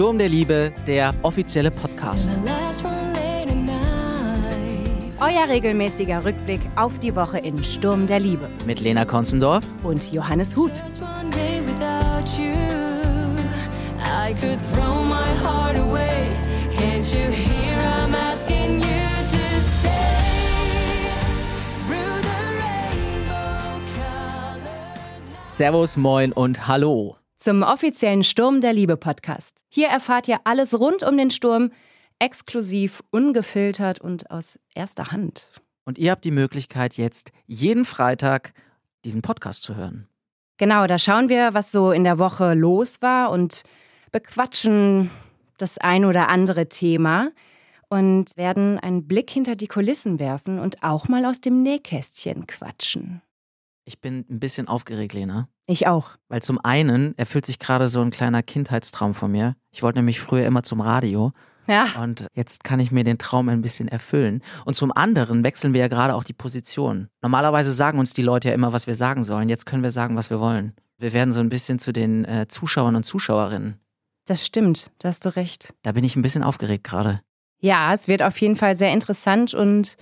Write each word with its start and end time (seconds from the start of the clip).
Sturm 0.00 0.16
der 0.16 0.30
Liebe, 0.30 0.72
der 0.86 1.12
offizielle 1.22 1.70
Podcast. 1.70 2.30
Euer 5.20 5.46
regelmäßiger 5.46 6.24
Rückblick 6.24 6.62
auf 6.76 6.98
die 7.00 7.14
Woche 7.14 7.36
in 7.36 7.62
Sturm 7.62 8.06
der 8.06 8.18
Liebe. 8.18 8.48
Mit 8.64 8.80
Lena 8.80 9.04
Konzendorf. 9.04 9.62
Und 9.82 10.10
Johannes 10.10 10.56
Huth. 10.56 10.82
Just 10.86 11.02
one 11.02 11.28
day 11.28 11.60
without 11.66 12.26
you, 12.38 12.54
I 13.98 14.32
could 14.40 14.58
throw 14.72 15.04
my 15.04 15.28
heart 15.44 15.76
away. 15.76 16.30
Can't 16.78 17.04
you 17.14 17.30
hear 17.30 17.76
I'm 17.76 18.14
asking 18.14 18.80
you 18.80 18.86
to 18.86 19.60
stay 19.60 19.90
through 21.86 22.22
the 22.22 22.40
rainbow 22.56 23.82
colored 23.98 25.46
Servus, 25.46 25.98
moin 25.98 26.32
und 26.32 26.66
hallo. 26.66 27.18
Zum 27.36 27.62
offiziellen 27.62 28.24
Sturm 28.24 28.62
der 28.62 28.72
Liebe 28.72 28.96
Podcast. 28.96 29.59
Hier 29.70 29.88
erfahrt 29.88 30.26
ihr 30.28 30.40
alles 30.44 30.78
rund 30.78 31.04
um 31.04 31.16
den 31.16 31.30
Sturm, 31.30 31.70
exklusiv, 32.18 33.02
ungefiltert 33.10 34.00
und 34.00 34.30
aus 34.30 34.58
erster 34.74 35.12
Hand. 35.12 35.46
Und 35.84 35.96
ihr 35.96 36.10
habt 36.10 36.24
die 36.24 36.32
Möglichkeit, 36.32 36.96
jetzt 36.96 37.32
jeden 37.46 37.84
Freitag 37.84 38.52
diesen 39.04 39.22
Podcast 39.22 39.62
zu 39.62 39.76
hören. 39.76 40.08
Genau, 40.58 40.86
da 40.86 40.98
schauen 40.98 41.28
wir, 41.28 41.54
was 41.54 41.72
so 41.72 41.92
in 41.92 42.04
der 42.04 42.18
Woche 42.18 42.54
los 42.54 43.00
war 43.00 43.30
und 43.30 43.62
bequatschen 44.12 45.10
das 45.56 45.78
ein 45.78 46.04
oder 46.04 46.28
andere 46.28 46.68
Thema 46.68 47.30
und 47.88 48.36
werden 48.36 48.78
einen 48.78 49.06
Blick 49.06 49.30
hinter 49.30 49.56
die 49.56 49.68
Kulissen 49.68 50.18
werfen 50.18 50.58
und 50.58 50.82
auch 50.82 51.08
mal 51.08 51.24
aus 51.24 51.40
dem 51.40 51.62
Nähkästchen 51.62 52.46
quatschen. 52.46 53.22
Ich 53.90 54.00
bin 54.00 54.24
ein 54.30 54.38
bisschen 54.38 54.68
aufgeregt, 54.68 55.14
Lena. 55.14 55.48
Ich 55.66 55.88
auch. 55.88 56.10
Weil 56.28 56.42
zum 56.42 56.60
einen 56.64 57.18
erfüllt 57.18 57.44
sich 57.44 57.58
gerade 57.58 57.88
so 57.88 58.00
ein 58.00 58.10
kleiner 58.12 58.40
Kindheitstraum 58.40 59.14
von 59.14 59.32
mir. 59.32 59.56
Ich 59.72 59.82
wollte 59.82 59.98
nämlich 59.98 60.20
früher 60.20 60.46
immer 60.46 60.62
zum 60.62 60.80
Radio 60.80 61.32
Ja. 61.66 61.86
und 62.00 62.28
jetzt 62.34 62.62
kann 62.62 62.78
ich 62.78 62.92
mir 62.92 63.02
den 63.02 63.18
Traum 63.18 63.48
ein 63.48 63.62
bisschen 63.62 63.88
erfüllen. 63.88 64.42
Und 64.64 64.74
zum 64.74 64.92
anderen 64.96 65.42
wechseln 65.42 65.72
wir 65.74 65.80
ja 65.80 65.88
gerade 65.88 66.14
auch 66.14 66.22
die 66.22 66.32
Position. 66.32 67.08
Normalerweise 67.20 67.72
sagen 67.72 67.98
uns 67.98 68.12
die 68.12 68.22
Leute 68.22 68.50
ja 68.50 68.54
immer, 68.54 68.72
was 68.72 68.86
wir 68.86 68.94
sagen 68.94 69.24
sollen. 69.24 69.48
Jetzt 69.48 69.66
können 69.66 69.82
wir 69.82 69.90
sagen, 69.90 70.14
was 70.14 70.30
wir 70.30 70.38
wollen. 70.38 70.72
Wir 70.98 71.12
werden 71.12 71.32
so 71.32 71.40
ein 71.40 71.48
bisschen 71.48 71.80
zu 71.80 71.90
den 71.92 72.24
äh, 72.26 72.46
Zuschauern 72.46 72.94
und 72.94 73.02
Zuschauerinnen. 73.02 73.80
Das 74.26 74.46
stimmt, 74.46 74.92
da 75.00 75.08
hast 75.08 75.26
du 75.26 75.34
recht. 75.34 75.74
Da 75.82 75.90
bin 75.90 76.04
ich 76.04 76.14
ein 76.14 76.22
bisschen 76.22 76.44
aufgeregt 76.44 76.84
gerade. 76.84 77.22
Ja, 77.58 77.92
es 77.92 78.06
wird 78.06 78.22
auf 78.22 78.40
jeden 78.40 78.54
Fall 78.54 78.76
sehr 78.76 78.92
interessant 78.92 79.52
und 79.52 79.96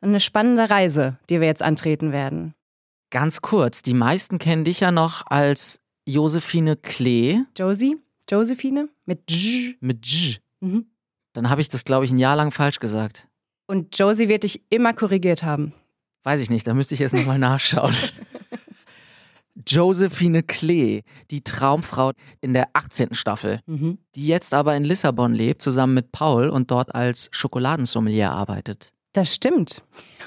eine 0.00 0.20
spannende 0.20 0.70
Reise, 0.70 1.18
die 1.28 1.40
wir 1.40 1.46
jetzt 1.48 1.62
antreten 1.62 2.10
werden. 2.10 2.54
Ganz 3.10 3.40
kurz, 3.42 3.82
die 3.82 3.94
meisten 3.94 4.38
kennen 4.38 4.64
dich 4.64 4.80
ja 4.80 4.90
noch 4.90 5.26
als 5.26 5.80
Josephine 6.06 6.76
Klee 6.76 7.40
Josie? 7.56 7.96
Josephine? 8.30 8.88
Mit 9.06 9.30
J. 9.30 9.76
mit 9.80 10.06
J. 10.06 10.40
Mhm. 10.60 10.86
Dann 11.32 11.50
habe 11.50 11.60
ich 11.60 11.68
das, 11.68 11.84
glaube 11.84 12.04
ich, 12.04 12.10
ein 12.10 12.18
Jahr 12.18 12.36
lang 12.36 12.50
falsch 12.50 12.80
gesagt. 12.80 13.26
Und 13.66 13.96
Josie 13.98 14.28
wird 14.28 14.42
dich 14.44 14.62
immer 14.70 14.92
korrigiert 14.92 15.42
haben. 15.42 15.72
Weiß 16.22 16.40
ich 16.40 16.50
nicht, 16.50 16.66
da 16.66 16.74
müsste 16.74 16.94
ich 16.94 17.00
jetzt 17.00 17.14
nochmal 17.14 17.38
nachschauen. 17.38 17.94
Josephine 19.66 20.42
Klee, 20.42 21.02
die 21.30 21.42
Traumfrau 21.42 22.10
in 22.40 22.54
der 22.54 22.68
18. 22.72 23.14
Staffel, 23.14 23.60
Mhm. 23.66 23.98
die 24.16 24.26
jetzt 24.26 24.52
aber 24.52 24.74
in 24.76 24.84
Lissabon 24.84 25.32
lebt, 25.32 25.62
zusammen 25.62 25.94
mit 25.94 26.10
Paul 26.12 26.48
und 26.48 26.70
dort 26.72 26.94
als 26.94 27.28
Schokoladensommelier 27.30 28.30
arbeitet. 28.32 28.92
Das 29.14 29.32
stimmt. 29.32 29.82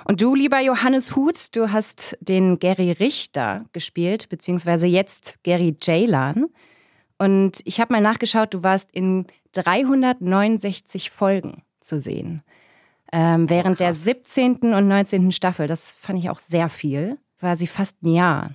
Und 0.05 0.21
du, 0.21 0.33
lieber 0.33 0.61
Johannes 0.61 1.15
Huth, 1.15 1.55
du 1.55 1.71
hast 1.71 2.17
den 2.21 2.57
Gary 2.57 2.91
Richter 2.91 3.65
gespielt, 3.73 4.29
beziehungsweise 4.29 4.87
jetzt 4.87 5.43
Gary 5.43 5.75
Jaylan. 5.79 6.45
Und 7.19 7.59
ich 7.65 7.81
habe 7.81 7.93
mal 7.93 8.01
nachgeschaut, 8.01 8.53
du 8.53 8.63
warst 8.63 8.89
in 8.93 9.27
369 9.51 11.11
Folgen 11.11 11.63
zu 11.81 11.99
sehen. 11.99 12.43
Ähm, 13.11 13.49
während 13.49 13.79
der 13.81 13.93
17. 13.93 14.73
und 14.73 14.87
19. 14.87 15.31
Staffel, 15.33 15.67
das 15.67 15.93
fand 15.93 16.19
ich 16.19 16.29
auch 16.29 16.39
sehr 16.39 16.69
viel, 16.69 17.17
war 17.39 17.55
sie 17.57 17.67
fast 17.67 18.01
ein 18.03 18.13
Jahr. 18.13 18.51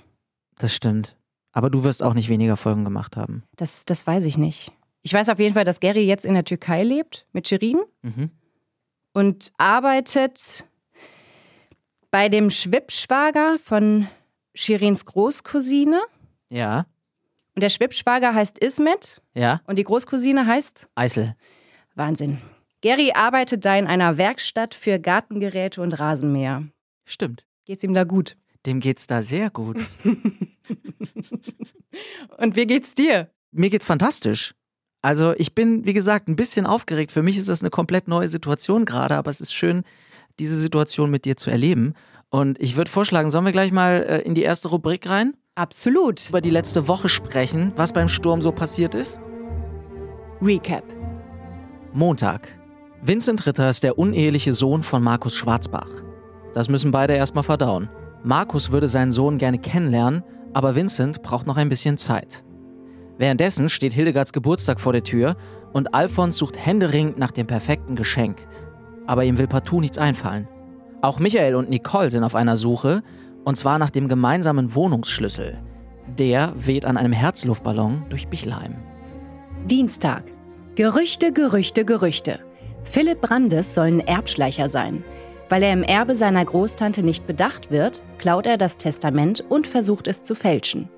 Das 0.59 0.75
stimmt. 0.75 1.16
Aber 1.53 1.69
du 1.69 1.84
wirst 1.84 2.03
auch 2.03 2.15
nicht 2.15 2.31
weniger 2.31 2.56
Folgen 2.56 2.84
gemacht 2.84 3.19
haben. 3.19 3.42
Das, 3.56 3.84
das 3.84 4.06
weiß 4.06 4.25
ich 4.25 4.38
nicht. 4.38 4.72
Ich 5.03 5.12
weiß 5.12 5.28
auf 5.28 5.38
jeden 5.38 5.53
Fall, 5.54 5.65
dass 5.65 5.81
Gary 5.81 6.04
jetzt 6.06 6.25
in 6.25 6.32
der 6.34 6.44
Türkei 6.44 6.84
lebt 6.84 7.26
mit 7.32 7.48
Shirin 7.48 7.81
Mhm. 8.03 8.31
Und 9.12 9.52
arbeitet 9.58 10.64
bei 12.10 12.28
dem 12.28 12.50
Schwippschwager 12.50 13.58
von 13.62 14.08
Shirins 14.54 15.06
Großcousine. 15.06 16.00
Ja, 16.50 16.86
Und 17.54 17.62
der 17.62 17.70
Schwippschwager 17.70 18.34
heißt 18.34 18.58
Ismet 18.58 19.22
ja, 19.34 19.60
und 19.66 19.78
die 19.78 19.84
Großcousine 19.84 20.46
heißt 20.46 20.88
Eisel. 20.94 21.34
Wahnsinn. 21.94 22.40
Gary 22.82 23.12
arbeitet 23.14 23.64
da 23.64 23.76
in 23.76 23.86
einer 23.86 24.18
Werkstatt 24.18 24.74
für 24.74 24.98
Gartengeräte 24.98 25.80
und 25.80 25.92
Rasenmäher. 25.92 26.64
Stimmt. 27.04 27.46
Geht's 27.64 27.84
ihm 27.84 27.94
da 27.94 28.04
gut? 28.04 28.36
Dem 28.66 28.80
geht's 28.80 29.06
da 29.06 29.22
sehr 29.22 29.50
gut. 29.50 29.78
Und 32.38 32.56
wie 32.56 32.66
geht's 32.66 32.94
dir? 32.94 33.30
Mir 33.50 33.70
geht's 33.70 33.86
fantastisch. 33.86 34.54
Also 35.02 35.34
ich 35.36 35.54
bin, 35.54 35.84
wie 35.84 35.92
gesagt, 35.92 36.28
ein 36.28 36.36
bisschen 36.36 36.64
aufgeregt. 36.64 37.10
Für 37.10 37.22
mich 37.22 37.36
ist 37.36 37.48
das 37.48 37.60
eine 37.60 37.70
komplett 37.70 38.06
neue 38.06 38.28
Situation 38.28 38.84
gerade, 38.84 39.16
aber 39.16 39.30
es 39.30 39.40
ist 39.40 39.52
schön, 39.52 39.82
diese 40.38 40.56
Situation 40.56 41.10
mit 41.10 41.24
dir 41.24 41.36
zu 41.36 41.50
erleben. 41.50 41.94
Und 42.30 42.60
ich 42.60 42.76
würde 42.76 42.90
vorschlagen, 42.90 43.28
sollen 43.28 43.44
wir 43.44 43.52
gleich 43.52 43.72
mal 43.72 44.06
äh, 44.08 44.18
in 44.20 44.34
die 44.34 44.42
erste 44.42 44.68
Rubrik 44.68 45.08
rein? 45.08 45.34
Absolut. 45.56 46.30
Über 46.30 46.41
die 46.41 46.50
letzte 46.50 46.88
Woche 46.88 47.08
sprechen, 47.08 47.72
was 47.76 47.92
beim 47.92 48.08
Sturm 48.08 48.41
so 48.41 48.52
passiert 48.52 48.94
ist? 48.94 49.20
Recap. 50.41 50.84
Montag. 51.92 52.48
Vincent 53.02 53.44
Ritter 53.44 53.68
ist 53.68 53.82
der 53.82 53.98
uneheliche 53.98 54.54
Sohn 54.54 54.82
von 54.82 55.02
Markus 55.02 55.34
Schwarzbach. 55.34 55.91
Das 56.54 56.68
müssen 56.68 56.92
beide 56.92 57.14
erstmal 57.14 57.44
verdauen. 57.44 57.91
Markus 58.22 58.70
würde 58.70 58.88
seinen 58.88 59.10
Sohn 59.10 59.36
gerne 59.36 59.58
kennenlernen, 59.58 60.22
aber 60.54 60.74
Vincent 60.74 61.22
braucht 61.22 61.46
noch 61.46 61.56
ein 61.56 61.68
bisschen 61.68 61.98
Zeit. 61.98 62.44
Währenddessen 63.18 63.68
steht 63.68 63.92
Hildegards 63.92 64.32
Geburtstag 64.32 64.80
vor 64.80 64.92
der 64.92 65.04
Tür 65.04 65.36
und 65.72 65.94
Alfons 65.94 66.38
sucht 66.38 66.58
händeringend 66.58 67.18
nach 67.18 67.30
dem 67.30 67.46
perfekten 67.46 67.96
Geschenk. 67.96 68.46
Aber 69.06 69.24
ihm 69.24 69.38
will 69.38 69.46
partout 69.46 69.80
nichts 69.80 69.98
einfallen. 69.98 70.48
Auch 71.02 71.18
Michael 71.18 71.56
und 71.56 71.68
Nicole 71.68 72.10
sind 72.10 72.24
auf 72.24 72.34
einer 72.34 72.56
Suche, 72.56 73.02
und 73.44 73.56
zwar 73.56 73.78
nach 73.78 73.90
dem 73.90 74.08
gemeinsamen 74.08 74.74
Wohnungsschlüssel. 74.74 75.58
Der 76.18 76.52
weht 76.56 76.84
an 76.84 76.96
einem 76.96 77.12
Herzluftballon 77.12 78.04
durch 78.08 78.28
Bichelheim. 78.28 78.76
Dienstag. 79.66 80.24
Gerüchte, 80.74 81.32
Gerüchte, 81.32 81.84
Gerüchte. 81.84 82.40
Philipp 82.84 83.20
Brandes 83.20 83.74
soll 83.74 83.86
ein 83.86 84.00
Erbschleicher 84.00 84.68
sein. 84.68 85.04
Weil 85.48 85.62
er 85.65 85.72
im 85.72 85.82
Erbe 85.82 86.15
seiner 86.15 86.44
Großtante 86.44 87.03
nicht 87.03 87.26
bedacht 87.26 87.70
wird, 87.70 88.03
klaut 88.18 88.47
er 88.47 88.56
das 88.56 88.78
Testament 88.78 89.44
und 89.48 89.66
versucht 89.66 90.08
es 90.08 90.22
zu 90.22 90.34
fälschen. 90.34 90.88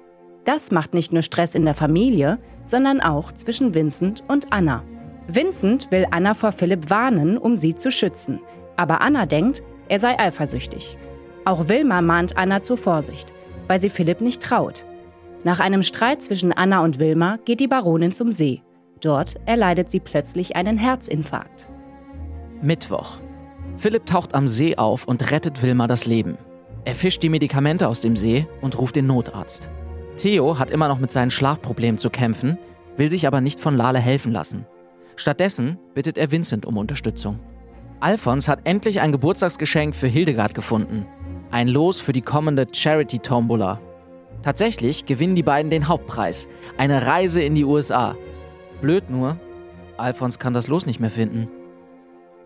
Das 0.45 0.71
macht 0.71 0.95
nicht 0.95 1.13
nur 1.13 1.23
Stress 1.23 1.55
in 1.55 1.65
der 1.65 1.75
Familie, 1.75 2.39
sondern 2.65 3.01
auch 3.01 3.33
zwischen 3.33 3.75
Vincent 3.75 4.23
und 4.29 4.53
Anna. 4.53 4.83
Vincent 5.27 5.91
will 5.91 6.07
Anna 6.11 6.35
vor 6.35 6.53
Philipp 6.53 6.91
warnen, 6.91 7.39
um 7.39 7.57
sie 7.57 7.75
zu 7.75 7.91
schützen. 7.91 8.41
Aber 8.77 9.01
Anna 9.01 9.25
denkt, 9.25 9.63
er 9.89 9.99
sei 9.99 10.19
eifersüchtig. 10.19 10.99
Auch 11.47 11.69
Wilma 11.69 12.03
mahnt 12.03 12.37
Anna 12.37 12.63
zur 12.63 12.77
Vorsicht, 12.77 13.33
weil 13.69 13.81
sie 13.81 13.91
Philipp 13.91 14.21
nicht 14.21 14.43
traut. 14.43 14.85
Nach 15.45 15.61
einem 15.61 15.83
Streit 15.83 16.23
zwischen 16.23 16.53
Anna 16.53 16.83
und 16.83 16.99
Wilma 16.99 17.39
geht 17.45 17.61
die 17.61 17.69
Baronin 17.69 18.13
zum 18.13 18.31
See. 18.31 18.63
Dort 19.01 19.37
erleidet 19.47 19.91
sie 19.91 20.01
plötzlich 20.01 20.57
einen 20.57 20.79
Herzinfarkt. 20.79 21.69
Mittwoch. 22.63 23.21
Philipp 23.77 24.07
taucht 24.07 24.35
am 24.35 24.49
See 24.49 24.77
auf 24.77 25.05
und 25.05 25.31
rettet 25.31 25.63
Wilma 25.63 25.87
das 25.87 26.07
Leben. 26.07 26.39
Er 26.87 26.95
fischt 26.95 27.23
die 27.23 27.29
Medikamente 27.29 27.89
aus 27.89 28.01
dem 28.01 28.17
See 28.17 28.47
und 28.61 28.79
ruft 28.79 28.97
den 28.97 29.07
Notarzt. 29.07 29.69
Theo 30.17 30.59
hat 30.59 30.71
immer 30.71 30.89
noch 30.89 30.99
mit 30.99 31.11
seinen 31.11 31.31
Schlafproblemen 31.31 31.99
zu 31.99 32.11
kämpfen, 32.11 32.59
will 32.97 33.11
sich 33.11 33.27
aber 33.27 33.41
nicht 33.41 33.61
von 33.61 33.77
Lale 33.77 33.99
helfen 33.99 34.33
lassen. 34.33 34.67
Stattdessen 35.17 35.79
bittet 35.95 36.19
er 36.19 36.31
Vincent 36.31 36.67
um 36.67 36.77
Unterstützung. 36.77 37.41
Alfons 38.01 38.49
hat 38.49 38.61
endlich 38.65 39.01
ein 39.01 39.13
Geburtstagsgeschenk 39.13 39.95
für 39.95 40.07
Hildegard 40.07 40.55
gefunden. 40.55 41.07
Ein 41.51 41.69
Los 41.69 42.01
für 42.01 42.13
die 42.13 42.21
kommende 42.21 42.67
Charity 42.71 43.19
Tombola. 43.19 43.81
Tatsächlich 44.43 45.07
gewinnen 45.07 45.37
die 45.37 45.43
beiden 45.43 45.71
den 45.71 45.89
Hauptpreis. 45.89 46.49
Eine 46.77 47.07
Reise 47.07 47.43
in 47.43 47.55
die 47.55 47.65
USA. 47.65 48.17
Blöd 48.83 49.09
nur, 49.09 49.39
Alfons 49.97 50.39
kann 50.39 50.55
das 50.55 50.69
Los 50.69 50.87
nicht 50.87 51.01
mehr 51.01 51.11
finden. 51.11 51.49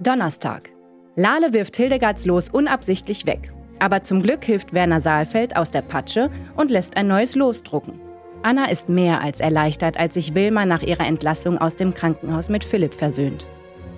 Donnerstag. 0.01 0.71
Lale 1.17 1.53
wirft 1.53 1.77
Hildegards 1.77 2.25
Los 2.27 2.49
unabsichtlich 2.49 3.27
weg. 3.27 3.53
Aber 3.79 4.03
zum 4.03 4.23
Glück 4.23 4.45
hilft 4.45 4.73
Werner 4.73 5.01
Saalfeld 5.01 5.57
aus 5.57 5.71
der 5.71 5.83
Patsche 5.83 6.31
und 6.57 6.71
lässt 6.71 6.97
ein 6.97 7.07
neues 7.07 7.35
Los 7.35 7.63
drucken. 7.63 8.01
Anna 8.43 8.71
ist 8.71 8.89
mehr 8.89 9.21
als 9.21 9.41
erleichtert, 9.41 9.99
als 9.99 10.15
sich 10.15 10.35
Wilma 10.35 10.65
nach 10.65 10.83
ihrer 10.83 11.07
Entlassung 11.07 11.59
aus 11.59 11.77
dem 11.77 11.95
Krankenhaus 11.95 12.49
mit 12.49 12.65
Philipp 12.65 12.95
versöhnt. 12.95 13.47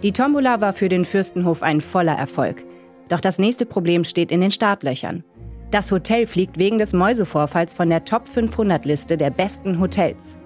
Die 0.02 0.12
Tombola 0.12 0.60
war 0.60 0.72
für 0.72 0.88
den 0.88 1.04
Fürstenhof 1.04 1.62
ein 1.62 1.80
voller 1.80 2.14
Erfolg. 2.14 2.64
Doch 3.08 3.20
das 3.20 3.38
nächste 3.38 3.66
Problem 3.66 4.04
steht 4.04 4.32
in 4.32 4.40
den 4.40 4.50
Startlöchern. 4.50 5.24
Das 5.70 5.92
Hotel 5.92 6.26
fliegt 6.26 6.58
wegen 6.58 6.78
des 6.78 6.92
Mäusevorfalls 6.94 7.74
von 7.74 7.90
der 7.90 8.04
Top 8.04 8.26
500 8.26 8.84
Liste 8.86 9.16
der 9.16 9.30
besten 9.30 9.78
Hotels. 9.78 10.38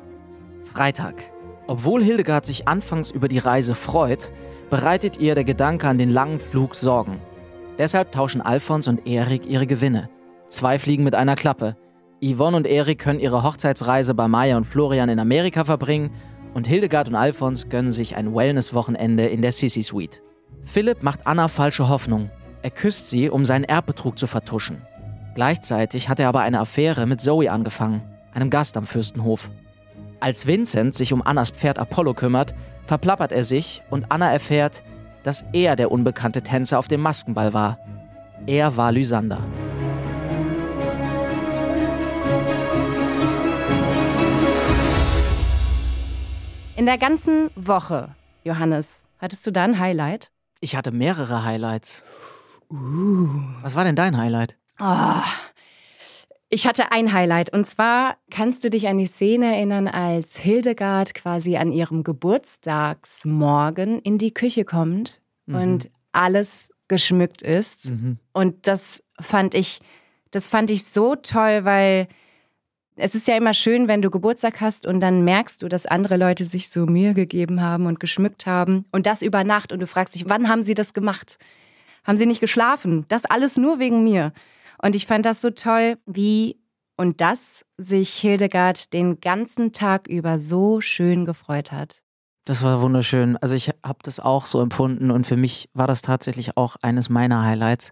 Freitag. 0.72 1.14
Obwohl 1.66 2.02
Hildegard 2.02 2.44
sich 2.44 2.68
anfangs 2.68 3.10
über 3.10 3.28
die 3.28 3.38
Reise 3.38 3.74
freut, 3.74 4.32
bereitet 4.70 5.18
ihr 5.18 5.34
der 5.34 5.44
Gedanke 5.44 5.86
an 5.86 5.98
den 5.98 6.10
langen 6.10 6.40
Flug 6.40 6.74
Sorgen. 6.74 7.20
Deshalb 7.78 8.12
tauschen 8.12 8.40
Alfons 8.40 8.88
und 8.88 9.06
Erik 9.06 9.46
ihre 9.46 9.66
Gewinne. 9.66 10.08
Zwei 10.48 10.78
fliegen 10.78 11.04
mit 11.04 11.14
einer 11.14 11.36
Klappe. 11.36 11.76
Yvonne 12.22 12.56
und 12.56 12.66
Erik 12.66 13.00
können 13.00 13.20
ihre 13.20 13.42
Hochzeitsreise 13.42 14.14
bei 14.14 14.28
Maya 14.28 14.56
und 14.56 14.64
Florian 14.64 15.08
in 15.08 15.18
Amerika 15.18 15.64
verbringen 15.64 16.12
und 16.54 16.68
Hildegard 16.68 17.08
und 17.08 17.16
Alfons 17.16 17.68
gönnen 17.68 17.90
sich 17.90 18.16
ein 18.16 18.34
Wellness-Wochenende 18.34 19.26
in 19.26 19.42
der 19.42 19.50
Sissy 19.50 19.82
Suite. 19.82 20.22
Philipp 20.62 21.02
macht 21.02 21.26
Anna 21.26 21.48
falsche 21.48 21.88
Hoffnung. 21.88 22.30
Er 22.62 22.70
küsst 22.70 23.10
sie, 23.10 23.28
um 23.28 23.44
seinen 23.44 23.64
Erbbetrug 23.64 24.18
zu 24.18 24.26
vertuschen. 24.26 24.80
Gleichzeitig 25.34 26.08
hat 26.08 26.20
er 26.20 26.28
aber 26.28 26.40
eine 26.40 26.60
Affäre 26.60 27.06
mit 27.06 27.20
Zoe 27.20 27.50
angefangen, 27.50 28.02
einem 28.32 28.50
Gast 28.50 28.76
am 28.76 28.86
Fürstenhof. 28.86 29.50
Als 30.20 30.46
Vincent 30.46 30.94
sich 30.94 31.12
um 31.12 31.20
Annas 31.20 31.50
Pferd 31.50 31.78
Apollo 31.78 32.14
kümmert, 32.14 32.54
verplappert 32.86 33.32
er 33.32 33.44
sich 33.44 33.82
und 33.90 34.10
Anna 34.10 34.32
erfährt, 34.32 34.82
dass 35.24 35.44
er 35.52 35.74
der 35.74 35.90
unbekannte 35.90 36.42
Tänzer 36.42 36.78
auf 36.78 36.86
dem 36.86 37.00
Maskenball 37.00 37.52
war. 37.52 37.78
Er 38.46 38.76
war 38.76 38.92
Lysander. 38.92 39.44
In 46.76 46.86
der 46.86 46.98
ganzen 46.98 47.50
Woche, 47.56 48.14
Johannes, 48.44 49.06
hattest 49.18 49.46
du 49.46 49.50
da 49.50 49.64
ein 49.64 49.78
Highlight? 49.78 50.30
Ich 50.60 50.76
hatte 50.76 50.92
mehrere 50.92 51.44
Highlights. 51.44 52.04
Was 52.68 53.74
war 53.74 53.84
denn 53.84 53.96
dein 53.96 54.16
Highlight? 54.16 54.56
Oh, 54.78 55.22
ich 56.54 56.66
hatte 56.68 56.92
ein 56.92 57.12
Highlight 57.12 57.52
und 57.52 57.66
zwar 57.66 58.16
kannst 58.30 58.62
du 58.62 58.70
dich 58.70 58.86
an 58.86 58.96
die 58.96 59.06
Szene 59.06 59.56
erinnern, 59.56 59.88
als 59.88 60.36
Hildegard 60.36 61.12
quasi 61.12 61.56
an 61.56 61.72
ihrem 61.72 62.04
Geburtstagsmorgen 62.04 63.98
in 63.98 64.18
die 64.18 64.32
Küche 64.32 64.64
kommt 64.64 65.20
und 65.46 65.90
alles 66.12 66.70
geschmückt 66.86 67.42
ist. 67.42 67.90
Und 68.32 68.68
das 68.68 69.02
fand 69.20 69.54
ich, 69.54 69.80
das 70.30 70.48
fand 70.48 70.70
ich 70.70 70.84
so 70.84 71.16
toll, 71.16 71.64
weil 71.64 72.06
es 72.94 73.16
ist 73.16 73.26
ja 73.26 73.36
immer 73.36 73.52
schön, 73.54 73.88
wenn 73.88 74.00
du 74.00 74.08
Geburtstag 74.10 74.60
hast 74.60 74.86
und 74.86 75.00
dann 75.00 75.24
merkst 75.24 75.60
du, 75.60 75.68
dass 75.68 75.86
andere 75.86 76.16
Leute 76.16 76.44
sich 76.44 76.68
so 76.68 76.86
Mühe 76.86 77.14
gegeben 77.14 77.62
haben 77.62 77.86
und 77.86 77.98
geschmückt 77.98 78.46
haben 78.46 78.84
und 78.92 79.06
das 79.06 79.22
über 79.22 79.42
Nacht 79.42 79.72
und 79.72 79.80
du 79.80 79.88
fragst 79.88 80.14
dich, 80.14 80.28
wann 80.28 80.48
haben 80.48 80.62
sie 80.62 80.74
das 80.74 80.92
gemacht? 80.92 81.36
Haben 82.04 82.16
sie 82.16 82.26
nicht 82.26 82.40
geschlafen? 82.40 83.06
Das 83.08 83.24
alles 83.24 83.56
nur 83.56 83.80
wegen 83.80 84.04
mir. 84.04 84.32
Und 84.82 84.96
ich 84.96 85.06
fand 85.06 85.26
das 85.26 85.40
so 85.40 85.50
toll, 85.50 85.96
wie 86.06 86.58
und 86.96 87.20
dass 87.20 87.64
sich 87.76 88.14
Hildegard 88.14 88.92
den 88.92 89.20
ganzen 89.20 89.72
Tag 89.72 90.06
über 90.08 90.38
so 90.38 90.80
schön 90.80 91.24
gefreut 91.24 91.72
hat. 91.72 92.02
Das 92.44 92.62
war 92.62 92.82
wunderschön. 92.82 93.36
Also 93.38 93.54
ich 93.54 93.70
habe 93.84 93.98
das 94.02 94.20
auch 94.20 94.46
so 94.46 94.60
empfunden 94.60 95.10
und 95.10 95.26
für 95.26 95.36
mich 95.36 95.68
war 95.72 95.86
das 95.86 96.02
tatsächlich 96.02 96.56
auch 96.56 96.76
eines 96.82 97.08
meiner 97.08 97.42
Highlights. 97.42 97.90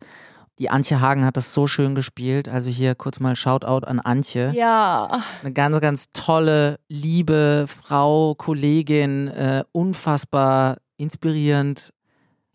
Die 0.58 0.68
Antje 0.68 1.00
Hagen 1.00 1.24
hat 1.24 1.38
das 1.38 1.54
so 1.54 1.66
schön 1.66 1.94
gespielt. 1.94 2.48
Also 2.48 2.68
hier 2.68 2.94
kurz 2.94 3.18
mal 3.18 3.34
Shoutout 3.34 3.86
an 3.86 3.98
Antje. 3.98 4.52
Ja. 4.54 5.22
Eine 5.40 5.52
ganz, 5.52 5.80
ganz 5.80 6.04
tolle, 6.12 6.78
liebe 6.88 7.64
Frau, 7.66 8.34
Kollegin, 8.34 9.28
äh, 9.28 9.64
unfassbar 9.72 10.76
inspirierend. 10.98 11.92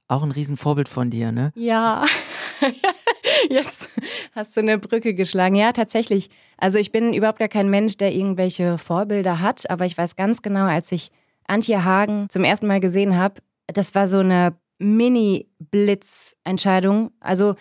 Auch 0.07 0.23
ein 0.23 0.31
Riesenvorbild 0.31 0.87
von 0.87 1.09
dir, 1.09 1.31
ne? 1.31 1.51
Ja. 1.55 2.05
Jetzt 3.49 3.89
hast 4.33 4.55
du 4.55 4.61
eine 4.61 4.77
Brücke 4.77 5.13
geschlagen. 5.13 5.55
Ja, 5.55 5.73
tatsächlich. 5.73 6.29
Also 6.57 6.79
ich 6.79 6.93
bin 6.93 7.13
überhaupt 7.13 7.39
gar 7.39 7.49
kein 7.49 7.69
Mensch, 7.69 7.97
der 7.97 8.13
irgendwelche 8.13 8.77
Vorbilder 8.77 9.41
hat, 9.41 9.69
aber 9.69 9.85
ich 9.85 9.97
weiß 9.97 10.15
ganz 10.15 10.41
genau, 10.41 10.65
als 10.65 10.91
ich 10.93 11.11
Antje 11.45 11.83
Hagen 11.83 12.27
zum 12.29 12.45
ersten 12.45 12.67
Mal 12.67 12.79
gesehen 12.79 13.17
habe, 13.17 13.41
das 13.67 13.95
war 13.95 14.07
so 14.07 14.19
eine 14.19 14.55
Mini-Blitz-Entscheidung. 14.79 17.11
Also 17.19 17.55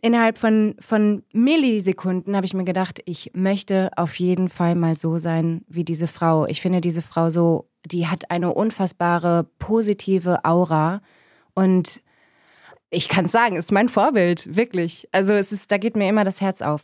innerhalb 0.00 0.38
von, 0.38 0.74
von 0.80 1.22
Millisekunden 1.32 2.34
habe 2.34 2.46
ich 2.46 2.54
mir 2.54 2.64
gedacht, 2.64 3.00
ich 3.04 3.30
möchte 3.34 3.90
auf 3.96 4.16
jeden 4.16 4.48
Fall 4.48 4.74
mal 4.74 4.96
so 4.96 5.18
sein 5.18 5.62
wie 5.68 5.84
diese 5.84 6.08
Frau. 6.08 6.46
Ich 6.46 6.60
finde 6.60 6.80
diese 6.80 7.02
Frau 7.02 7.30
so, 7.30 7.68
die 7.84 8.08
hat 8.08 8.30
eine 8.30 8.52
unfassbare 8.52 9.46
positive 9.58 10.44
Aura 10.44 11.02
und 11.64 12.02
ich 12.90 13.08
kann 13.08 13.26
es 13.26 13.32
sagen, 13.32 13.56
ist 13.56 13.72
mein 13.72 13.88
Vorbild, 13.88 14.56
wirklich. 14.56 15.08
Also 15.12 15.34
es 15.34 15.52
ist, 15.52 15.70
da 15.70 15.76
geht 15.78 15.96
mir 15.96 16.08
immer 16.08 16.24
das 16.24 16.40
Herz 16.40 16.62
auf. 16.62 16.82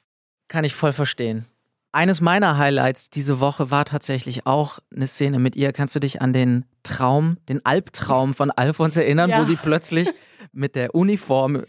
Kann 0.48 0.64
ich 0.64 0.74
voll 0.74 0.92
verstehen. 0.92 1.46
Eines 1.92 2.20
meiner 2.20 2.58
Highlights 2.58 3.08
diese 3.08 3.38
Woche 3.40 3.70
war 3.70 3.84
tatsächlich 3.84 4.46
auch 4.46 4.80
eine 4.94 5.06
Szene 5.06 5.38
mit 5.38 5.54
ihr. 5.56 5.72
Kannst 5.72 5.94
du 5.94 6.00
dich 6.00 6.20
an 6.20 6.32
den 6.32 6.64
Traum, 6.82 7.38
den 7.48 7.64
Albtraum 7.64 8.34
von 8.34 8.50
Alfons 8.50 8.96
erinnern, 8.96 9.30
Ja. 9.30 9.38
wo 9.40 9.44
sie 9.44 9.56
plötzlich 9.56 10.08
mit 10.52 10.74
der 10.74 10.94
Uniform 10.94 11.62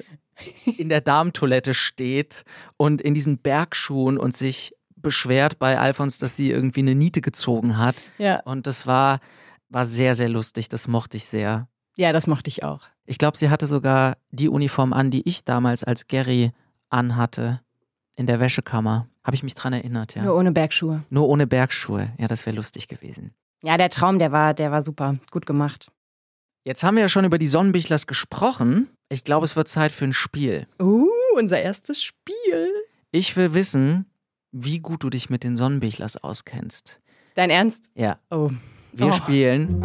in 0.78 0.90
der 0.90 1.02
Damentoilette 1.02 1.74
steht 1.74 2.44
und 2.76 3.02
in 3.02 3.14
diesen 3.14 3.38
Bergschuhen 3.38 4.18
und 4.18 4.36
sich 4.36 4.74
beschwert 4.96 5.60
bei 5.60 5.80
Alfons, 5.80 6.18
dass 6.18 6.36
sie 6.36 6.50
irgendwie 6.50 6.80
eine 6.82 6.96
Niete 6.96 7.22
gezogen 7.22 7.78
hat. 7.78 8.04
Ja. 8.18 8.42
Und 8.42 8.66
das 8.68 8.88
war, 8.88 9.20
war 9.70 9.86
sehr, 9.86 10.16
sehr 10.16 10.28
lustig. 10.30 10.68
Das 10.70 10.88
mochte 10.88 11.18
ich 11.18 11.26
sehr. 11.26 11.70
Ja, 11.96 12.12
das 12.12 12.28
mochte 12.28 12.50
ich 12.50 12.64
auch. 12.64 12.82
Ich 13.06 13.18
glaube, 13.18 13.38
sie 13.38 13.50
hatte 13.50 13.66
sogar 13.68 14.18
die 14.32 14.50
Uniform 14.50 14.94
an, 14.94 15.12
die 15.12 15.28
ich 15.28 15.44
damals 15.44 15.84
als 15.84 16.08
Gary 16.08 16.52
anhatte. 16.90 17.62
In 18.18 18.28
der 18.28 18.40
Wäschekammer. 18.40 19.08
Habe 19.26 19.36
ich 19.36 19.44
mich 19.44 19.56
dran 19.56 19.74
erinnert, 19.74 20.16
ja. 20.16 20.24
Nur 20.24 20.38
ohne 20.38 20.52
Bergschuhe. 20.54 21.04
Nur 21.10 21.28
ohne 21.28 21.48
Bergschuhe. 21.48 22.14
Ja, 22.18 22.28
das 22.30 22.46
wäre 22.46 22.56
lustig 22.56 22.88
gewesen. 22.88 23.34
Ja, 23.62 23.76
der 23.78 23.90
Traum, 23.90 24.20
der 24.20 24.32
war, 24.32 24.54
der 24.54 24.72
war 24.72 24.82
super. 24.82 25.18
Gut 25.32 25.46
gemacht. 25.46 25.92
Jetzt 26.64 26.82
haben 26.84 26.96
wir 26.96 27.02
ja 27.02 27.10
schon 27.10 27.26
über 27.26 27.38
die 27.38 27.48
Sonnenbichlers 27.48 28.08
gesprochen. 28.08 28.88
Ich 29.10 29.24
glaube, 29.26 29.44
es 29.46 29.56
wird 29.58 29.68
Zeit 29.68 29.92
für 29.92 30.06
ein 30.06 30.14
Spiel. 30.14 30.66
Uh, 30.82 31.08
unser 31.36 31.60
erstes 31.62 32.02
Spiel. 32.02 32.70
Ich 33.12 33.36
will 33.36 33.54
wissen, 33.54 34.06
wie 34.54 34.80
gut 34.80 35.04
du 35.04 35.10
dich 35.10 35.30
mit 35.30 35.44
den 35.44 35.58
Sonnenbichlers 35.58 36.16
auskennst. 36.18 37.02
Dein 37.36 37.50
Ernst? 37.50 37.90
Ja, 37.96 38.18
Oh. 38.32 38.50
wir 38.94 39.08
Oh. 39.08 39.12
spielen 39.12 39.82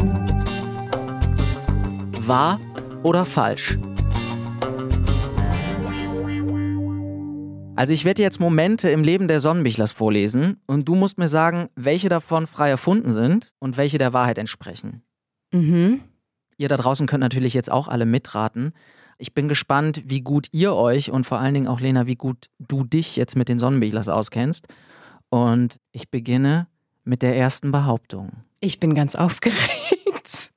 wahr 2.25 2.59
oder 3.03 3.25
falsch. 3.25 3.77
Also 7.75 7.93
ich 7.93 8.05
werde 8.05 8.21
jetzt 8.21 8.39
Momente 8.39 8.91
im 8.91 9.03
Leben 9.03 9.27
der 9.27 9.39
Sonnenbichlers 9.39 9.91
vorlesen 9.91 10.61
und 10.67 10.87
du 10.87 10.93
musst 10.93 11.17
mir 11.17 11.27
sagen, 11.27 11.69
welche 11.75 12.09
davon 12.09 12.45
frei 12.45 12.69
erfunden 12.69 13.11
sind 13.11 13.53
und 13.59 13.77
welche 13.77 13.97
der 13.97 14.13
Wahrheit 14.13 14.37
entsprechen. 14.37 15.01
Mhm. 15.51 16.01
Ihr 16.57 16.67
da 16.67 16.77
draußen 16.77 17.07
könnt 17.07 17.21
natürlich 17.21 17.55
jetzt 17.55 17.71
auch 17.71 17.87
alle 17.87 18.05
mitraten. 18.05 18.73
Ich 19.17 19.33
bin 19.33 19.47
gespannt, 19.47 20.03
wie 20.05 20.21
gut 20.21 20.47
ihr 20.51 20.75
euch 20.75 21.11
und 21.11 21.25
vor 21.25 21.39
allen 21.39 21.55
Dingen 21.55 21.67
auch 21.67 21.79
Lena, 21.79 22.05
wie 22.05 22.15
gut 22.15 22.49
du 22.59 22.83
dich 22.83 23.15
jetzt 23.15 23.35
mit 23.35 23.49
den 23.49 23.57
Sonnenbichlers 23.57 24.09
auskennst. 24.09 24.67
Und 25.29 25.77
ich 25.91 26.11
beginne 26.11 26.67
mit 27.03 27.23
der 27.23 27.35
ersten 27.35 27.71
Behauptung. 27.71 28.31
Ich 28.59 28.79
bin 28.79 28.93
ganz 28.93 29.15
aufgeregt. 29.15 30.51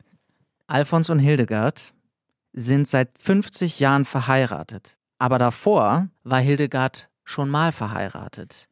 Alfons 0.67 1.09
und 1.09 1.21
Hildegard 1.21 1.94
sind 2.55 2.89
seit 2.89 3.11
50 3.19 3.81
Jahren 3.81 4.07
verheiratet. 4.07 4.97
Aber 5.19 5.39
davor 5.39 6.09
war 6.23 6.41
Hildegard 6.41 7.11
schon 7.25 7.51
mal 7.51 7.73
verheiratet. 7.73 8.69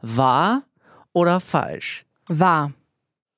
Wahr 0.00 0.62
oder 1.12 1.40
falsch? 1.40 2.06
War. 2.26 2.72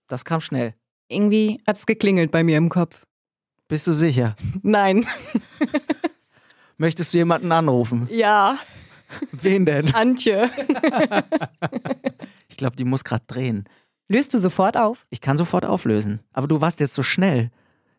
Das 0.07 0.25
kam 0.25 0.41
schnell. 0.41 0.75
Irgendwie 1.09 1.61
hat's 1.67 1.87
geklingelt 1.87 2.31
bei 2.31 2.45
mir 2.45 2.59
im 2.59 2.69
Kopf. 2.69 3.05
Bist 3.67 3.87
du 3.89 3.93
sicher? 3.93 4.37
Nein. 4.63 5.07
Möchtest 6.77 7.13
du 7.15 7.19
jemanden 7.19 7.51
anrufen? 7.51 8.07
Ja, 8.11 8.59
Wen 9.33 9.65
denn? 9.67 9.95
Antje. 9.95 10.51
Ich 12.49 12.57
glaube, 12.59 12.77
die 12.77 12.85
muss 12.85 13.05
gerade 13.05 13.25
drehen. 13.27 13.69
Löst 14.09 14.33
du 14.33 14.39
sofort 14.39 14.79
auf? 14.79 15.07
Ich 15.11 15.21
kann 15.21 15.37
sofort 15.37 15.67
auflösen. 15.67 16.21
Aber 16.33 16.49
du 16.49 16.63
warst 16.63 16.81
jetzt 16.81 16.95
so 16.95 17.03
schnell. 17.03 17.51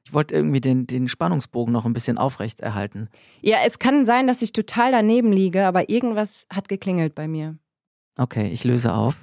Ich 0.07 0.13
wollte 0.13 0.35
irgendwie 0.35 0.61
den, 0.61 0.87
den 0.87 1.09
Spannungsbogen 1.09 1.73
noch 1.73 1.85
ein 1.85 1.91
bisschen 1.91 2.17
aufrecht 2.17 2.61
erhalten. 2.61 3.09
Ja, 3.41 3.57
es 3.65 3.77
kann 3.77 4.05
sein, 4.05 4.25
dass 4.25 4.41
ich 4.41 4.53
total 4.53 4.93
daneben 4.93 5.33
liege, 5.33 5.65
aber 5.65 5.89
irgendwas 5.89 6.47
hat 6.49 6.69
geklingelt 6.69 7.13
bei 7.13 7.27
mir. 7.27 7.57
Okay, 8.17 8.47
ich 8.47 8.63
löse 8.63 8.93
auf. 8.93 9.17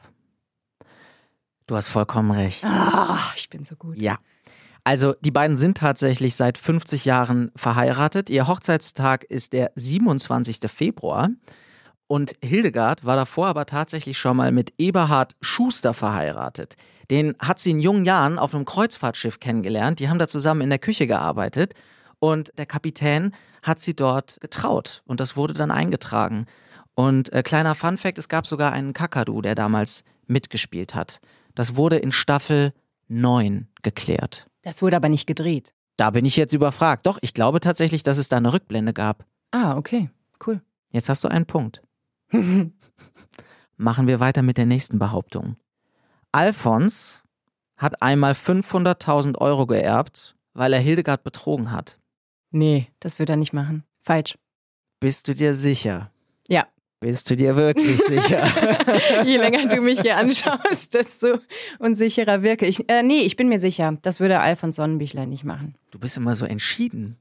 Du 1.67 1.75
hast 1.75 1.89
vollkommen 1.89 2.33
recht. 2.33 2.67
Ah, 2.67 3.19
ich 3.35 3.49
bin 3.49 3.65
so 3.65 3.77
gut. 3.77 3.97
Ja. 3.97 4.19
Also, 4.85 5.15
die 5.23 5.31
beiden 5.31 5.57
sind 5.57 5.79
tatsächlich 5.79 6.37
seit 6.37 6.59
50 6.59 7.07
Jahren 7.07 7.51
verheiratet. 7.57 8.29
Ihr 8.29 8.47
Hochzeitstag 8.47 9.25
ist 9.25 9.55
der 9.55 9.73
27. 9.77 10.71
Februar. 10.71 11.31
Und 12.09 12.35
Hildegard 12.43 13.07
war 13.07 13.17
davor 13.17 13.47
aber 13.47 13.65
tatsächlich 13.65 14.19
schon 14.19 14.37
mal 14.37 14.53
mit 14.53 14.75
Eberhard 14.77 15.35
Schuster 15.41 15.95
verheiratet. 15.95 16.77
Den 17.11 17.35
hat 17.39 17.59
sie 17.59 17.71
in 17.71 17.81
jungen 17.81 18.05
Jahren 18.05 18.39
auf 18.39 18.55
einem 18.55 18.65
Kreuzfahrtschiff 18.65 19.41
kennengelernt. 19.41 20.01
Die 20.01 20.09
haben 20.09 20.19
da 20.19 20.29
zusammen 20.29 20.63
in 20.63 20.71
der 20.71 20.79
Küche 20.79 21.07
gearbeitet. 21.07 21.75
Und 22.19 22.53
der 22.57 22.67
Kapitän 22.67 23.35
hat 23.63 23.81
sie 23.81 23.95
dort 23.95 24.41
getraut. 24.41 25.03
Und 25.07 25.21
das 25.21 25.37
wurde 25.37 25.55
dann 25.55 25.71
eingetragen. 25.71 26.47
Und 26.95 27.33
äh, 27.33 27.43
kleiner 27.43 27.75
Fun-Fact: 27.75 28.19
Es 28.19 28.29
gab 28.29 28.47
sogar 28.47 28.73
einen 28.73 28.93
Kakadu, 28.93 29.43
der 29.43 29.55
damals 29.55 30.05
mitgespielt 30.27 30.95
hat. 30.95 31.21
Das 31.55 31.77
wurde 31.77 31.97
in 31.97 32.13
Staffel 32.13 32.73
9 33.09 33.69
geklärt. 33.83 34.47
Das 34.63 34.81
wurde 34.81 34.97
aber 34.97 35.09
nicht 35.09 35.27
gedreht. 35.27 35.75
Da 35.97 36.11
bin 36.11 36.25
ich 36.25 36.37
jetzt 36.37 36.53
überfragt. 36.53 37.07
Doch, 37.07 37.19
ich 37.21 37.35
glaube 37.35 37.61
tatsächlich, 37.61 38.03
dass 38.03 38.19
es 38.19 38.29
da 38.29 38.37
eine 38.37 38.53
Rückblende 38.53 38.93
gab. 38.93 39.25
Ah, 39.51 39.77
okay. 39.77 40.11
Cool. 40.45 40.61
Jetzt 40.91 41.09
hast 41.09 41.23
du 41.23 41.29
einen 41.29 41.47
Punkt. 41.47 41.83
Machen 43.77 44.07
wir 44.07 44.21
weiter 44.21 44.43
mit 44.43 44.59
der 44.59 44.67
nächsten 44.67 44.99
Behauptung. 44.99 45.57
Alfons 46.35 47.23
hat 47.77 48.03
einmal 48.03 48.33
500.000 48.33 49.39
Euro 49.39 49.67
geerbt, 49.67 50.35
weil 50.53 50.73
er 50.73 50.81
Hildegard 50.81 51.23
betrogen 51.23 51.71
hat. 51.71 51.99
Nee, 52.51 52.89
das 52.99 53.21
wird 53.21 53.31
er 53.31 53.37
nicht 53.37 53.53
machen. 53.53 53.85
Falsch. 54.01 54.37
Bist 54.99 55.29
du 55.29 55.35
dir 55.35 55.55
sicher? 55.55 56.11
Ja. 56.49 56.67
Bist 56.99 57.31
du 57.31 57.37
dir 57.37 57.55
wirklich 57.55 58.03
sicher? 58.09 58.47
Je 59.25 59.37
länger 59.37 59.69
du 59.69 59.81
mich 59.81 60.01
hier 60.01 60.17
anschaust, 60.17 60.95
desto 60.95 61.39
unsicherer 61.79 62.43
wirke 62.43 62.67
ich. 62.67 62.89
Äh, 62.89 63.05
nee, 63.05 63.21
ich 63.21 63.37
bin 63.37 63.49
mir 63.49 63.61
sicher. 63.61 63.97
Das 64.03 64.19
würde 64.19 64.41
Alfons 64.41 64.75
Sonnenbichler 64.75 65.27
nicht 65.27 65.45
machen. 65.45 65.77
Du 65.93 66.01
bist 66.01 66.17
immer 66.17 66.35
so 66.35 66.47
entschieden. 66.47 67.17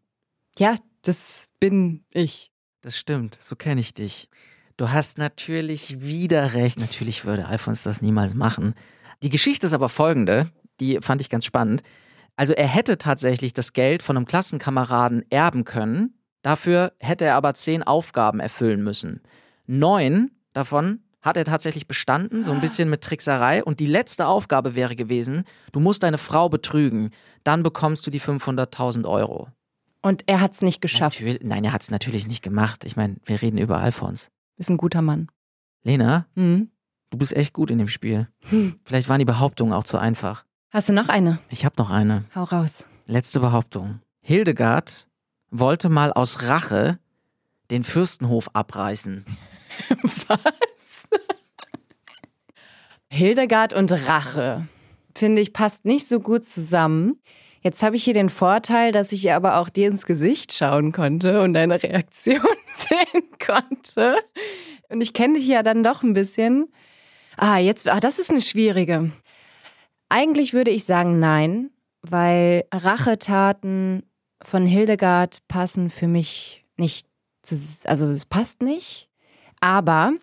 Ja, 0.58 0.78
das 1.04 1.50
bin 1.60 2.04
ich. 2.14 2.52
Das 2.82 2.98
stimmt, 2.98 3.38
so 3.42 3.56
kenne 3.56 3.82
ich 3.82 3.94
dich. 3.94 4.28
Du 4.78 4.90
hast 4.90 5.20
natürlich 5.20 6.02
wieder 6.02 6.56
recht. 6.56 6.80
Natürlich 6.80 7.26
würde 7.26 7.46
Alfons 7.46 7.84
das 7.84 8.02
niemals 8.02 8.34
machen. 8.34 8.74
Die 9.24 9.30
Geschichte 9.30 9.66
ist 9.68 9.74
aber 9.74 9.90
folgende, 9.90 10.50
die 10.80 11.00
fand 11.02 11.22
ich 11.22 11.30
ganz 11.30 11.46
spannend. 11.46 11.82
Also 12.36 12.54
er 12.54 12.68
hätte 12.68 12.98
tatsächlich 12.98 13.54
das 13.54 13.74
Geld 13.74 14.04
von 14.04 14.18
einem 14.18 14.26
Klassenkameraden 14.26 15.24
erben 15.32 15.64
können. 15.64 16.16
Dafür 16.42 16.92
hätte 17.00 17.26
er 17.26 17.36
aber 17.36 17.54
zehn 17.54 17.84
Aufgaben 17.84 18.40
erfüllen 18.40 18.84
müssen. 18.84 19.22
Neun 19.66 20.32
davon 20.52 21.00
hat 21.22 21.38
er 21.38 21.46
tatsächlich 21.46 21.88
bestanden, 21.88 22.44
so 22.44 22.52
ein 22.52 22.60
bisschen 22.60 22.90
mit 22.90 23.02
Trickserei. 23.02 23.64
Und 23.64 23.80
die 23.80 23.88
letzte 23.88 24.28
Aufgabe 24.28 24.76
wäre 24.76 24.98
gewesen, 24.98 25.46
du 25.72 25.80
musst 25.80 26.04
deine 26.04 26.18
Frau 26.18 26.50
betrügen. 26.50 27.12
Dann 27.46 27.64
bekommst 27.64 28.06
du 28.06 28.12
die 28.12 28.20
500.000 28.20 29.08
Euro. 29.08 29.48
Und 30.02 30.24
er 30.26 30.42
hat's 30.42 30.62
nicht 30.62 30.82
geschafft. 30.82 31.22
Natürlich, 31.22 31.44
nein, 31.44 31.64
er 31.64 31.72
hat 31.72 31.82
es 31.82 31.92
natürlich 31.92 32.28
nicht 32.28 32.42
gemacht. 32.42 32.84
Ich 32.84 32.98
meine, 32.98 33.16
wir 33.24 33.42
reden 33.42 33.58
über 33.58 33.78
Alfons. 33.78 34.32
Ist 34.58 34.70
ein 34.70 34.76
guter 34.76 35.02
Mann. 35.02 35.30
Lena, 35.84 36.28
Mhm. 36.36 36.72
Du 37.14 37.18
bist 37.20 37.36
echt 37.36 37.54
gut 37.54 37.70
in 37.70 37.78
dem 37.78 37.90
Spiel. 37.90 38.28
Hm. 38.50 38.80
Vielleicht 38.84 39.08
waren 39.08 39.20
die 39.20 39.26
Behauptungen 39.26 39.72
auch 39.72 39.84
zu 39.84 40.00
einfach. 40.00 40.46
Hast 40.72 40.90
du 40.90 40.94
noch 40.94 41.10
eine? 41.10 41.38
Ich 41.50 41.64
habe 41.64 41.76
noch 41.78 41.92
eine. 41.92 42.26
Hau 42.34 42.44
raus. 42.44 42.86
Letzte 43.06 43.40
Behauptung. 43.40 44.00
Hildegard 44.22 45.08
wollte 45.52 45.90
mal 45.90 46.12
aus 46.12 46.42
Rache 46.42 46.98
den 47.70 47.84
Fürstenhof 47.84 48.50
abreißen. 48.54 49.26
Was? 50.28 50.40
Hildegard 53.12 53.74
und 53.74 53.92
Rache. 54.08 54.68
Finde 55.16 55.44
ich, 55.44 55.54
passt 55.54 55.86
nicht 55.86 56.08
so 56.08 56.20
gut 56.20 56.44
zusammen. 56.44 57.20
Jetzt 57.62 57.84
habe 57.84 57.96
ich 57.96 58.04
hier 58.04 58.16
den 58.16 58.32
Vorteil, 58.32 58.92
dass 58.92 59.12
ich 59.12 59.24
ihr 59.24 59.36
aber 59.36 59.58
auch 59.58 59.70
dir 59.70 59.88
ins 59.88 60.08
Gesicht 60.08 60.52
schauen 60.52 60.92
konnte 60.92 61.44
und 61.44 61.54
deine 61.54 61.84
Reaktion 61.84 62.42
sehen 62.76 63.30
konnte. 63.46 64.16
Und 64.90 65.02
ich 65.02 65.14
kenne 65.14 65.38
dich 65.38 65.48
ja 65.48 65.62
dann 65.62 65.84
doch 65.84 66.02
ein 66.02 66.14
bisschen. 66.14 66.70
Ah, 67.38 67.58
jetzt, 67.58 67.88
ah, 67.88 68.00
das 68.00 68.20
ist 68.20 68.30
eine 68.30 68.42
schwierige. 68.42 69.12
Eigentlich 70.10 70.54
würde 70.54 70.72
ich 70.72 70.86
sagen 70.86 71.20
nein, 71.20 71.72
weil 72.02 72.66
Rachetaten 72.72 74.04
von 74.44 74.66
Hildegard 74.66 75.40
passen 75.48 75.90
für 75.90 76.08
mich 76.08 76.66
nicht 76.78 77.08
zu, 77.42 77.56
also 77.88 78.08
es 78.10 78.26
passt 78.26 78.62
nicht. 78.62 79.10
Aber 79.60 80.14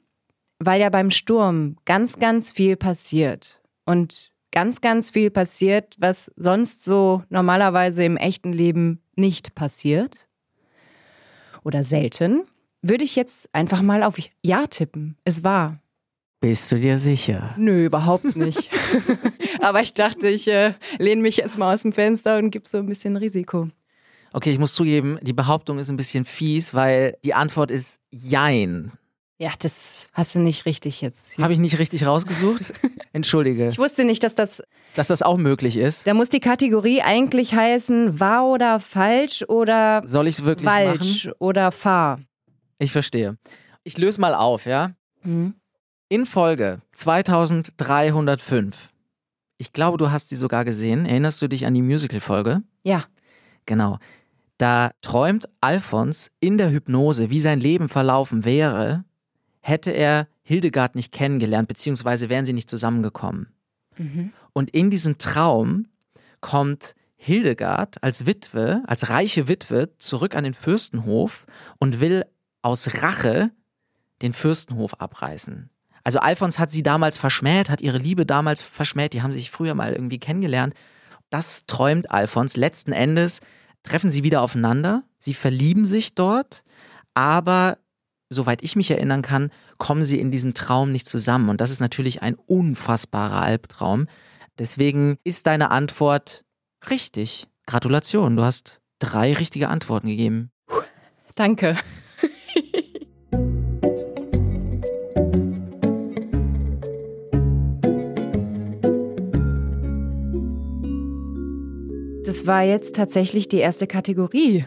weil 0.59 0.81
ja 0.81 0.91
beim 0.91 1.11
Sturm 1.11 1.77
ganz, 1.87 2.19
ganz 2.19 2.51
viel 2.51 2.77
passiert 2.77 3.61
und 3.87 4.31
ganz, 4.53 4.81
ganz 4.81 5.11
viel 5.11 5.31
passiert, 5.31 5.97
was 5.99 6.31
sonst 6.37 6.85
so 6.85 7.23
normalerweise 7.31 8.05
im 8.05 8.17
echten 8.17 8.53
Leben 8.53 9.03
nicht 9.17 9.55
passiert 9.55 10.29
oder 11.65 11.83
selten, 11.83 12.43
würde 12.83 13.05
ich 13.05 13.17
jetzt 13.17 13.53
einfach 13.55 13.83
mal 13.83 14.03
auf 14.03 14.17
Ja 14.43 14.67
tippen. 14.67 15.17
Es 15.25 15.45
war. 15.45 15.81
Bist 16.41 16.73
du 16.73 16.77
dir 16.79 16.99
sicher? 16.99 17.55
Nö, 17.59 17.85
überhaupt 17.85 18.35
nicht. 18.35 18.71
Aber 19.61 19.83
ich 19.83 19.93
dachte, 19.93 20.29
ich 20.29 20.49
äh, 20.49 20.73
lehne 20.99 21.21
mich 21.21 21.37
jetzt 21.37 21.59
mal 21.59 21.75
aus 21.75 21.83
dem 21.83 21.93
Fenster 21.93 22.39
und 22.39 22.51
gebe 22.51 22.67
so 22.67 22.79
ein 22.79 22.87
bisschen 22.87 23.17
Risiko. 23.17 23.69
Okay, 24.33 24.51
ich 24.51 24.59
muss 24.59 24.73
zugeben, 24.75 25.19
die 25.21 25.35
Behauptung 25.35 25.79
ist 25.79 25.91
ein 25.91 25.97
bisschen 25.99 26.25
fies, 26.25 26.73
weil 26.73 27.19
die 27.25 27.35
Antwort 27.35 27.71
ist 27.71 28.01
Jein. 28.11 28.93
Ja, 29.39 29.51
das 29.59 30.11
hast 30.15 30.35
du 30.35 30.39
nicht 30.39 30.65
richtig 30.67 31.01
jetzt. 31.03 31.37
Habe 31.39 31.53
ich 31.53 31.59
nicht 31.59 31.79
richtig 31.79 32.07
rausgesucht? 32.07 32.73
Entschuldige, 33.13 33.69
Ich 33.69 33.79
wusste 33.79 34.05
nicht, 34.05 34.23
dass 34.23 34.35
das. 34.35 34.63
dass 34.95 35.09
das 35.09 35.23
auch 35.23 35.37
möglich 35.37 35.77
ist. 35.77 36.07
Da 36.07 36.15
muss 36.15 36.29
die 36.31 36.41
Kategorie 36.41 37.03
eigentlich 37.03 37.55
heißen 37.55 38.19
wahr 38.21 38.47
oder 38.47 38.81
falsch 38.81 39.43
oder 39.49 40.03
Soll 40.07 40.27
ich 40.29 40.39
es 40.39 40.45
wirklich 40.45 40.69
falsch 40.69 41.27
machen? 41.27 41.37
oder 41.39 41.71
fahr. 41.73 42.21
Ich 42.79 42.93
verstehe. 42.93 43.37
Ich 43.83 43.99
löse 43.99 44.21
mal 44.21 44.35
auf, 44.35 44.65
ja? 44.65 44.93
Hm. 45.23 45.55
In 46.13 46.27
Folge 46.27 46.83
2305. 46.91 48.91
Ich 49.59 49.73
glaube, 49.73 49.97
du 49.97 50.11
hast 50.11 50.29
sie 50.29 50.35
sogar 50.35 50.65
gesehen. 50.65 51.07
Erinnerst 51.07 51.41
du 51.41 51.47
dich 51.47 51.67
an 51.67 51.75
die 51.75 51.83
Musical-Folge? 51.83 52.65
Ja. 52.83 53.05
Genau. 53.65 54.01
Da 54.59 54.91
träumt 55.03 55.49
Alfons 55.61 56.33
in 56.41 56.59
der 56.59 56.73
Hypnose, 56.73 57.31
wie 57.31 57.39
sein 57.39 57.61
Leben 57.61 57.89
verlaufen 57.89 58.45
wäre, 58.45 59.05
hätte 59.61 59.93
er 59.93 60.27
Hildegard 60.43 60.97
nicht 60.97 61.13
kennengelernt, 61.13 61.69
beziehungsweise 61.69 62.29
wären 62.29 62.45
sie 62.45 62.55
nicht 62.55 62.69
zusammengekommen. 62.69 63.47
Mhm. 63.97 64.33
Und 64.53 64.71
in 64.71 64.91
diesem 64.91 65.19
Traum 65.19 65.87
kommt 66.41 66.97
Hildegard 67.15 68.03
als 68.03 68.27
Witwe, 68.27 68.83
als 68.89 69.11
reiche 69.11 69.47
Witwe 69.47 69.97
zurück 69.99 70.35
an 70.35 70.43
den 70.43 70.55
Fürstenhof 70.55 71.47
und 71.79 72.01
will 72.01 72.25
aus 72.63 73.01
Rache 73.01 73.53
den 74.23 74.33
Fürstenhof 74.33 74.95
abreißen. 74.95 75.71
Also 76.11 76.19
Alfons 76.19 76.59
hat 76.59 76.73
sie 76.73 76.83
damals 76.83 77.19
verschmäht, 77.19 77.71
hat 77.71 77.81
ihre 77.83 77.99
Liebe 77.99 78.27
damals 78.27 78.63
verschmäht, 78.63 79.13
die 79.13 79.23
haben 79.23 79.33
sich 79.33 79.49
früher 79.49 79.75
mal 79.75 79.93
irgendwie 79.93 80.19
kennengelernt. 80.19 80.75
Das 81.31 81.67
träumt 81.69 82.11
Alfons. 82.11 82.57
Letzten 82.57 82.91
Endes 82.91 83.39
treffen 83.85 84.11
sie 84.11 84.25
wieder 84.25 84.43
aufeinander, 84.43 85.05
sie 85.19 85.35
verlieben 85.35 85.87
sich 85.87 86.17
dort, 86.17 86.65
aber 87.15 87.79
soweit 88.29 88.65
ich 88.65 88.75
mich 88.75 88.91
erinnern 88.91 89.23
kann, 89.23 89.53
kommen 89.79 90.03
sie 90.03 90.19
in 90.19 90.33
diesem 90.33 90.53
Traum 90.53 90.91
nicht 90.91 91.09
zusammen. 91.09 91.49
Und 91.49 91.61
das 91.61 91.71
ist 91.71 91.79
natürlich 91.79 92.23
ein 92.23 92.35
unfassbarer 92.35 93.43
Albtraum. 93.43 94.09
Deswegen 94.59 95.17
ist 95.23 95.47
deine 95.47 95.71
Antwort 95.71 96.45
richtig. 96.91 97.47
Gratulation, 97.69 98.35
du 98.35 98.43
hast 98.43 98.81
drei 98.99 99.33
richtige 99.33 99.69
Antworten 99.69 100.09
gegeben. 100.09 100.51
Danke. 101.37 101.77
Das 112.41 112.47
war 112.47 112.63
jetzt 112.63 112.97
tatsächlich 112.97 113.49
die 113.49 113.59
erste 113.59 113.87
Kategorie. 113.87 114.65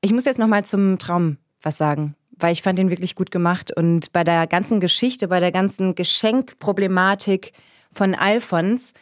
Ich 0.00 0.12
muss 0.12 0.24
jetzt 0.24 0.40
noch 0.40 0.48
mal 0.48 0.64
zum 0.64 0.98
Traum 0.98 1.36
was 1.62 1.78
sagen, 1.78 2.16
weil 2.36 2.52
ich 2.52 2.62
fand 2.62 2.80
den 2.80 2.90
wirklich 2.90 3.14
gut 3.14 3.30
gemacht 3.30 3.70
und 3.70 4.12
bei 4.12 4.24
der 4.24 4.48
ganzen 4.48 4.80
Geschichte, 4.80 5.28
bei 5.28 5.38
der 5.38 5.52
ganzen 5.52 5.94
Geschenkproblematik 5.94 7.52
von 7.92 8.16
Alfons 8.16 8.92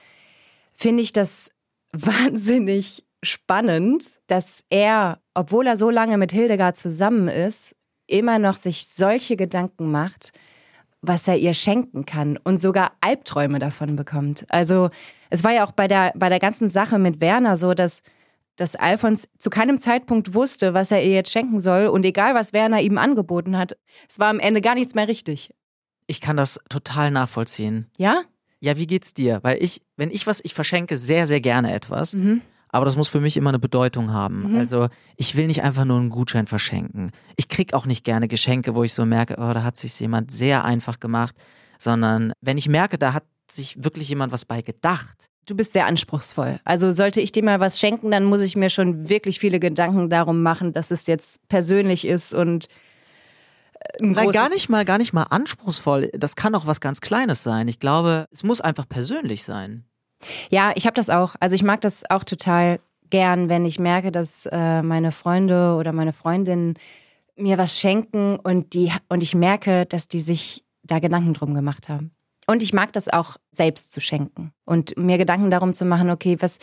finde 0.74 1.02
ich 1.02 1.12
das 1.12 1.50
wahnsinnig 1.92 3.06
spannend, 3.22 4.04
dass 4.26 4.64
er, 4.68 5.18
obwohl 5.32 5.66
er 5.66 5.78
so 5.78 5.88
lange 5.88 6.18
mit 6.18 6.30
Hildegard 6.30 6.76
zusammen 6.76 7.28
ist, 7.28 7.74
immer 8.06 8.38
noch 8.38 8.58
sich 8.58 8.86
solche 8.86 9.36
Gedanken 9.36 9.90
macht, 9.90 10.32
was 11.06 11.28
er 11.28 11.36
ihr 11.38 11.54
schenken 11.54 12.06
kann 12.06 12.38
und 12.42 12.58
sogar 12.58 12.92
Albträume 13.00 13.58
davon 13.58 13.96
bekommt. 13.96 14.44
Also 14.48 14.90
es 15.30 15.44
war 15.44 15.52
ja 15.52 15.66
auch 15.66 15.72
bei 15.72 15.88
der, 15.88 16.12
bei 16.16 16.28
der 16.28 16.38
ganzen 16.38 16.68
Sache 16.68 16.98
mit 16.98 17.20
Werner 17.20 17.56
so, 17.56 17.74
dass 17.74 18.02
dass 18.56 18.76
Alfons 18.76 19.28
zu 19.38 19.50
keinem 19.50 19.80
Zeitpunkt 19.80 20.34
wusste, 20.34 20.74
was 20.74 20.90
er 20.90 21.02
ihr 21.02 21.12
jetzt 21.12 21.32
schenken 21.32 21.58
soll. 21.58 21.86
Und 21.86 22.04
egal, 22.06 22.34
was 22.34 22.52
Werner 22.52 22.80
ihm 22.80 22.98
angeboten 22.98 23.58
hat, 23.58 23.76
es 24.08 24.18
war 24.18 24.28
am 24.28 24.38
Ende 24.38 24.60
gar 24.60 24.74
nichts 24.74 24.94
mehr 24.94 25.08
richtig. 25.08 25.52
Ich 26.06 26.20
kann 26.20 26.36
das 26.36 26.60
total 26.68 27.10
nachvollziehen. 27.10 27.90
Ja? 27.96 28.22
Ja, 28.60 28.76
wie 28.76 28.86
geht's 28.86 29.12
dir? 29.12 29.40
Weil 29.42 29.62
ich, 29.62 29.82
wenn 29.96 30.10
ich 30.10 30.26
was, 30.26 30.40
ich 30.44 30.54
verschenke 30.54 30.96
sehr, 30.96 31.26
sehr 31.26 31.40
gerne 31.40 31.72
etwas. 31.72 32.14
Mhm. 32.14 32.42
Aber 32.74 32.86
das 32.86 32.96
muss 32.96 33.06
für 33.06 33.20
mich 33.20 33.36
immer 33.36 33.50
eine 33.50 33.60
Bedeutung 33.60 34.12
haben. 34.12 34.56
Also 34.56 34.88
ich 35.16 35.36
will 35.36 35.46
nicht 35.46 35.62
einfach 35.62 35.84
nur 35.84 35.96
einen 36.00 36.10
Gutschein 36.10 36.48
verschenken. 36.48 37.12
Ich 37.36 37.48
krieg 37.48 37.72
auch 37.72 37.86
nicht 37.86 38.04
gerne 38.04 38.26
Geschenke, 38.26 38.74
wo 38.74 38.82
ich 38.82 38.94
so 38.94 39.06
merke, 39.06 39.34
oh, 39.34 39.52
da 39.54 39.62
hat 39.62 39.76
sich 39.76 40.00
jemand 40.00 40.32
sehr 40.32 40.64
einfach 40.64 40.98
gemacht. 40.98 41.36
Sondern 41.78 42.32
wenn 42.40 42.58
ich 42.58 42.68
merke, 42.68 42.98
da 42.98 43.12
hat 43.12 43.22
sich 43.48 43.84
wirklich 43.84 44.08
jemand 44.08 44.32
was 44.32 44.44
bei 44.44 44.60
gedacht. 44.60 45.28
Du 45.46 45.54
bist 45.54 45.72
sehr 45.72 45.86
anspruchsvoll. 45.86 46.58
Also 46.64 46.90
sollte 46.90 47.20
ich 47.20 47.30
dir 47.30 47.44
mal 47.44 47.60
was 47.60 47.78
schenken, 47.78 48.10
dann 48.10 48.24
muss 48.24 48.40
ich 48.40 48.56
mir 48.56 48.70
schon 48.70 49.08
wirklich 49.08 49.38
viele 49.38 49.60
Gedanken 49.60 50.10
darum 50.10 50.42
machen, 50.42 50.72
dass 50.72 50.90
es 50.90 51.06
jetzt 51.06 51.46
persönlich 51.46 52.04
ist 52.04 52.34
und 52.34 52.66
äh, 53.74 54.02
ein 54.02 54.12
Nein, 54.12 54.32
gar 54.32 54.48
nicht 54.48 54.68
mal, 54.68 54.84
gar 54.84 54.98
nicht 54.98 55.12
mal 55.12 55.28
anspruchsvoll. 55.30 56.10
Das 56.12 56.34
kann 56.34 56.56
auch 56.56 56.66
was 56.66 56.80
ganz 56.80 57.00
Kleines 57.00 57.44
sein. 57.44 57.68
Ich 57.68 57.78
glaube, 57.78 58.26
es 58.32 58.42
muss 58.42 58.60
einfach 58.60 58.88
persönlich 58.88 59.44
sein. 59.44 59.84
Ja, 60.50 60.72
ich 60.74 60.86
habe 60.86 60.94
das 60.94 61.10
auch. 61.10 61.34
Also 61.40 61.54
ich 61.54 61.62
mag 61.62 61.80
das 61.80 62.08
auch 62.08 62.24
total 62.24 62.80
gern, 63.10 63.48
wenn 63.48 63.64
ich 63.64 63.78
merke, 63.78 64.10
dass 64.10 64.46
äh, 64.46 64.82
meine 64.82 65.12
Freunde 65.12 65.76
oder 65.78 65.92
meine 65.92 66.12
Freundinnen 66.12 66.74
mir 67.36 67.58
was 67.58 67.78
schenken 67.78 68.36
und 68.36 68.74
die 68.74 68.92
und 69.08 69.22
ich 69.22 69.34
merke, 69.34 69.86
dass 69.86 70.08
die 70.08 70.20
sich 70.20 70.64
da 70.82 70.98
Gedanken 70.98 71.34
drum 71.34 71.54
gemacht 71.54 71.88
haben. 71.88 72.12
Und 72.46 72.62
ich 72.62 72.72
mag 72.72 72.92
das 72.92 73.08
auch 73.08 73.36
selbst 73.50 73.92
zu 73.92 74.00
schenken 74.00 74.52
und 74.64 74.96
mir 74.98 75.18
Gedanken 75.18 75.50
darum 75.50 75.72
zu 75.74 75.84
machen, 75.84 76.10
okay, 76.10 76.36
was 76.40 76.58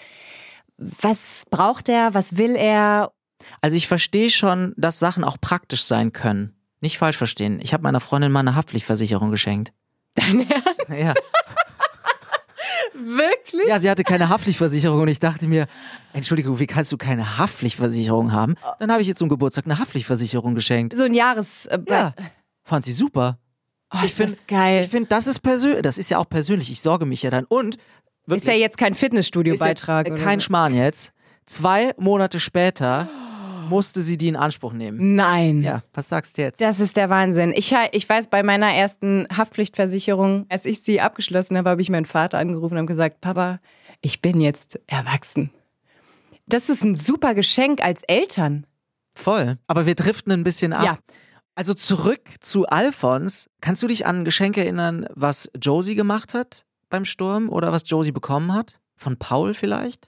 was 0.77 1.45
braucht 1.49 1.89
er, 1.89 2.13
was 2.13 2.37
will 2.37 2.55
er? 2.55 3.11
Also 3.61 3.77
ich 3.77 3.87
verstehe 3.87 4.29
schon, 4.29 4.73
dass 4.77 4.99
Sachen 4.99 5.23
auch 5.23 5.37
praktisch 5.39 5.83
sein 5.83 6.11
können. 6.11 6.55
Nicht 6.79 6.97
falsch 6.97 7.17
verstehen. 7.17 7.59
Ich 7.61 7.73
habe 7.73 7.83
meiner 7.83 7.99
Freundin 7.99 8.31
mal 8.31 8.39
eine 8.39 8.55
Haftpflichtversicherung 8.55 9.31
geschenkt. 9.31 9.71
Dein 10.15 10.47
Ja. 10.89 11.13
Wirklich? 12.93 13.67
ja, 13.67 13.79
sie 13.79 13.89
hatte 13.89 14.03
keine 14.03 14.29
Haftpflichtversicherung 14.29 15.01
und 15.01 15.07
ich 15.07 15.19
dachte 15.19 15.47
mir, 15.47 15.67
Entschuldigung, 16.13 16.59
wie 16.59 16.67
kannst 16.67 16.91
du 16.91 16.97
keine 16.97 17.37
Haftpflichtversicherung 17.37 18.31
haben? 18.31 18.55
Dann 18.79 18.91
habe 18.91 19.01
ich 19.01 19.07
jetzt 19.07 19.19
zum 19.19 19.29
Geburtstag 19.29 19.65
eine 19.65 19.79
Haftpflichtversicherung 19.79 20.55
geschenkt. 20.55 20.95
So 20.97 21.03
ein 21.03 21.13
Jahres. 21.13 21.65
Äh, 21.67 21.79
Ja, 21.87 22.13
fand 22.63 22.85
sie 22.85 22.91
super. 22.91 23.37
oh, 23.93 23.97
ich 23.99 24.05
ist 24.05 24.15
find- 24.15 24.31
das 24.31 24.39
geil. 24.47 24.83
Ich 24.83 24.89
finde, 24.89 25.07
das 25.09 25.27
ist 25.27 25.39
persönlich, 25.41 25.81
das 25.83 25.97
ist 25.97 26.09
ja 26.09 26.17
auch 26.17 26.27
persönlich. 26.29 26.71
Ich 26.71 26.81
sorge 26.81 27.05
mich 27.05 27.23
ja 27.23 27.29
dann 27.29 27.45
und 27.45 27.77
ist 28.27 28.47
ja 28.47 28.53
jetzt 28.53 28.77
kein 28.77 28.93
Fitnessstudio-Beitrag. 28.95 30.07
Ja, 30.09 30.15
kein 30.15 30.39
so. 30.39 30.45
Schmarrn 30.45 30.73
jetzt. 30.75 31.11
Zwei 31.45 31.93
Monate 31.97 32.39
später 32.39 33.09
musste 33.69 34.01
sie 34.01 34.17
die 34.17 34.27
in 34.27 34.35
Anspruch 34.35 34.73
nehmen. 34.73 35.15
Nein. 35.15 35.63
Ja, 35.63 35.83
was 35.93 36.09
sagst 36.09 36.37
du 36.37 36.41
jetzt? 36.41 36.59
Das 36.61 36.79
ist 36.79 36.97
der 36.97 37.09
Wahnsinn. 37.09 37.53
Ich, 37.55 37.73
ich 37.91 38.09
weiß, 38.09 38.27
bei 38.27 38.43
meiner 38.43 38.71
ersten 38.73 39.27
Haftpflichtversicherung, 39.35 40.45
als 40.49 40.65
ich 40.65 40.81
sie 40.81 41.01
abgeschlossen 41.01 41.57
habe, 41.57 41.69
habe 41.69 41.81
ich 41.81 41.89
meinen 41.89 42.05
Vater 42.05 42.39
angerufen 42.39 42.77
und 42.77 42.87
gesagt, 42.87 43.21
Papa, 43.21 43.59
ich 44.01 44.21
bin 44.21 44.41
jetzt 44.41 44.79
erwachsen. 44.87 45.51
Das 46.47 46.69
ist 46.69 46.83
ein 46.83 46.95
super 46.95 47.33
Geschenk 47.33 47.81
als 47.83 48.03
Eltern. 48.03 48.65
Voll. 49.13 49.57
Aber 49.67 49.85
wir 49.85 49.95
driften 49.95 50.31
ein 50.31 50.43
bisschen 50.43 50.73
ab. 50.73 50.83
Ja. 50.83 50.97
Also 51.55 51.73
zurück 51.73 52.21
zu 52.39 52.65
Alphons. 52.65 53.49
Kannst 53.61 53.83
du 53.83 53.87
dich 53.87 54.05
an 54.05 54.17
ein 54.17 54.25
Geschenk 54.25 54.57
erinnern, 54.57 55.07
was 55.13 55.49
Josie 55.61 55.95
gemacht 55.95 56.33
hat 56.33 56.65
beim 56.89 57.05
Sturm 57.05 57.49
oder 57.49 57.71
was 57.71 57.83
Josie 57.85 58.11
bekommen 58.11 58.53
hat? 58.53 58.79
Von 58.95 59.17
Paul 59.17 59.53
vielleicht? 59.53 60.07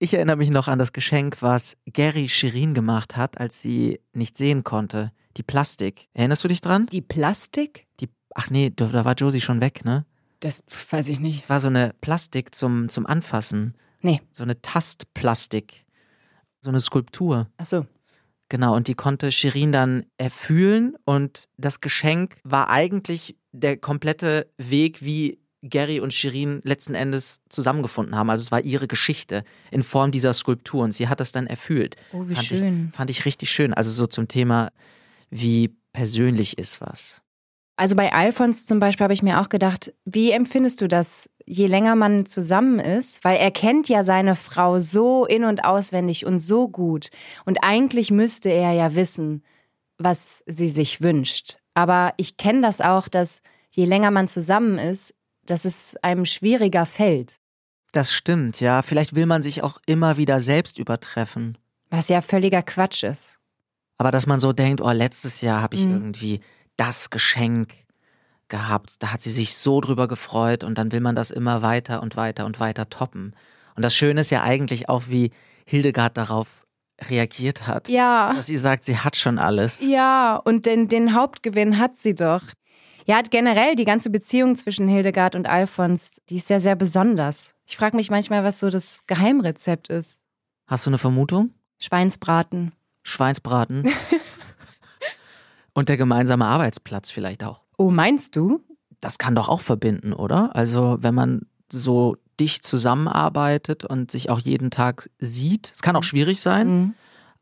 Ich 0.00 0.14
erinnere 0.14 0.36
mich 0.36 0.50
noch 0.50 0.68
an 0.68 0.78
das 0.78 0.92
Geschenk, 0.92 1.38
was 1.42 1.76
Gary 1.86 2.28
Shirin 2.28 2.72
gemacht 2.72 3.16
hat, 3.16 3.38
als 3.38 3.60
sie 3.60 4.00
nicht 4.12 4.38
sehen 4.38 4.62
konnte. 4.62 5.10
Die 5.36 5.42
Plastik. 5.42 6.08
Erinnerst 6.14 6.44
du 6.44 6.48
dich 6.48 6.60
dran? 6.60 6.86
Die 6.86 7.00
Plastik? 7.00 7.88
Die, 7.98 8.08
ach 8.34 8.48
nee, 8.48 8.70
da 8.74 8.86
da 8.86 9.04
war 9.04 9.14
Josie 9.14 9.40
schon 9.40 9.60
weg, 9.60 9.84
ne? 9.84 10.06
Das 10.38 10.62
weiß 10.90 11.08
ich 11.08 11.18
nicht. 11.18 11.42
Es 11.42 11.50
war 11.50 11.60
so 11.60 11.66
eine 11.66 11.94
Plastik 12.00 12.54
zum, 12.54 12.88
zum 12.88 13.06
Anfassen. 13.06 13.74
Nee. 14.00 14.22
So 14.30 14.44
eine 14.44 14.62
Tastplastik. 14.62 15.84
So 16.60 16.70
eine 16.70 16.78
Skulptur. 16.78 17.48
Ach 17.56 17.66
so. 17.66 17.84
Genau, 18.48 18.76
und 18.76 18.86
die 18.86 18.94
konnte 18.94 19.32
Shirin 19.32 19.72
dann 19.72 20.06
erfühlen 20.16 20.96
und 21.04 21.48
das 21.56 21.80
Geschenk 21.80 22.36
war 22.44 22.70
eigentlich 22.70 23.36
der 23.50 23.76
komplette 23.76 24.50
Weg, 24.56 25.02
wie 25.02 25.40
Gary 25.62 26.00
und 26.00 26.14
Shirin 26.14 26.60
letzten 26.62 26.94
Endes 26.94 27.40
zusammengefunden 27.48 28.14
haben. 28.14 28.30
Also 28.30 28.42
es 28.42 28.52
war 28.52 28.62
ihre 28.62 28.86
Geschichte 28.86 29.44
in 29.70 29.82
Form 29.82 30.10
dieser 30.10 30.32
Skulptur 30.32 30.84
und 30.84 30.92
sie 30.92 31.08
hat 31.08 31.20
das 31.20 31.32
dann 31.32 31.46
erfüllt. 31.46 31.96
Oh, 32.12 32.28
wie 32.28 32.34
fand 32.34 32.46
schön. 32.46 32.88
Ich, 32.90 32.96
fand 32.96 33.10
ich 33.10 33.24
richtig 33.24 33.50
schön. 33.50 33.74
Also 33.74 33.90
so 33.90 34.06
zum 34.06 34.28
Thema, 34.28 34.70
wie 35.30 35.74
persönlich 35.92 36.58
ist 36.58 36.80
was. 36.80 37.22
Also 37.76 37.94
bei 37.94 38.12
Alfons 38.12 38.66
zum 38.66 38.80
Beispiel 38.80 39.04
habe 39.04 39.14
ich 39.14 39.22
mir 39.22 39.40
auch 39.40 39.48
gedacht, 39.48 39.92
wie 40.04 40.32
empfindest 40.32 40.80
du 40.80 40.88
das, 40.88 41.30
je 41.46 41.68
länger 41.68 41.94
man 41.94 42.26
zusammen 42.26 42.80
ist? 42.80 43.22
Weil 43.22 43.38
er 43.38 43.52
kennt 43.52 43.88
ja 43.88 44.02
seine 44.02 44.34
Frau 44.34 44.80
so 44.80 45.26
in- 45.26 45.44
und 45.44 45.64
auswendig 45.64 46.26
und 46.26 46.40
so 46.40 46.68
gut. 46.68 47.10
Und 47.44 47.58
eigentlich 47.62 48.10
müsste 48.10 48.48
er 48.48 48.72
ja 48.72 48.96
wissen, 48.96 49.44
was 49.96 50.42
sie 50.46 50.68
sich 50.68 51.02
wünscht. 51.02 51.58
Aber 51.74 52.14
ich 52.16 52.36
kenne 52.36 52.62
das 52.62 52.80
auch, 52.80 53.06
dass 53.06 53.42
je 53.70 53.84
länger 53.84 54.10
man 54.10 54.26
zusammen 54.26 54.78
ist, 54.78 55.14
dass 55.50 55.64
es 55.64 55.96
einem 56.02 56.24
schwieriger 56.24 56.86
fällt. 56.86 57.34
Das 57.92 58.12
stimmt, 58.12 58.60
ja. 58.60 58.82
Vielleicht 58.82 59.14
will 59.14 59.26
man 59.26 59.42
sich 59.42 59.62
auch 59.62 59.78
immer 59.86 60.16
wieder 60.16 60.40
selbst 60.40 60.78
übertreffen. 60.78 61.56
Was 61.90 62.08
ja 62.08 62.20
völliger 62.20 62.62
Quatsch 62.62 63.02
ist. 63.02 63.38
Aber 63.96 64.10
dass 64.10 64.26
man 64.26 64.40
so 64.40 64.52
denkt, 64.52 64.80
oh, 64.80 64.90
letztes 64.90 65.40
Jahr 65.40 65.62
habe 65.62 65.74
ich 65.74 65.84
Mhm. 65.86 65.92
irgendwie 65.92 66.40
das 66.76 67.10
Geschenk 67.10 67.72
gehabt, 68.48 69.02
da 69.02 69.12
hat 69.12 69.20
sie 69.20 69.30
sich 69.30 69.56
so 69.56 69.80
drüber 69.80 70.06
gefreut 70.08 70.64
und 70.64 70.78
dann 70.78 70.92
will 70.92 71.00
man 71.00 71.16
das 71.16 71.30
immer 71.30 71.62
weiter 71.62 72.02
und 72.02 72.16
weiter 72.16 72.46
und 72.46 72.60
weiter 72.60 72.88
toppen. 72.88 73.34
Und 73.74 73.84
das 73.84 73.94
Schöne 73.94 74.20
ist 74.22 74.30
ja 74.30 74.42
eigentlich 74.42 74.88
auch, 74.88 75.04
wie 75.08 75.30
Hildegard 75.66 76.16
darauf 76.16 76.46
reagiert 77.10 77.66
hat. 77.66 77.88
Ja. 77.88 78.32
Dass 78.34 78.46
sie 78.46 78.56
sagt, 78.56 78.84
sie 78.84 78.98
hat 78.98 79.16
schon 79.16 79.38
alles. 79.38 79.82
Ja, 79.82 80.36
und 80.36 80.66
den, 80.66 80.88
den 80.88 81.14
Hauptgewinn 81.14 81.78
hat 81.78 81.96
sie 81.96 82.14
doch. 82.14 82.42
Ja, 83.08 83.22
generell 83.22 83.74
die 83.74 83.84
ganze 83.86 84.10
Beziehung 84.10 84.54
zwischen 84.54 84.86
Hildegard 84.86 85.34
und 85.34 85.46
Alfons, 85.46 86.20
die 86.28 86.36
ist 86.36 86.50
ja 86.50 86.60
sehr 86.60 86.76
besonders. 86.76 87.54
Ich 87.66 87.76
frage 87.78 87.96
mich 87.96 88.10
manchmal, 88.10 88.44
was 88.44 88.60
so 88.60 88.68
das 88.68 89.02
Geheimrezept 89.06 89.88
ist. 89.88 90.26
Hast 90.66 90.84
du 90.84 90.90
eine 90.90 90.98
Vermutung? 90.98 91.54
Schweinsbraten. 91.78 92.72
Schweinsbraten. 93.02 93.88
und 95.72 95.88
der 95.88 95.96
gemeinsame 95.96 96.44
Arbeitsplatz 96.44 97.10
vielleicht 97.10 97.42
auch. 97.44 97.64
Oh, 97.78 97.90
meinst 97.90 98.36
du? 98.36 98.60
das 99.00 99.18
kann 99.18 99.34
doch 99.36 99.48
auch 99.48 99.60
verbinden, 99.60 100.12
oder? 100.12 100.54
Also 100.56 100.98
wenn 101.00 101.14
man 101.14 101.42
so 101.70 102.16
dicht 102.40 102.64
zusammenarbeitet 102.66 103.84
und 103.84 104.10
sich 104.10 104.28
auch 104.28 104.40
jeden 104.40 104.70
Tag 104.70 105.08
sieht, 105.20 105.72
es 105.74 105.82
kann 105.82 105.94
auch 105.96 106.02
schwierig 106.02 106.40
sein, 106.40 106.68
Mhm. 106.68 106.94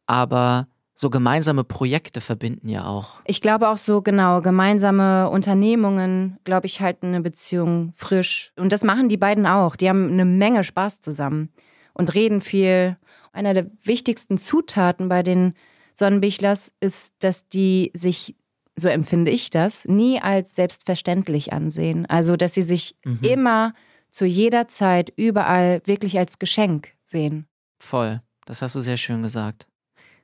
aber 0.07 0.69
so 0.99 1.11
gemeinsame 1.11 1.63
Projekte 1.63 2.23
verbinden 2.23 2.71
ja 2.71 2.87
auch. 2.87 3.21
Ich 3.27 3.43
glaube 3.43 3.69
auch 3.69 3.77
so, 3.77 4.01
genau, 4.01 4.41
gemeinsame 4.41 5.29
Unternehmungen, 5.29 6.39
glaube 6.45 6.67
ich, 6.67 6.81
halten 6.81 7.09
eine 7.09 7.21
Beziehung 7.21 7.93
frisch. 7.95 8.53
Und 8.57 8.73
das 8.73 8.83
machen 8.83 9.11
die 9.11 9.19
beiden 9.19 9.47
auch. 9.47 9.77
Die 9.77 9.91
haben 9.91 10.11
eine 10.11 10.25
Menge 10.25 10.65
Spaß 10.65 11.01
zusammen 11.01 11.53
und 11.93 12.15
reden 12.15 12.41
viel. 12.41 12.97
Einer 13.33 13.53
der 13.53 13.71
wichtigsten 13.83 14.39
Zutaten 14.39 15.11
bei 15.11 15.23
den 15.23 15.53
Sonnenbichlers 15.93 16.73
ist, 16.81 17.15
dass 17.19 17.47
die 17.51 17.91
sich, 17.93 18.35
so 18.75 18.89
empfinde 18.89 19.31
ich 19.31 19.51
das, 19.51 19.85
nie 19.85 20.21
als 20.21 20.55
selbstverständlich 20.55 21.53
ansehen. 21.53 22.07
Also, 22.07 22.37
dass 22.37 22.55
sie 22.55 22.63
sich 22.63 22.97
immer 23.21 23.75
zu 24.09 24.25
jeder 24.25 24.67
Zeit 24.67 25.13
überall 25.15 25.83
wirklich 25.85 26.19
als 26.19 26.39
Geschenk 26.39 26.95
sehen. 27.05 27.47
Voll. 27.79 28.23
Das 28.47 28.63
hast 28.63 28.75
du 28.75 28.81
sehr 28.81 28.97
schön 28.97 29.23
gesagt. 29.23 29.67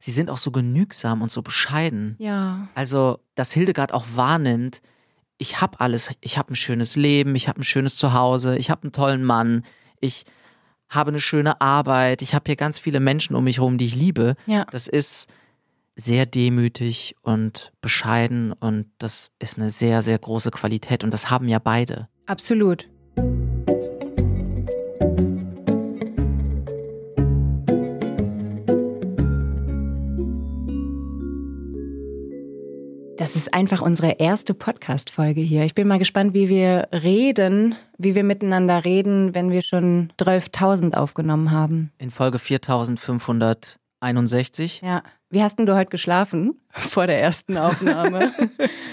Sie 0.05 0.11
sind 0.11 0.31
auch 0.31 0.39
so 0.39 0.51
genügsam 0.51 1.23
und 1.23 1.31
so 1.31 1.43
bescheiden. 1.43 2.17
Ja. 2.19 2.67
Also, 2.75 3.21
dass 3.37 3.53
Hildegard 3.53 3.95
auch 3.95 4.05
wahrnimmt, 4.17 4.83
ich 5.39 5.61
habe 5.61 5.79
alles, 5.79 6.11
ich 6.21 6.39
habe 6.39 6.53
ein 6.53 6.57
schönes 6.57 6.97
Leben, 6.97 7.37
ich 7.37 7.47
habe 7.47 7.61
ein 7.61 7.65
schönes 7.65 7.95
Zuhause, 7.97 8.57
ich 8.57 8.69
habe 8.69 8.83
einen 8.83 8.93
tollen 8.93 9.25
Mann, 9.25 9.65
ich 10.01 10.25
habe 10.89 11.11
eine 11.11 11.21
schöne 11.21 11.61
Arbeit, 11.61 12.21
ich 12.21 12.35
habe 12.35 12.45
hier 12.47 12.57
ganz 12.57 12.81
viele 12.81 12.99
Menschen 12.99 13.37
um 13.37 13.45
mich 13.45 13.59
herum, 13.59 13.79
die 13.79 13.87
ich 13.87 13.95
liebe. 13.95 14.35
Ja. 14.47 14.67
Das 14.73 14.89
ist 14.89 15.29
sehr 15.95 16.27
demütig 16.27 17.15
und 17.23 17.73
bescheiden 17.81 18.53
und 18.53 18.87
das 18.99 19.31
ist 19.39 19.57
eine 19.57 19.71
sehr, 19.71 20.03
sehr 20.03 20.19
große 20.19 20.51
Qualität 20.51 21.05
und 21.05 21.13
das 21.13 21.31
haben 21.31 21.49
ja 21.49 21.61
beide. 21.61 22.09
Absolut. 22.27 22.89
Das 33.23 33.37
ist 33.37 33.55
einfach 33.55 33.81
unsere 33.83 34.17
erste 34.19 34.53
Podcast-Folge 34.53 35.41
hier. 35.41 35.63
Ich 35.63 35.77
bin 35.77 35.87
mal 35.87 36.01
gespannt, 36.01 36.35
wie 36.35 36.49
wir 36.49 36.89
reden, 36.91 37.77
wie 37.97 38.17
wir 38.17 38.25
miteinander 38.25 38.85
reden, 38.85 39.33
wenn 39.33 39.53
wir 39.53 39.63
schon 39.63 40.13
12.000 40.19 40.95
aufgenommen 40.95 41.53
haben. 41.53 41.93
In 41.99 42.11
Folge 42.11 42.41
4561. 42.41 44.81
Ja. 44.81 45.05
Wie 45.31 45.41
hast 45.41 45.61
denn 45.61 45.67
du 45.67 45.77
heute 45.77 45.91
geschlafen 45.91 46.61
vor 46.71 47.07
der 47.07 47.23
ersten 47.23 47.59
Aufnahme? 47.59 48.33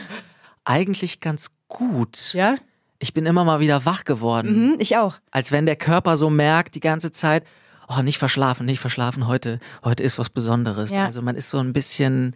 Eigentlich 0.64 1.22
ganz 1.22 1.50
gut. 1.68 2.36
ja? 2.36 2.58
Ich 3.00 3.16
bin 3.16 3.26
immer 3.26 3.44
mal 3.44 3.60
wieder 3.60 3.84
wach 3.86 4.04
geworden. 4.04 4.74
Mhm, 4.74 4.76
ich 4.78 4.96
auch. 4.96 5.16
Als 5.32 5.52
wenn 5.52 5.66
der 5.66 5.76
Körper 5.76 6.18
so 6.18 6.30
merkt 6.30 6.76
die 6.76 6.82
ganze 6.82 7.12
Zeit, 7.12 7.46
oh, 7.88 8.04
nicht 8.04 8.20
verschlafen, 8.20 8.68
nicht 8.68 8.80
verschlafen, 8.80 9.26
heute, 9.26 9.60
heute 9.84 10.04
ist 10.04 10.20
was 10.20 10.30
Besonderes. 10.30 10.96
Ja. 10.96 11.06
Also 11.06 11.24
man 11.24 11.36
ist 11.36 11.50
so 11.50 11.58
ein 11.58 11.74
bisschen, 11.74 12.36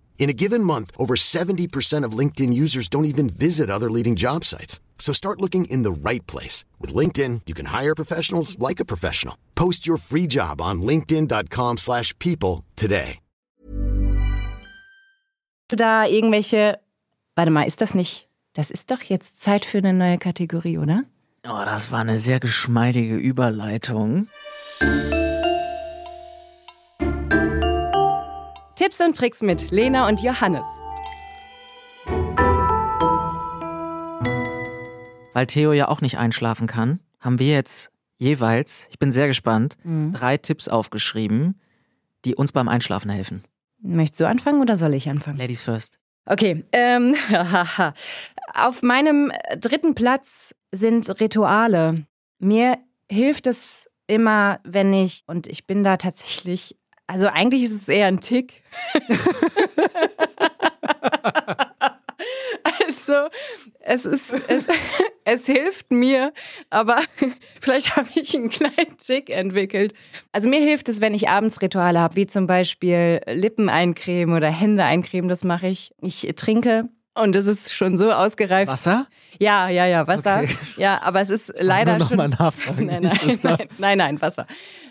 In 0.19 0.29
a 0.29 0.33
given 0.33 0.63
month, 0.63 0.91
over 0.97 1.15
70% 1.15 2.05
of 2.05 2.17
LinkedIn 2.17 2.53
users 2.53 2.87
don't 2.87 3.05
even 3.05 3.27
visit 3.27 3.69
other 3.69 3.89
leading 3.89 4.15
job 4.15 4.45
sites. 4.45 4.79
So 4.99 5.11
start 5.11 5.41
looking 5.41 5.65
in 5.65 5.83
the 5.83 5.91
right 5.91 6.25
place. 6.27 6.63
With 6.79 6.93
LinkedIn, 6.93 7.41
you 7.47 7.55
can 7.55 7.65
hire 7.65 7.95
professionals 7.95 8.57
like 8.59 8.79
a 8.79 8.85
professional. 8.85 9.35
Post 9.55 9.85
your 9.87 9.97
free 9.97 10.27
job 10.27 10.61
on 10.61 10.81
linkedin.com/people 10.83 11.77
slash 11.77 12.13
people 12.19 12.63
today. 12.75 13.19
da 15.75 16.05
irgendwelche. 16.05 16.79
Warte 17.35 17.51
mal, 17.51 17.63
ist 17.63 17.81
das 17.81 17.95
nicht. 17.95 18.27
Das 18.53 18.71
ist 18.71 18.91
doch 18.91 19.01
jetzt 19.01 19.41
Zeit 19.41 19.65
für 19.65 19.77
eine 19.77 19.93
neue 19.93 20.17
Kategorie, 20.17 20.77
oder? 20.77 21.03
Oh, 21.47 21.63
das 21.65 21.91
war 21.91 21.99
eine 21.99 22.19
sehr 22.19 22.39
geschmeidige 22.39 23.15
Überleitung. 23.15 24.27
Tipps 28.81 28.99
und 28.99 29.15
Tricks 29.15 29.43
mit 29.43 29.69
Lena 29.69 30.07
und 30.07 30.23
Johannes. 30.23 30.65
Weil 35.33 35.45
Theo 35.45 35.71
ja 35.71 35.87
auch 35.87 36.01
nicht 36.01 36.17
einschlafen 36.17 36.65
kann, 36.65 36.99
haben 37.19 37.37
wir 37.37 37.53
jetzt 37.53 37.91
jeweils, 38.17 38.87
ich 38.89 38.97
bin 38.97 39.11
sehr 39.11 39.27
gespannt, 39.27 39.77
drei 39.85 40.37
Tipps 40.37 40.67
aufgeschrieben, 40.67 41.61
die 42.25 42.33
uns 42.33 42.53
beim 42.53 42.67
Einschlafen 42.67 43.11
helfen. 43.11 43.43
Möchtest 43.83 44.19
du 44.21 44.27
anfangen 44.27 44.63
oder 44.63 44.77
soll 44.77 44.95
ich 44.95 45.07
anfangen? 45.07 45.37
Ladies 45.37 45.61
first. 45.61 45.99
Okay, 46.25 46.65
ähm, 46.71 47.13
auf 48.55 48.81
meinem 48.81 49.31
dritten 49.59 49.93
Platz 49.93 50.55
sind 50.71 51.07
Rituale. 51.19 52.07
Mir 52.39 52.79
hilft 53.11 53.45
es 53.45 53.91
immer, 54.07 54.59
wenn 54.63 54.91
ich, 54.91 55.21
und 55.27 55.45
ich 55.45 55.67
bin 55.67 55.83
da 55.83 55.97
tatsächlich, 55.97 56.80
also 57.11 57.27
eigentlich 57.27 57.63
ist 57.63 57.73
es 57.73 57.89
eher 57.89 58.07
ein 58.07 58.21
Tick. 58.21 58.63
also, 62.63 63.27
es 63.81 64.05
ist, 64.05 64.33
es, 64.47 64.67
es 65.25 65.45
hilft 65.45 65.91
mir, 65.91 66.31
aber 66.69 67.01
vielleicht 67.59 67.97
habe 67.97 68.07
ich 68.15 68.33
einen 68.33 68.49
kleinen 68.49 68.97
Tick 68.97 69.29
entwickelt. 69.29 69.93
Also 70.31 70.47
mir 70.47 70.61
hilft 70.61 70.87
es, 70.87 71.01
wenn 71.01 71.13
ich 71.13 71.27
abends 71.27 71.61
Rituale 71.61 71.99
habe, 71.99 72.15
wie 72.15 72.27
zum 72.27 72.47
Beispiel 72.47 73.19
Lippen 73.27 73.67
eincremen 73.67 74.33
oder 74.33 74.49
Hände 74.49 74.85
eincremen, 74.85 75.27
das 75.27 75.43
mache 75.43 75.67
ich. 75.67 75.91
Ich 76.01 76.21
trinke 76.37 76.87
und 77.15 77.35
es 77.35 77.45
ist 77.45 77.73
schon 77.73 77.97
so 77.97 78.11
ausgereift. 78.11 78.71
Wasser? 78.71 79.07
Ja, 79.39 79.69
ja, 79.69 79.85
ja, 79.85 80.07
Wasser. 80.07 80.41
Okay. 80.43 80.55
Ja, 80.77 81.01
aber 81.01 81.21
es 81.21 81.29
ist 81.29 81.53
leider 81.59 81.97
nur 81.97 82.07
schon. 82.07 82.17
mal 82.17 82.29
nachfragen, 82.29 82.85
Nein, 82.87 83.03
nein, 83.03 83.19
Wasser. 83.29 83.57
nein, 83.57 83.67
nein, 83.77 83.97
nein, 83.97 84.21
Wasser. 84.21 84.47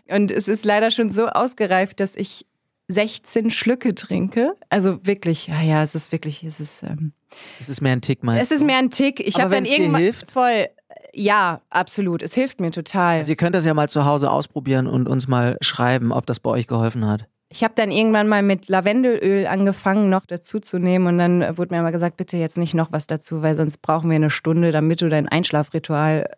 Und 0.08 0.30
es 0.30 0.48
ist 0.48 0.64
leider 0.64 0.90
schon 0.90 1.10
so 1.10 1.28
ausgereift, 1.28 2.00
dass 2.00 2.16
ich 2.16 2.46
16 2.88 3.50
Schlücke 3.50 3.94
trinke. 3.94 4.54
Also 4.68 5.06
wirklich, 5.06 5.46
ja, 5.46 5.60
ja, 5.62 5.82
es 5.82 5.94
ist 5.94 6.10
wirklich, 6.10 6.42
es 6.42 6.58
ist, 6.60 6.82
ähm, 6.82 7.12
Es 7.60 7.68
ist 7.68 7.80
mehr 7.80 7.92
ein 7.92 8.00
Tick, 8.02 8.24
meinst 8.24 8.42
es 8.50 8.50
ist 8.56 8.64
mehr 8.64 8.78
ein 8.78 8.90
Tick. 8.90 9.20
Ich 9.20 9.36
habe 9.36 9.44
dann 9.44 9.58
wenn's 9.58 9.68
dir 9.68 9.78
irgendwann 9.78 10.00
hilft? 10.02 10.32
voll, 10.32 10.66
ja, 11.14 11.60
absolut. 11.70 12.22
Es 12.22 12.34
hilft 12.34 12.60
mir 12.60 12.72
total. 12.72 13.18
Also 13.18 13.30
ihr 13.32 13.36
könnt 13.36 13.54
das 13.54 13.64
ja 13.64 13.74
mal 13.74 13.88
zu 13.88 14.04
Hause 14.04 14.30
ausprobieren 14.30 14.88
und 14.88 15.08
uns 15.08 15.28
mal 15.28 15.56
schreiben, 15.60 16.10
ob 16.12 16.26
das 16.26 16.40
bei 16.40 16.50
euch 16.50 16.66
geholfen 16.66 17.06
hat. 17.06 17.26
Ich 17.52 17.64
habe 17.64 17.74
dann 17.76 17.90
irgendwann 17.90 18.28
mal 18.28 18.42
mit 18.42 18.68
Lavendelöl 18.68 19.46
angefangen, 19.48 20.08
noch 20.08 20.24
dazu 20.24 20.60
zu 20.60 20.78
nehmen. 20.78 21.06
Und 21.08 21.18
dann 21.18 21.42
äh, 21.42 21.58
wurde 21.58 21.74
mir 21.74 21.80
aber 21.80 21.90
gesagt, 21.92 22.16
bitte 22.16 22.36
jetzt 22.36 22.56
nicht 22.56 22.74
noch 22.74 22.92
was 22.92 23.06
dazu, 23.08 23.42
weil 23.42 23.54
sonst 23.56 23.78
brauchen 23.78 24.08
wir 24.08 24.16
eine 24.16 24.30
Stunde, 24.30 24.70
damit 24.70 25.02
du 25.02 25.08
dein 25.08 25.28
Einschlafritual. 25.28 26.30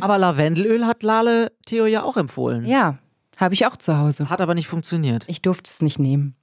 Aber 0.00 0.16
Lavendelöl 0.18 0.86
hat 0.86 1.02
Lale 1.02 1.52
Theo 1.66 1.84
ja 1.86 2.02
auch 2.02 2.16
empfohlen. 2.16 2.64
Ja, 2.66 2.96
habe 3.36 3.52
ich 3.54 3.66
auch 3.66 3.76
zu 3.76 3.98
Hause. 3.98 4.30
Hat 4.30 4.40
aber 4.40 4.54
nicht 4.54 4.68
funktioniert. 4.68 5.24
Ich 5.28 5.42
durfte 5.42 5.68
es 5.68 5.82
nicht 5.82 5.98
nehmen. 5.98 6.34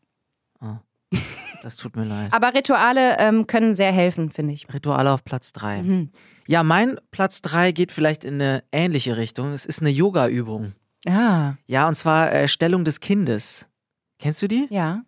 Das 1.63 1.77
tut 1.77 1.95
mir 1.95 2.03
leid. 2.05 2.27
Aber 2.31 2.53
Rituale 2.53 3.17
ähm, 3.17 3.47
können 3.47 3.73
sehr 3.73 3.91
helfen, 3.91 4.29
finde 4.29 4.53
ich. 4.53 4.71
Rituale 4.71 5.11
auf 5.11 5.23
Platz 5.23 5.51
3. 5.53 5.81
Mhm. 5.81 6.09
Ja, 6.47 6.61
mein 6.61 6.99
Platz 7.09 7.41
3 7.41 7.71
geht 7.71 7.91
vielleicht 7.91 8.23
in 8.23 8.35
eine 8.35 8.63
ähnliche 8.71 9.17
Richtung. 9.17 9.51
Es 9.51 9.65
ist 9.65 9.81
eine 9.81 9.89
Yoga-Übung. 9.89 10.73
Ah, 11.07 11.53
Ja, 11.65 11.87
und 11.87 11.95
zwar 11.95 12.31
äh, 12.31 12.47
Stellung 12.47 12.85
des 12.85 12.99
Kindes. 12.99 13.65
Kennst 14.19 14.41
du 14.41 14.47
die? 14.47 14.67
ja. 14.69 15.01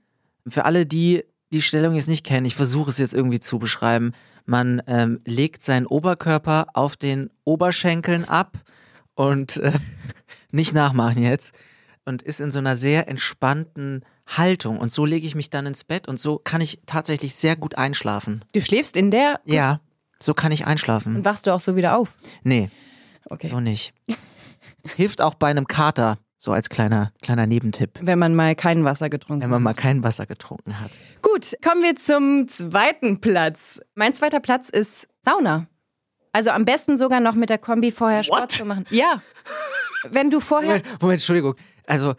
Für 0.47 0.63
alle, 0.63 0.85
die 0.85 1.23
die 1.51 1.61
Stellung 1.61 1.95
jetzt 1.95 2.07
nicht 2.07 2.25
kennen, 2.25 2.45
ich 2.45 2.55
versuche 2.55 2.89
es 2.89 2.97
jetzt 2.97 3.13
irgendwie 3.13 3.39
zu 3.41 3.59
beschreiben. 3.59 4.13
Man 4.45 4.81
ähm, 4.87 5.19
legt 5.25 5.61
seinen 5.61 5.85
Oberkörper 5.85 6.67
auf 6.73 6.95
den 6.95 7.29
Oberschenkeln 7.43 8.23
ab 8.25 8.57
und 9.13 9.57
äh, 9.57 9.73
nicht 10.51 10.73
nachmachen 10.73 11.21
jetzt 11.21 11.53
und 12.05 12.21
ist 12.21 12.39
in 12.39 12.51
so 12.51 12.59
einer 12.59 12.75
sehr 12.77 13.09
entspannten 13.09 14.05
Haltung. 14.25 14.77
Und 14.79 14.91
so 14.93 15.05
lege 15.05 15.27
ich 15.27 15.35
mich 15.35 15.49
dann 15.49 15.65
ins 15.65 15.83
Bett 15.83 16.07
und 16.07 16.17
so 16.19 16.37
kann 16.41 16.61
ich 16.61 16.79
tatsächlich 16.85 17.35
sehr 17.35 17.55
gut 17.57 17.77
einschlafen. 17.77 18.43
Du 18.53 18.61
schläfst 18.61 18.95
in 18.95 19.11
der 19.11 19.41
Ja, 19.45 19.81
so 20.21 20.33
kann 20.33 20.51
ich 20.53 20.65
einschlafen. 20.65 21.15
und 21.17 21.25
wachst 21.25 21.45
du 21.47 21.51
auch 21.53 21.59
so 21.61 21.75
wieder 21.75 21.97
auf. 21.97 22.15
Nee, 22.43 22.69
Okay. 23.29 23.49
so 23.49 23.59
nicht. 23.59 23.93
Hilft 24.95 25.21
auch 25.21 25.33
bei 25.35 25.47
einem 25.49 25.67
Kater, 25.67 26.17
so 26.37 26.51
als 26.51 26.69
kleiner, 26.69 27.11
kleiner 27.21 27.47
Nebentipp, 27.47 27.99
Wenn 28.01 28.19
man 28.19 28.35
mal 28.35 28.55
kein 28.55 28.83
Wasser 28.83 29.09
getrunken 29.09 29.41
wenn 29.43 29.49
man 29.49 29.63
mal 29.63 29.73
kein 29.73 30.03
Wasser 30.03 30.25
getrunken 30.25 30.79
hat. 30.79 30.91
Gut, 31.21 31.55
kommen 31.63 31.81
wir 31.83 31.95
zum 31.95 32.47
zweiten 32.47 33.19
Platz. 33.21 33.79
Mein 33.95 34.13
zweiter 34.13 34.39
Platz 34.39 34.69
ist 34.69 35.07
Sauna. 35.21 35.67
Also 36.33 36.51
am 36.51 36.65
besten 36.65 36.97
sogar 36.99 37.19
noch 37.19 37.33
mit 37.33 37.49
der 37.49 37.57
Kombi 37.57 37.91
vorher 37.91 38.23
Sport 38.23 38.41
What? 38.41 38.51
zu 38.51 38.65
machen. 38.65 38.85
Ja. 38.91 39.21
Wenn 40.11 40.29
du 40.29 40.39
vorher. 40.39 40.67
Moment, 40.77 41.01
Moment, 41.01 41.19
Entschuldigung. 41.19 41.55
Also, 41.87 42.13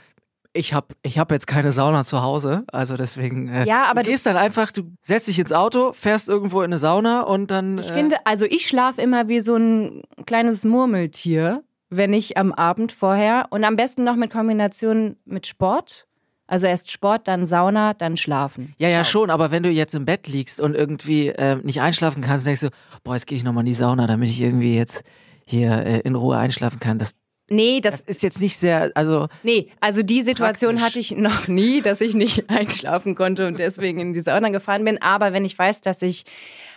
ich 0.52 0.74
habe 0.74 0.88
ich 1.02 1.18
hab 1.18 1.30
jetzt 1.30 1.46
keine 1.46 1.70
Sauna 1.72 2.02
zu 2.02 2.20
Hause, 2.22 2.64
also 2.72 2.96
deswegen. 2.96 3.48
Äh, 3.48 3.64
Ja, 3.66 3.84
aber 3.84 4.00
du 4.02 4.06
du- 4.06 4.10
gehst 4.12 4.26
dann 4.26 4.36
einfach, 4.36 4.72
du 4.72 4.90
setzt 5.02 5.28
dich 5.28 5.38
ins 5.38 5.52
Auto, 5.52 5.92
fährst 5.92 6.28
irgendwo 6.28 6.60
in 6.62 6.66
eine 6.66 6.78
Sauna 6.78 7.20
und 7.20 7.50
dann. 7.52 7.78
Ich 7.78 7.90
äh, 7.90 7.92
finde, 7.94 8.16
also 8.24 8.44
ich 8.46 8.66
schlafe 8.66 9.00
immer 9.00 9.28
wie 9.28 9.38
so 9.40 9.54
ein 9.54 10.02
kleines 10.26 10.64
Murmeltier, 10.64 11.62
wenn 11.90 12.12
ich 12.12 12.36
am 12.36 12.52
Abend 12.52 12.92
vorher 12.92 13.46
und 13.50 13.64
am 13.64 13.76
besten 13.76 14.04
noch 14.04 14.16
mit 14.16 14.30
Kombination 14.30 15.16
mit 15.24 15.46
Sport. 15.46 16.06
Also 16.46 16.66
erst 16.66 16.90
Sport, 16.90 17.28
dann 17.28 17.44
Sauna, 17.44 17.92
dann 17.92 18.16
Schlafen. 18.16 18.74
Ja, 18.78 18.88
ja, 18.88 19.04
schon, 19.04 19.28
aber 19.28 19.50
wenn 19.50 19.62
du 19.62 19.68
jetzt 19.68 19.94
im 19.94 20.06
Bett 20.06 20.26
liegst 20.26 20.60
und 20.60 20.74
irgendwie 20.74 21.28
äh, 21.28 21.56
nicht 21.56 21.82
einschlafen 21.82 22.22
kannst, 22.22 22.46
denkst 22.46 22.62
du, 22.62 22.70
boah, 23.04 23.14
jetzt 23.14 23.26
gehe 23.26 23.36
ich 23.36 23.44
nochmal 23.44 23.62
in 23.62 23.66
die 23.66 23.74
Sauna, 23.74 24.06
damit 24.06 24.30
ich 24.30 24.40
irgendwie 24.40 24.74
jetzt 24.74 25.02
hier 25.44 25.72
äh, 25.72 26.00
in 26.00 26.14
Ruhe 26.14 26.38
einschlafen 26.38 26.80
kann. 26.80 26.98
Das, 26.98 27.12
Nee, 27.50 27.80
das, 27.80 28.04
das 28.04 28.16
ist 28.16 28.22
jetzt 28.22 28.40
nicht 28.42 28.58
sehr, 28.58 28.90
also 28.94 29.28
nee, 29.42 29.70
also 29.80 30.02
die 30.02 30.20
Situation 30.20 30.76
Praktisch. 30.76 30.86
hatte 30.86 30.98
ich 30.98 31.10
noch 31.16 31.48
nie, 31.48 31.80
dass 31.80 32.02
ich 32.02 32.14
nicht 32.14 32.50
einschlafen 32.50 33.14
konnte 33.14 33.46
und 33.46 33.58
deswegen 33.58 34.00
in 34.00 34.12
die 34.12 34.20
Sauna 34.20 34.50
gefahren 34.50 34.84
bin. 34.84 35.00
Aber 35.00 35.32
wenn 35.32 35.46
ich 35.46 35.58
weiß, 35.58 35.80
dass 35.80 36.02
ich 36.02 36.24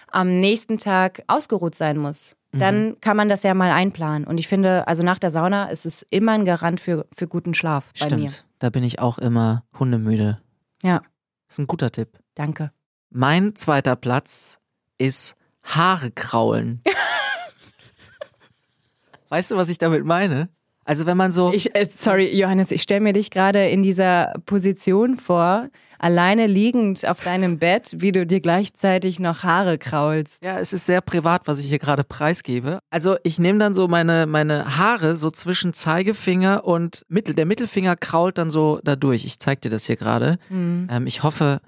am 0.07 0.39
nächsten 0.39 0.77
Tag 0.77 1.23
ausgeruht 1.27 1.75
sein 1.75 1.97
muss, 1.97 2.37
Mhm. 2.53 2.59
dann 2.59 3.01
kann 3.01 3.17
man 3.17 3.29
das 3.29 3.43
ja 3.43 3.53
mal 3.53 3.71
einplanen. 3.71 4.27
Und 4.27 4.37
ich 4.37 4.47
finde, 4.47 4.87
also 4.87 5.03
nach 5.03 5.19
der 5.19 5.31
Sauna 5.31 5.69
ist 5.69 5.85
es 5.85 6.05
immer 6.09 6.33
ein 6.33 6.45
Garant 6.45 6.79
für, 6.79 7.07
für 7.15 7.27
guten 7.27 7.53
Schlaf 7.53 7.91
bei 7.99 8.05
stimmt. 8.05 8.23
mir. 8.23 8.31
Da 8.59 8.69
bin 8.69 8.83
ich 8.83 8.99
auch 8.99 9.17
immer 9.17 9.63
hundemüde. 9.79 10.39
Ja, 10.83 11.01
ist 11.47 11.59
ein 11.59 11.67
guter 11.67 11.91
Tipp. 11.91 12.19
danke. 12.35 12.71
Mein 13.13 13.55
zweiter 13.55 13.97
Platz 13.97 14.59
ist 14.97 15.35
Haare 15.63 16.11
kraulen. 16.11 16.81
weißt 19.29 19.51
du, 19.51 19.55
was 19.57 19.69
ich 19.69 19.77
damit 19.77 20.05
meine? 20.05 20.49
Also 20.83 21.05
wenn 21.05 21.15
man 21.17 21.31
so. 21.31 21.53
Ich, 21.53 21.75
äh, 21.75 21.87
sorry, 21.95 22.35
Johannes, 22.37 22.71
ich 22.71 22.81
stelle 22.81 23.01
mir 23.01 23.13
dich 23.13 23.29
gerade 23.29 23.67
in 23.69 23.83
dieser 23.83 24.33
Position 24.47 25.15
vor, 25.17 25.67
alleine 25.99 26.47
liegend 26.47 27.07
auf 27.07 27.19
deinem 27.23 27.59
Bett, 27.59 27.89
wie 27.97 28.11
du 28.11 28.25
dir 28.25 28.39
gleichzeitig 28.41 29.19
noch 29.19 29.43
Haare 29.43 29.77
kraulst. 29.77 30.43
ja, 30.43 30.57
es 30.59 30.73
ist 30.73 30.87
sehr 30.87 31.01
privat, 31.01 31.43
was 31.45 31.59
ich 31.59 31.67
hier 31.67 31.77
gerade 31.77 32.03
preisgebe. 32.03 32.79
Also 32.89 33.15
ich 33.23 33.37
nehme 33.37 33.59
dann 33.59 33.75
so 33.75 33.87
meine, 33.87 34.25
meine 34.25 34.77
Haare 34.77 35.15
so 35.15 35.29
zwischen 35.29 35.73
Zeigefinger 35.73 36.65
und 36.65 37.05
Mittel. 37.09 37.35
Der 37.35 37.45
Mittelfinger 37.45 37.95
krault 37.95 38.39
dann 38.39 38.49
so 38.49 38.79
da 38.83 38.95
durch. 38.95 39.23
Ich 39.23 39.37
zeig 39.39 39.61
dir 39.61 39.69
das 39.69 39.85
hier 39.85 39.97
gerade. 39.97 40.39
Ähm, 40.49 41.03
ich 41.05 41.21
hoffe, 41.21 41.61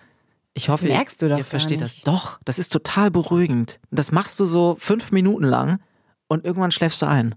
Ich 0.55 0.69
hoffe, 0.69 0.87
ihr- 0.87 0.95
merkst 0.95 1.21
du 1.21 1.29
doch 1.29 1.37
ihr 1.37 1.45
versteht 1.45 1.81
das. 1.81 2.01
Doch, 2.01 2.39
das 2.45 2.57
ist 2.57 2.69
total 2.73 3.11
beruhigend. 3.11 3.79
Das 3.91 4.11
machst 4.11 4.39
du 4.39 4.45
so 4.45 4.75
fünf 4.79 5.11
Minuten 5.11 5.43
lang 5.45 5.79
und 6.27 6.43
irgendwann 6.45 6.71
schläfst 6.71 6.99
du 7.03 7.05
ein. 7.05 7.35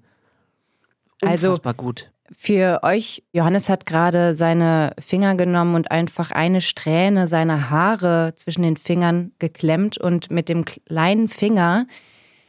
Also- 1.22 1.56
gut. 1.76 2.10
Für 2.36 2.80
euch, 2.82 3.22
Johannes 3.32 3.68
hat 3.68 3.86
gerade 3.86 4.34
seine 4.34 4.94
Finger 4.98 5.36
genommen 5.36 5.76
und 5.76 5.92
einfach 5.92 6.32
eine 6.32 6.60
Strähne 6.60 7.28
seiner 7.28 7.70
Haare 7.70 8.34
zwischen 8.34 8.62
den 8.62 8.76
Fingern 8.76 9.30
geklemmt 9.38 9.96
und 9.96 10.28
mit 10.32 10.48
dem 10.48 10.64
kleinen 10.64 11.28
Finger, 11.28 11.86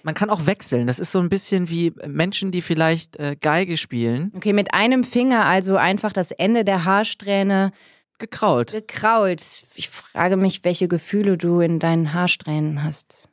Man 0.01 0.15
kann 0.15 0.31
auch 0.31 0.47
wechseln. 0.47 0.87
Das 0.87 0.97
ist 0.97 1.11
so 1.11 1.19
ein 1.19 1.29
bisschen 1.29 1.69
wie 1.69 1.93
Menschen, 2.07 2.49
die 2.51 2.63
vielleicht 2.63 3.17
äh, 3.17 3.35
Geige 3.39 3.77
spielen, 3.77 4.31
okay, 4.35 4.51
mit 4.53 4.73
einem 4.73 5.03
Finger 5.03 5.45
also 5.45 5.75
einfach 5.75 6.11
das 6.11 6.31
Ende 6.31 6.63
der 6.65 6.83
Haarsträhne 6.85 7.71
gekrault. 8.17 8.71
gekrault. 8.71 9.63
Ich 9.75 9.89
frage 9.89 10.37
mich, 10.37 10.63
welche 10.63 10.87
Gefühle 10.87 11.37
du 11.37 11.59
in 11.59 11.77
deinen 11.77 12.13
Haarsträhnen 12.13 12.83
hast. 12.83 13.29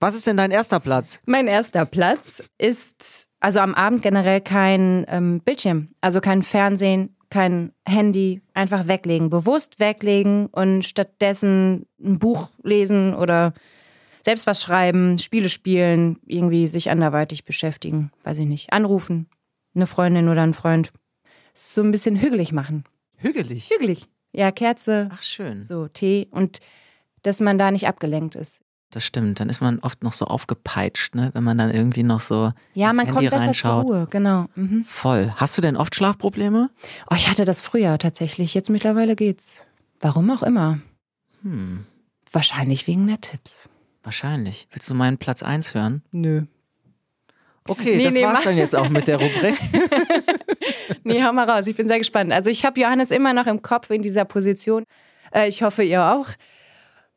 Was 0.00 0.14
ist 0.14 0.26
denn 0.26 0.36
dein 0.38 0.50
erster 0.50 0.80
Platz? 0.80 1.20
Mein 1.26 1.48
erster 1.48 1.84
Platz 1.86 2.42
ist 2.56 3.25
also 3.40 3.60
am 3.60 3.74
Abend 3.74 4.02
generell 4.02 4.40
kein 4.40 5.04
ähm, 5.08 5.40
Bildschirm, 5.40 5.88
also 6.00 6.20
kein 6.20 6.42
Fernsehen, 6.42 7.16
kein 7.30 7.72
Handy, 7.86 8.40
einfach 8.54 8.88
weglegen, 8.88 9.30
bewusst 9.30 9.80
weglegen 9.80 10.46
und 10.46 10.84
stattdessen 10.84 11.86
ein 12.02 12.18
Buch 12.18 12.50
lesen 12.62 13.14
oder 13.14 13.52
selbst 14.22 14.46
was 14.46 14.62
schreiben, 14.62 15.18
Spiele 15.18 15.48
spielen, 15.48 16.18
irgendwie 16.26 16.66
sich 16.66 16.90
anderweitig 16.90 17.44
beschäftigen, 17.44 18.10
weiß 18.24 18.38
ich 18.38 18.46
nicht, 18.46 18.72
anrufen, 18.72 19.28
eine 19.74 19.86
Freundin 19.86 20.28
oder 20.28 20.42
einen 20.42 20.54
Freund. 20.54 20.92
So 21.54 21.82
ein 21.82 21.90
bisschen 21.90 22.20
hügelig 22.20 22.52
machen. 22.52 22.84
Hügelig. 23.16 23.70
Hügelig. 23.70 24.06
Ja, 24.32 24.50
Kerze, 24.50 25.08
Ach, 25.12 25.22
schön. 25.22 25.64
so 25.64 25.88
Tee 25.88 26.28
und 26.30 26.58
dass 27.22 27.40
man 27.40 27.58
da 27.58 27.70
nicht 27.70 27.88
abgelenkt 27.88 28.34
ist. 28.34 28.62
Das 28.90 29.04
stimmt. 29.04 29.40
Dann 29.40 29.48
ist 29.48 29.60
man 29.60 29.80
oft 29.80 30.02
noch 30.04 30.12
so 30.12 30.26
aufgepeitscht, 30.26 31.14
ne? 31.16 31.30
wenn 31.34 31.42
man 31.44 31.58
dann 31.58 31.70
irgendwie 31.72 32.02
noch 32.04 32.20
so 32.20 32.52
Ja, 32.72 32.92
man 32.92 33.06
Handy 33.06 33.12
kommt 33.12 33.30
besser 33.30 33.46
reinschaut. 33.46 33.82
zur 33.86 33.94
Ruhe, 33.94 34.06
genau. 34.10 34.46
Mhm. 34.54 34.84
Voll. 34.84 35.32
Hast 35.36 35.58
du 35.58 35.62
denn 35.62 35.76
oft 35.76 35.94
Schlafprobleme? 35.94 36.70
Oh, 37.10 37.14
ich 37.16 37.28
hatte 37.28 37.44
das 37.44 37.60
früher 37.62 37.98
tatsächlich. 37.98 38.54
Jetzt 38.54 38.70
mittlerweile 38.70 39.16
geht's. 39.16 39.64
Warum 40.00 40.30
auch 40.30 40.42
immer. 40.42 40.78
Hm, 41.42 41.84
Wahrscheinlich 42.32 42.86
wegen 42.86 43.06
der 43.06 43.20
Tipps. 43.20 43.68
wahrscheinlich. 44.02 44.68
Willst 44.70 44.88
du 44.88 44.94
meinen 44.94 45.18
Platz 45.18 45.42
1 45.42 45.74
hören? 45.74 46.02
Nö. 46.12 46.42
Okay, 47.68 47.96
Nee, 47.96 48.04
das 48.04 48.14
nee, 48.14 48.22
war's 48.22 48.42
dann 48.42 48.56
jetzt 48.56 48.76
auch 48.76 48.88
mit 48.88 49.08
der 49.08 49.16
Rubrik. 49.20 49.56
Nee, 51.02 51.22
hau 51.22 51.32
mal 51.32 51.48
raus. 51.48 51.66
Ich 51.66 51.76
bin 51.76 51.86
sehr 51.88 51.98
gespannt. 51.98 52.32
Also 52.32 52.50
ich 52.50 52.64
habe 52.64 52.80
Johannes 52.80 53.10
immer 53.10 53.32
noch 53.32 53.46
im 53.46 53.62
Kopf 53.62 53.90
in 53.90 54.02
dieser 54.02 54.24
Position. 54.24 54.84
Äh, 55.32 55.48
ich 55.48 55.62
hoffe, 55.62 55.82
ihr 55.84 56.02
auch. 56.04 56.26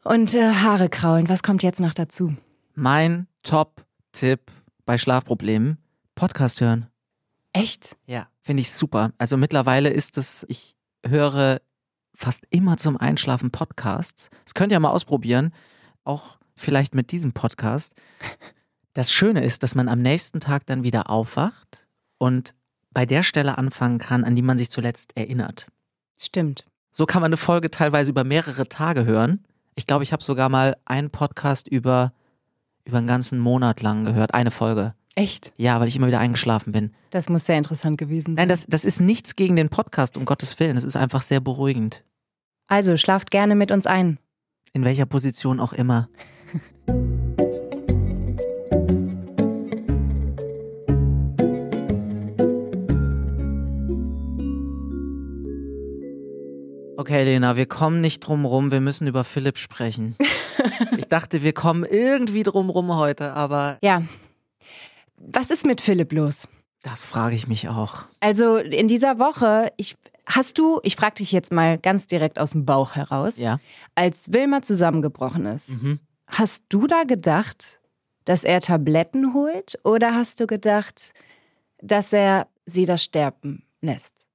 Und 0.04 0.34
äh, 0.34 0.54
Haare 0.54 0.90
kraulen. 0.90 1.30
Was 1.30 1.44
kommt 1.44 1.64
jetzt 1.64 1.80
noch 1.80 1.94
dazu? 1.94 2.36
mein 2.80 3.28
Top-Tipp 3.44 4.52
bei 4.86 4.98
Schlafproblemen: 4.98 5.78
Podcast 6.16 6.62
hören. 6.62 6.88
Echt? 7.52 7.98
Ja. 8.06 8.28
Finde 8.42 8.62
ich 8.62 8.72
super. 8.72 9.12
Also 9.18 9.38
mittlerweile 9.38 9.90
ist 9.90 10.18
es, 10.18 10.46
ich 10.48 10.76
höre 11.06 11.60
fast 12.16 12.46
immer 12.50 12.78
zum 12.78 12.98
Einschlafen 12.98 13.52
Podcasts. 13.52 14.30
Das 14.46 14.54
könnt 14.54 14.72
ihr 14.72 14.80
mal 14.80 14.92
ausprobieren. 14.92 15.54
Auch 16.04 16.40
vielleicht 16.56 16.96
mit 16.96 17.12
diesem 17.12 17.34
Podcast. 17.34 17.94
Das 18.94 19.12
Schöne 19.12 19.44
ist, 19.44 19.64
dass 19.64 19.76
man 19.76 19.88
am 19.88 20.02
nächsten 20.02 20.40
Tag 20.40 20.66
dann 20.66 20.84
wieder 20.84 21.10
aufwacht 21.10 21.88
und 22.18 22.56
bei 22.92 23.06
der 23.06 23.24
Stelle 23.24 23.58
anfangen 23.58 24.00
kann, 24.00 24.24
an 24.24 24.36
die 24.36 24.42
man 24.42 24.58
sich 24.58 24.72
zuletzt 24.72 25.16
erinnert. 25.16 25.68
Stimmt. 26.18 26.66
So 26.92 27.06
kann 27.06 27.22
man 27.22 27.30
eine 27.30 27.38
Folge 27.38 27.70
teilweise 27.70 28.10
über 28.12 28.24
mehrere 28.24 28.68
Tage 28.68 29.06
hören. 29.06 29.46
Ich 29.80 29.88
glaube, 29.88 30.04
ich 30.04 30.12
habe 30.12 30.22
sogar 30.22 30.50
mal 30.50 30.76
einen 30.84 31.10
Podcast 31.10 31.66
über, 31.66 32.12
über 32.84 32.98
einen 32.98 33.08
ganzen 33.08 33.40
Monat 33.40 33.82
lang 33.82 34.04
gehört. 34.04 34.34
Eine 34.34 34.52
Folge. 34.52 34.94
Echt? 35.16 35.54
Ja, 35.56 35.80
weil 35.80 35.88
ich 35.88 35.96
immer 35.96 36.08
wieder 36.08 36.20
eingeschlafen 36.20 36.74
bin. 36.74 36.92
Das 37.12 37.30
muss 37.30 37.46
sehr 37.46 37.58
interessant 37.58 37.98
gewesen 37.98 38.36
sein. 38.36 38.36
Nein, 38.36 38.50
das, 38.50 38.66
das 38.68 38.84
ist 38.84 39.00
nichts 39.00 39.38
gegen 39.38 39.56
den 39.56 39.70
Podcast, 39.70 40.18
um 40.18 40.26
Gottes 40.26 40.60
Willen. 40.60 40.76
Es 40.76 40.84
ist 40.84 40.98
einfach 40.98 41.22
sehr 41.22 41.40
beruhigend. 41.40 42.04
also 42.68 42.98
schlaft 42.98 43.32
gerne 43.32 43.56
mit 43.56 43.72
uns 43.72 43.88
ein. 43.88 44.20
In 44.74 44.84
welcher 44.84 45.06
Position 45.06 45.62
auch 45.62 45.72
immer. 45.72 46.10
Okay, 57.10 57.24
Lena, 57.24 57.58
wir 57.58 57.66
kommen 57.66 58.02
nicht 58.02 58.20
drum 58.20 58.46
rum. 58.46 58.72
Wir 58.72 58.82
müssen 58.82 59.08
über 59.08 59.24
Philipp 59.24 59.58
sprechen. 59.58 60.16
Ich 60.98 61.06
dachte, 61.08 61.42
wir 61.42 61.54
kommen 61.54 61.84
irgendwie 61.90 62.44
drum 62.44 62.70
rum 62.70 62.94
heute, 62.96 63.34
aber 63.34 63.78
Ja. 63.82 64.04
Was 65.18 65.50
ist 65.52 65.66
mit 65.66 65.82
Philipp 65.82 66.12
los? 66.14 66.48
das 66.84 67.04
frage 67.06 67.36
ich 67.36 67.48
mich 67.48 67.68
auch. 67.70 68.04
Also 68.20 68.58
in 68.58 68.88
dieser 68.88 69.18
Woche, 69.18 69.72
ich, 69.78 69.96
hast 70.28 70.58
du, 70.60 70.80
ich 70.84 70.96
frage 70.98 71.16
dich 71.16 71.32
jetzt 71.32 71.52
mal 71.52 71.78
ganz 71.80 72.06
direkt 72.08 72.38
aus 72.38 72.52
dem 72.52 72.66
Bauch 72.66 72.96
heraus, 72.96 73.38
Ja. 73.40 73.60
als 73.96 74.32
Wilma 74.34 74.62
zusammengebrochen 74.62 75.46
ist, 75.48 75.82
Mhm. 75.82 76.00
hast 76.28 76.66
du 76.70 76.86
da 76.88 77.04
gedacht, 77.06 77.80
dass 78.26 78.44
er 78.44 78.60
Tabletten 78.62 79.34
holt 79.34 79.80
oder 79.84 80.14
hast 80.14 80.40
du 80.42 80.46
gedacht, 80.48 81.14
dass 81.82 82.14
er 82.14 82.48
sie 82.66 82.86
da 82.86 82.98
sterben 82.98 83.64
lässt? 83.82 84.28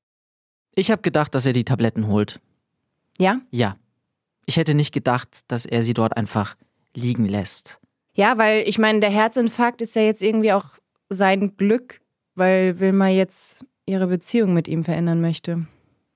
Ich 0.74 0.90
habe 0.90 1.02
gedacht, 1.02 1.34
dass 1.36 1.46
er 1.46 1.52
die 1.52 1.64
Tabletten 1.64 2.08
holt. 2.08 2.40
Ja? 3.18 3.40
Ja. 3.50 3.76
Ich 4.46 4.56
hätte 4.56 4.74
nicht 4.74 4.92
gedacht, 4.92 5.40
dass 5.48 5.64
er 5.64 5.82
sie 5.82 5.94
dort 5.94 6.16
einfach 6.16 6.56
liegen 6.94 7.26
lässt. 7.26 7.80
Ja, 8.14 8.38
weil 8.38 8.68
ich 8.68 8.78
meine, 8.78 9.00
der 9.00 9.10
Herzinfarkt 9.10 9.82
ist 9.82 9.96
ja 9.96 10.02
jetzt 10.02 10.22
irgendwie 10.22 10.52
auch 10.52 10.66
sein 11.08 11.56
Glück, 11.56 12.00
weil 12.34 12.78
Wilma 12.78 13.08
jetzt 13.08 13.66
ihre 13.86 14.06
Beziehung 14.06 14.54
mit 14.54 14.68
ihm 14.68 14.84
verändern 14.84 15.20
möchte. 15.20 15.66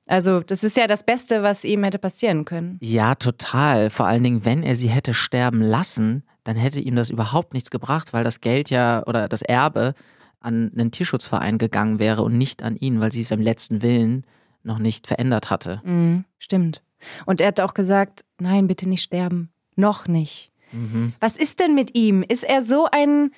Also, 0.07 0.41
das 0.41 0.65
ist 0.65 0.77
ja 0.77 0.87
das 0.87 1.05
Beste, 1.05 1.43
was 1.43 1.65
ihm 1.65 1.85
hätte 1.85 1.99
passieren 1.99 2.47
können. 2.47 2.79
Ja, 2.81 3.15
total. 3.15 3.91
Vor 3.91 4.07
allen 4.07 4.25
Dingen, 4.25 4.45
wenn 4.45 4.63
er 4.63 4.75
sie 4.75 4.89
hätte 4.89 5.13
sterben 5.13 5.61
lassen, 5.61 6.23
dann 6.45 6.57
hätte 6.57 6.81
ihm 6.81 6.97
das 6.97 7.11
überhaupt 7.11 7.53
nichts 7.53 7.71
gebracht, 7.71 8.15
weil 8.15 8.25
das 8.25 8.41
Geld 8.41 8.71
ja 8.71 9.05
oder 9.07 9.29
das 9.29 9.43
Erbe 9.43 9.95
an 10.41 10.71
einen 10.73 10.93
Tierschutzverein 10.93 11.59
gegangen 11.59 11.99
wäre 11.99 12.23
und 12.23 12.39
nicht 12.39 12.63
an 12.63 12.77
ihn, 12.77 13.01
weil 13.01 13.13
sie 13.13 13.21
es 13.21 13.31
im 13.33 13.43
letzten 13.43 13.83
Willen 13.83 14.25
noch 14.63 14.79
nicht 14.79 15.07
verändert 15.07 15.51
hatte. 15.51 15.83
Mhm, 15.85 16.25
stimmt. 16.39 16.83
Und 17.27 17.41
er 17.41 17.49
hat 17.49 17.61
auch 17.61 17.75
gesagt, 17.75 18.25
nein, 18.41 18.67
bitte 18.67 18.89
nicht 18.89 19.03
sterben. 19.03 19.51
Noch 19.77 20.09
nicht. 20.09 20.51
Mhm. 20.73 21.13
Was 21.21 21.37
ist 21.37 21.61
denn 21.61 21.75
mit 21.75 21.97
ihm? 21.97 22.23
Ist 22.23 22.45
er 22.45 22.63
so 22.63 22.87
ein... 22.91 23.31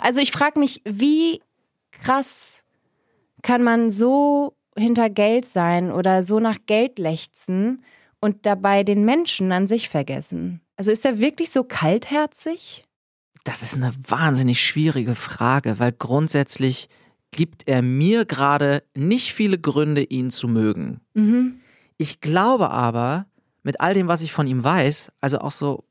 Also 0.00 0.20
ich 0.20 0.32
frage 0.32 0.58
mich, 0.58 0.80
wie 0.84 1.40
krass 1.90 2.64
kann 3.42 3.62
man 3.62 3.90
so 3.90 4.54
hinter 4.76 5.10
Geld 5.10 5.44
sein 5.44 5.92
oder 5.92 6.22
so 6.22 6.40
nach 6.40 6.58
Geld 6.66 6.98
lechzen 6.98 7.84
und 8.20 8.46
dabei 8.46 8.84
den 8.84 9.04
Menschen 9.04 9.52
an 9.52 9.66
sich 9.66 9.88
vergessen? 9.88 10.60
Also 10.76 10.90
ist 10.90 11.04
er 11.04 11.18
wirklich 11.18 11.50
so 11.50 11.64
kaltherzig? 11.64 12.84
Das 13.44 13.62
ist 13.62 13.74
eine 13.74 13.92
wahnsinnig 14.06 14.64
schwierige 14.64 15.14
Frage, 15.14 15.78
weil 15.78 15.92
grundsätzlich 15.92 16.88
gibt 17.32 17.66
er 17.66 17.82
mir 17.82 18.24
gerade 18.24 18.82
nicht 18.94 19.32
viele 19.32 19.58
Gründe, 19.58 20.04
ihn 20.04 20.30
zu 20.30 20.48
mögen. 20.48 21.00
Mhm. 21.14 21.60
Ich 22.02 22.20
glaube 22.20 22.70
aber, 22.70 23.26
mit 23.62 23.80
all 23.80 23.94
dem, 23.94 24.08
was 24.08 24.22
ich 24.22 24.32
von 24.32 24.48
ihm 24.48 24.64
weiß, 24.64 25.12
also 25.20 25.38
auch 25.38 25.52
so, 25.52 25.84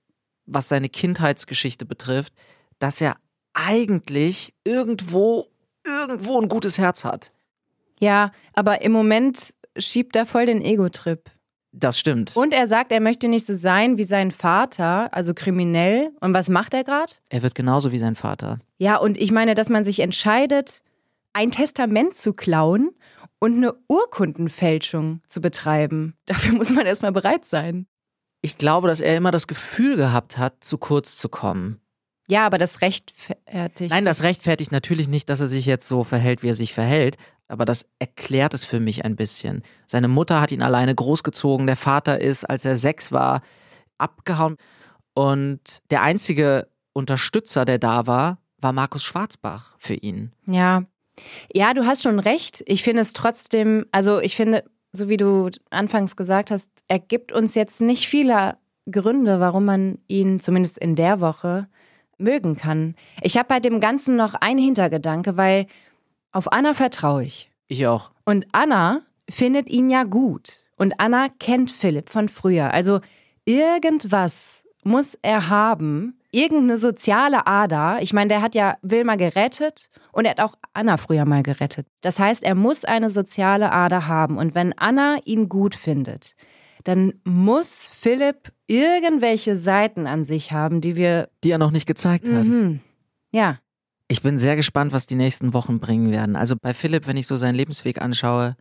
was 0.45 0.67
seine 0.67 0.89
Kindheitsgeschichte 0.89 1.85
betrifft, 1.85 2.33
dass 2.79 2.99
er 2.99 3.15
eigentlich 3.53 4.53
irgendwo, 4.65 5.47
irgendwo 5.85 6.37
ein 6.41 6.49
gutes 6.49 6.77
Herz 6.77 7.05
hat. 7.05 7.31
Ja, 8.01 8.33
aber 8.51 8.81
im 8.81 8.91
Moment 8.91 9.53
schiebt 9.77 10.17
er 10.17 10.25
voll 10.25 10.47
den 10.47 10.61
Ego-Trip. 10.61 11.31
Das 11.71 11.97
stimmt. 11.97 12.35
Und 12.35 12.53
er 12.53 12.67
sagt, 12.67 12.91
er 12.91 12.99
möchte 12.99 13.29
nicht 13.29 13.47
so 13.47 13.55
sein 13.55 13.97
wie 13.97 14.03
sein 14.03 14.31
Vater, 14.31 15.13
also 15.13 15.33
kriminell. 15.33 16.11
Und 16.19 16.33
was 16.33 16.49
macht 16.49 16.73
er 16.73 16.83
gerade? 16.83 17.13
er 17.29 17.41
wird 17.41 17.55
genauso 17.55 17.93
wie 17.93 17.99
sein 17.99 18.15
Vater. 18.15 18.59
Ja, 18.79 18.97
und 18.97 19.17
ich 19.17 19.31
meine, 19.31 19.55
dass 19.55 19.69
man 19.69 19.85
sich 19.85 20.01
entscheidet, 20.01 20.81
ein 21.31 21.51
Testament 21.51 22.15
zu 22.15 22.33
klauen 22.33 22.91
und 23.41 23.57
eine 23.57 23.73
Urkundenfälschung 23.89 25.21
zu 25.27 25.41
betreiben. 25.41 26.15
Dafür 26.25 26.53
muss 26.55 26.71
man 26.71 26.85
erstmal 26.85 27.11
bereit 27.11 27.43
sein. 27.43 27.87
Ich 28.41 28.57
glaube, 28.57 28.87
dass 28.87 29.01
er 29.01 29.17
immer 29.17 29.31
das 29.31 29.47
Gefühl 29.47 29.97
gehabt 29.97 30.37
hat, 30.37 30.63
zu 30.63 30.77
kurz 30.77 31.17
zu 31.17 31.27
kommen. 31.29 31.79
Ja, 32.27 32.45
aber 32.45 32.57
das 32.57 32.81
rechtfertigt. 32.81 33.91
Nein, 33.91 34.05
das 34.05 34.23
rechtfertigt 34.23 34.71
natürlich 34.71 35.07
nicht, 35.07 35.29
dass 35.29 35.41
er 35.41 35.47
sich 35.47 35.65
jetzt 35.65 35.87
so 35.87 36.03
verhält, 36.03 36.43
wie 36.43 36.49
er 36.49 36.55
sich 36.55 36.73
verhält, 36.73 37.17
aber 37.47 37.65
das 37.65 37.85
erklärt 37.99 38.53
es 38.53 38.63
für 38.63 38.79
mich 38.79 39.03
ein 39.03 39.15
bisschen. 39.15 39.63
Seine 39.85 40.07
Mutter 40.07 40.39
hat 40.39 40.51
ihn 40.51 40.61
alleine 40.61 40.95
großgezogen, 40.95 41.67
der 41.67 41.75
Vater 41.75 42.21
ist, 42.21 42.49
als 42.49 42.63
er 42.63 42.77
sechs 42.77 43.11
war, 43.11 43.41
abgehauen 43.97 44.55
und 45.13 45.79
der 45.89 46.03
einzige 46.03 46.67
Unterstützer, 46.93 47.65
der 47.65 47.79
da 47.79 48.07
war, 48.07 48.37
war 48.57 48.71
Markus 48.71 49.03
Schwarzbach 49.03 49.75
für 49.77 49.95
ihn. 49.95 50.31
Ja. 50.45 50.83
Ja, 51.53 51.73
du 51.73 51.85
hast 51.85 52.03
schon 52.03 52.19
recht. 52.19 52.63
Ich 52.67 52.83
finde 52.83 53.01
es 53.01 53.13
trotzdem, 53.13 53.85
also 53.91 54.19
ich 54.19 54.35
finde, 54.35 54.63
so 54.93 55.09
wie 55.09 55.17
du 55.17 55.49
anfangs 55.69 56.15
gesagt 56.15 56.51
hast, 56.51 56.71
er 56.87 56.99
gibt 56.99 57.31
uns 57.31 57.55
jetzt 57.55 57.81
nicht 57.81 58.07
viele 58.07 58.57
Gründe, 58.89 59.39
warum 59.39 59.65
man 59.65 59.99
ihn 60.07 60.39
zumindest 60.39 60.77
in 60.77 60.95
der 60.95 61.21
Woche 61.21 61.67
mögen 62.17 62.55
kann. 62.55 62.95
Ich 63.21 63.37
habe 63.37 63.47
bei 63.47 63.59
dem 63.59 63.79
Ganzen 63.79 64.15
noch 64.15 64.33
einen 64.35 64.59
Hintergedanke, 64.59 65.37
weil 65.37 65.67
auf 66.31 66.51
Anna 66.51 66.73
vertraue 66.73 67.23
ich. 67.23 67.51
Ich 67.67 67.87
auch. 67.87 68.11
Und 68.25 68.47
Anna 68.51 69.01
findet 69.29 69.69
ihn 69.69 69.89
ja 69.89 70.03
gut. 70.03 70.61
Und 70.77 70.93
Anna 70.99 71.27
kennt 71.39 71.71
Philipp 71.71 72.09
von 72.09 72.29
früher. 72.29 72.73
Also 72.73 73.01
irgendwas 73.45 74.65
muss 74.83 75.17
er 75.21 75.49
haben, 75.49 76.19
irgendeine 76.31 76.77
soziale 76.77 77.45
Ader. 77.47 77.99
Ich 78.01 78.13
meine, 78.13 78.29
der 78.29 78.41
hat 78.41 78.55
ja 78.55 78.77
Wilma 78.81 79.15
gerettet 79.15 79.89
und 80.11 80.25
er 80.25 80.31
hat 80.31 80.41
auch 80.41 80.55
Anna 80.73 80.97
früher 80.97 81.25
mal 81.25 81.43
gerettet. 81.43 81.87
Das 82.01 82.19
heißt, 82.19 82.43
er 82.43 82.55
muss 82.55 82.85
eine 82.85 83.09
soziale 83.09 83.71
Ader 83.71 84.07
haben. 84.07 84.37
Und 84.37 84.55
wenn 84.55 84.77
Anna 84.77 85.17
ihn 85.25 85.49
gut 85.49 85.75
findet, 85.75 86.35
dann 86.83 87.13
muss 87.23 87.89
Philipp 87.93 88.51
irgendwelche 88.67 89.55
Seiten 89.55 90.07
an 90.07 90.23
sich 90.23 90.51
haben, 90.51 90.81
die 90.81 90.95
wir. 90.95 91.29
Die 91.43 91.51
er 91.51 91.57
noch 91.57 91.71
nicht 91.71 91.85
gezeigt 91.85 92.31
hat. 92.31 92.45
Mhm. 92.45 92.79
Ja. 93.31 93.59
Ich 94.07 94.21
bin 94.21 94.37
sehr 94.37 94.55
gespannt, 94.55 94.91
was 94.91 95.07
die 95.07 95.15
nächsten 95.15 95.53
Wochen 95.53 95.79
bringen 95.79 96.11
werden. 96.11 96.35
Also 96.35 96.55
bei 96.59 96.73
Philipp, 96.73 97.07
wenn 97.07 97.17
ich 97.17 97.27
so 97.27 97.37
seinen 97.37 97.55
Lebensweg 97.55 98.01
anschaue, 98.01 98.57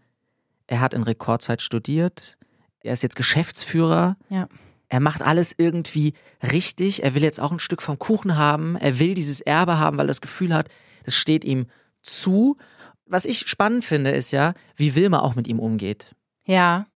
er 0.67 0.81
hat 0.81 0.95
in 0.95 1.03
Rekordzeit 1.03 1.61
studiert, 1.61 2.37
er 2.83 2.93
ist 2.93 3.03
jetzt 3.03 3.17
Geschäftsführer, 3.17 4.17
Ja. 4.29 4.47
Er 4.91 5.01
macht 5.01 5.23
alles 5.23 5.55
irgendwie 5.57 6.13
richtig, 6.53 7.03
er 7.03 7.15
will 7.15 7.23
jetzt 7.23 7.41
auch 7.41 7.53
ein 7.53 7.59
Stück 7.61 7.81
vom 7.81 7.99
Kuchen 7.99 8.37
haben, 8.37 8.77
er 8.77 8.99
will 8.99 9.15
dieses 9.15 9.41
Erbe 9.41 9.79
haben, 9.79 9.97
weil 9.97 10.05
er 10.05 10.09
das 10.09 10.21
Gefühl 10.21 10.53
hat, 10.53 10.69
es 11.05 11.17
steht 11.17 11.45
ihm 11.45 11.67
zu. 12.03 12.57
Was 13.07 13.25
ich 13.25 13.49
spannend 13.49 13.85
finde, 13.85 14.11
ist 14.11 14.31
ja, 14.33 14.53
wie 14.77 14.95
Wilma 14.95 15.21
auch 15.21 15.35
mit 15.37 15.49
ihm 15.49 15.59
umgeht. 15.59 16.15
Ja. 16.45 16.87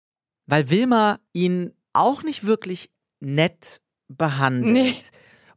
Weil 0.47 0.69
Wilma 0.71 1.19
ihn 1.33 1.73
auch 1.93 2.23
nicht 2.23 2.45
wirklich 2.45 2.91
nett 3.21 3.81
behandelt, 4.09 4.73
Nee. 4.73 4.97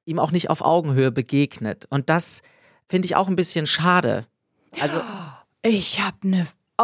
ihm 0.05 0.19
auch 0.19 0.31
nicht 0.31 0.49
auf 0.49 0.61
Augenhöhe 0.61 1.11
begegnet. 1.11 1.85
Und 1.89 2.09
das 2.09 2.41
finde 2.87 3.07
ich 3.07 3.15
auch 3.15 3.27
ein 3.27 3.35
bisschen 3.35 3.65
schade. 3.67 4.25
Also, 4.79 5.01
Ich 5.63 5.99
habe 5.99 6.17
eine. 6.23 6.47
Oh, 6.77 6.83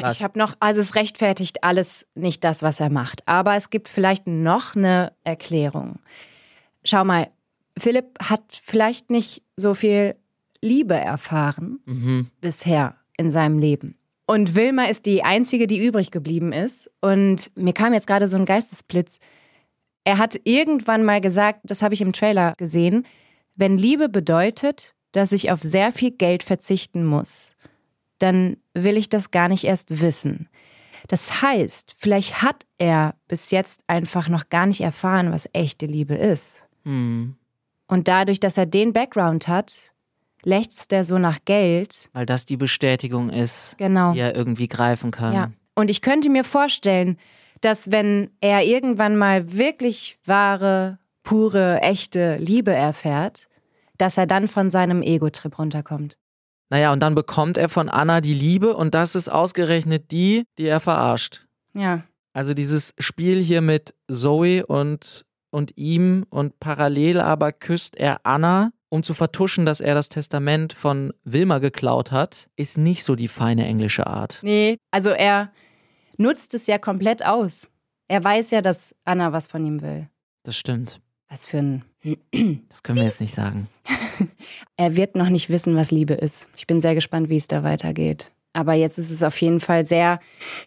Was? 0.00 0.16
ich 0.16 0.24
habe 0.24 0.38
noch. 0.38 0.54
Also, 0.60 0.80
es 0.80 0.94
rechtfertigt 0.94 1.62
alles 1.62 2.06
nicht 2.14 2.42
das, 2.42 2.62
was 2.62 2.80
er 2.80 2.90
macht. 2.90 3.26
Aber 3.26 3.54
es 3.54 3.70
gibt 3.70 3.88
vielleicht 3.88 4.26
noch 4.26 4.74
eine 4.74 5.12
Erklärung. 5.22 6.00
Schau 6.84 7.04
mal, 7.04 7.28
Philipp 7.78 8.18
hat 8.20 8.60
vielleicht 8.62 9.10
nicht 9.10 9.42
so 9.56 9.74
viel 9.74 10.16
Liebe 10.60 10.94
erfahren 10.94 11.80
mhm. 11.84 12.28
bisher 12.40 12.96
in 13.16 13.30
seinem 13.30 13.58
Leben. 13.58 13.96
Und 14.26 14.54
Wilma 14.54 14.84
ist 14.84 15.06
die 15.06 15.22
einzige, 15.22 15.66
die 15.66 15.84
übrig 15.84 16.10
geblieben 16.10 16.52
ist. 16.52 16.90
Und 17.00 17.50
mir 17.54 17.74
kam 17.74 17.92
jetzt 17.92 18.06
gerade 18.06 18.26
so 18.26 18.36
ein 18.36 18.46
Geistesblitz. 18.46 19.18
Er 20.04 20.18
hat 20.18 20.40
irgendwann 20.44 21.04
mal 21.04 21.20
gesagt, 21.20 21.60
das 21.64 21.82
habe 21.82 21.94
ich 21.94 22.00
im 22.00 22.12
Trailer 22.12 22.54
gesehen, 22.56 23.06
wenn 23.54 23.78
Liebe 23.78 24.08
bedeutet, 24.08 24.94
dass 25.12 25.32
ich 25.32 25.50
auf 25.50 25.62
sehr 25.62 25.92
viel 25.92 26.10
Geld 26.10 26.42
verzichten 26.42 27.04
muss, 27.04 27.56
dann 28.18 28.56
will 28.74 28.96
ich 28.96 29.08
das 29.08 29.30
gar 29.30 29.48
nicht 29.48 29.64
erst 29.64 30.00
wissen. 30.00 30.48
Das 31.08 31.42
heißt, 31.42 31.94
vielleicht 31.98 32.42
hat 32.42 32.64
er 32.78 33.14
bis 33.28 33.50
jetzt 33.50 33.80
einfach 33.86 34.28
noch 34.28 34.48
gar 34.48 34.66
nicht 34.66 34.80
erfahren, 34.80 35.32
was 35.32 35.48
echte 35.52 35.86
Liebe 35.86 36.14
ist. 36.14 36.62
Hm. 36.84 37.36
Und 37.86 38.08
dadurch, 38.08 38.40
dass 38.40 38.56
er 38.56 38.66
den 38.66 38.92
Background 38.92 39.46
hat, 39.46 39.92
lechzt 40.42 40.92
er 40.92 41.04
so 41.04 41.18
nach 41.18 41.38
Geld. 41.44 42.08
weil 42.12 42.26
das 42.26 42.46
die 42.46 42.56
Bestätigung 42.56 43.30
ist, 43.30 43.76
Genau. 43.78 44.12
die 44.12 44.20
er 44.20 44.34
irgendwie 44.34 44.68
greifen 44.68 45.10
kann. 45.10 45.32
Ja. 45.34 45.50
Und 45.74 45.90
ich 45.90 46.00
könnte 46.02 46.28
mir 46.30 46.44
vorstellen, 46.44 47.18
dass 47.60 47.90
wenn 47.90 48.30
er 48.40 48.62
irgendwann 48.64 49.16
mal 49.16 49.52
wirklich 49.52 50.18
wahre, 50.24 50.98
pure, 51.22 51.80
echte 51.82 52.36
Liebe 52.36 52.72
erfährt, 52.74 53.48
dass 53.98 54.18
er 54.18 54.26
dann 54.26 54.48
von 54.48 54.70
seinem 54.70 55.02
Ego-Trip 55.02 55.58
runterkommt. 55.58 56.18
Naja, 56.70 56.92
und 56.92 57.00
dann 57.00 57.14
bekommt 57.14 57.56
er 57.58 57.68
von 57.68 57.88
Anna 57.88 58.20
die 58.20 58.34
Liebe 58.34 58.74
und 58.74 58.94
das 58.94 59.14
ist 59.14 59.28
ausgerechnet 59.28 60.10
die, 60.10 60.44
die 60.58 60.66
er 60.66 60.80
verarscht. 60.80 61.46
Ja. 61.74 62.04
Also 62.32 62.54
dieses 62.54 62.94
Spiel 62.98 63.42
hier 63.42 63.60
mit 63.60 63.94
Zoe 64.10 64.66
und, 64.66 65.24
und 65.50 65.76
ihm 65.76 66.26
und 66.30 66.58
parallel 66.58 67.20
aber 67.20 67.52
küsst 67.52 67.96
er 67.96 68.24
Anna, 68.24 68.72
um 68.88 69.02
zu 69.02 69.14
vertuschen, 69.14 69.66
dass 69.66 69.80
er 69.80 69.94
das 69.94 70.08
Testament 70.08 70.72
von 70.72 71.12
Wilma 71.24 71.58
geklaut 71.58 72.12
hat, 72.12 72.48
ist 72.56 72.78
nicht 72.78 73.04
so 73.04 73.14
die 73.14 73.28
feine 73.28 73.66
englische 73.66 74.06
Art. 74.06 74.38
Nee. 74.42 74.78
Also 74.90 75.10
er 75.10 75.52
nutzt 76.16 76.54
es 76.54 76.66
ja 76.66 76.78
komplett 76.78 77.24
aus. 77.24 77.70
Er 78.08 78.22
weiß 78.22 78.50
ja, 78.50 78.60
dass 78.60 78.94
Anna 79.04 79.32
was 79.32 79.48
von 79.48 79.64
ihm 79.64 79.82
will. 79.82 80.08
Das 80.42 80.56
stimmt. 80.56 81.00
Was 81.28 81.46
für 81.46 81.58
ein. 81.58 81.84
Das 82.70 82.82
können 82.82 82.98
wir 82.98 83.04
jetzt 83.04 83.20
nicht 83.20 83.34
sagen. 83.34 83.68
Er 84.76 84.96
wird 84.96 85.16
noch 85.16 85.28
nicht 85.28 85.50
wissen, 85.50 85.74
was 85.74 85.90
Liebe 85.90 86.14
ist. 86.14 86.48
Ich 86.56 86.66
bin 86.66 86.80
sehr 86.80 86.94
gespannt, 86.94 87.28
wie 87.28 87.36
es 87.36 87.48
da 87.48 87.64
weitergeht. 87.64 88.30
Aber 88.52 88.74
jetzt 88.74 88.98
ist 88.98 89.10
es 89.10 89.22
auf 89.22 89.40
jeden 89.40 89.58
Fall 89.58 89.84
sehr 89.84 90.20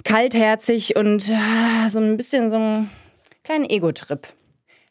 kaltherzig 0.04 0.95
und 0.95 1.32
ah, 1.32 1.89
so 1.89 2.00
ein 2.00 2.17
bisschen 2.17 2.50
so 2.50 2.58
ein 2.58 2.89
kleiner 3.43 3.71
Ego-Trip. 3.71 4.28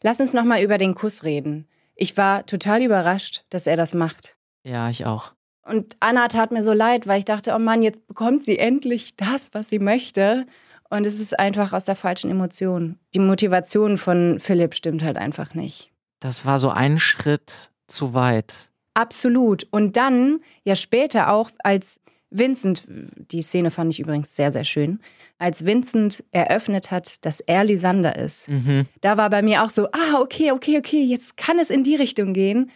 Lass 0.01 0.19
uns 0.19 0.33
noch 0.33 0.45
mal 0.45 0.63
über 0.63 0.77
den 0.77 0.95
Kuss 0.95 1.23
reden. 1.23 1.67
Ich 1.95 2.17
war 2.17 2.45
total 2.45 2.81
überrascht, 2.81 3.43
dass 3.49 3.67
er 3.67 3.77
das 3.77 3.93
macht. 3.93 4.37
Ja, 4.63 4.89
ich 4.89 5.05
auch. 5.05 5.33
Und 5.63 5.97
Anna 5.99 6.27
tat 6.27 6.51
mir 6.51 6.63
so 6.63 6.73
leid, 6.73 7.07
weil 7.07 7.19
ich 7.19 7.25
dachte, 7.25 7.53
oh 7.55 7.59
Mann, 7.59 7.83
jetzt 7.83 8.07
bekommt 8.07 8.43
sie 8.43 8.57
endlich 8.57 9.15
das, 9.15 9.49
was 9.53 9.69
sie 9.69 9.79
möchte. 9.79 10.45
Und 10.89 11.05
es 11.05 11.19
ist 11.19 11.37
einfach 11.37 11.73
aus 11.73 11.85
der 11.85 11.95
falschen 11.95 12.31
Emotion. 12.31 12.97
Die 13.13 13.19
Motivation 13.19 13.97
von 13.97 14.39
Philipp 14.39 14.73
stimmt 14.73 15.03
halt 15.03 15.17
einfach 15.17 15.53
nicht. 15.53 15.91
Das 16.19 16.45
war 16.45 16.59
so 16.59 16.69
ein 16.69 16.97
Schritt 16.97 17.69
zu 17.87 18.13
weit. 18.13 18.69
Absolut. 18.93 19.67
Und 19.71 19.97
dann, 19.97 20.39
ja 20.63 20.75
später 20.75 21.31
auch, 21.31 21.51
als 21.59 22.01
Vincent, 22.29 22.83
die 23.31 23.41
Szene 23.41 23.71
fand 23.71 23.93
ich 23.93 23.99
übrigens 23.99 24.35
sehr, 24.35 24.51
sehr 24.51 24.63
schön, 24.65 24.99
als 25.37 25.65
Vincent 25.65 26.23
eröffnet 26.31 26.91
hat, 26.91 27.23
dass 27.25 27.39
er 27.39 27.63
Lysander 27.63 28.15
ist, 28.17 28.49
Mhm. 28.49 28.85
da 29.01 29.17
war 29.17 29.29
bei 29.29 29.41
mir 29.41 29.63
auch 29.63 29.69
so, 29.69 29.85
ah, 29.91 30.19
okay, 30.19 30.51
okay, 30.51 30.77
okay, 30.77 31.03
jetzt 31.03 31.37
kann 31.37 31.59
es 31.59 31.69
in 31.69 31.83
die 31.83 31.95
Richtung 31.95 32.33
gehen. 32.33 32.71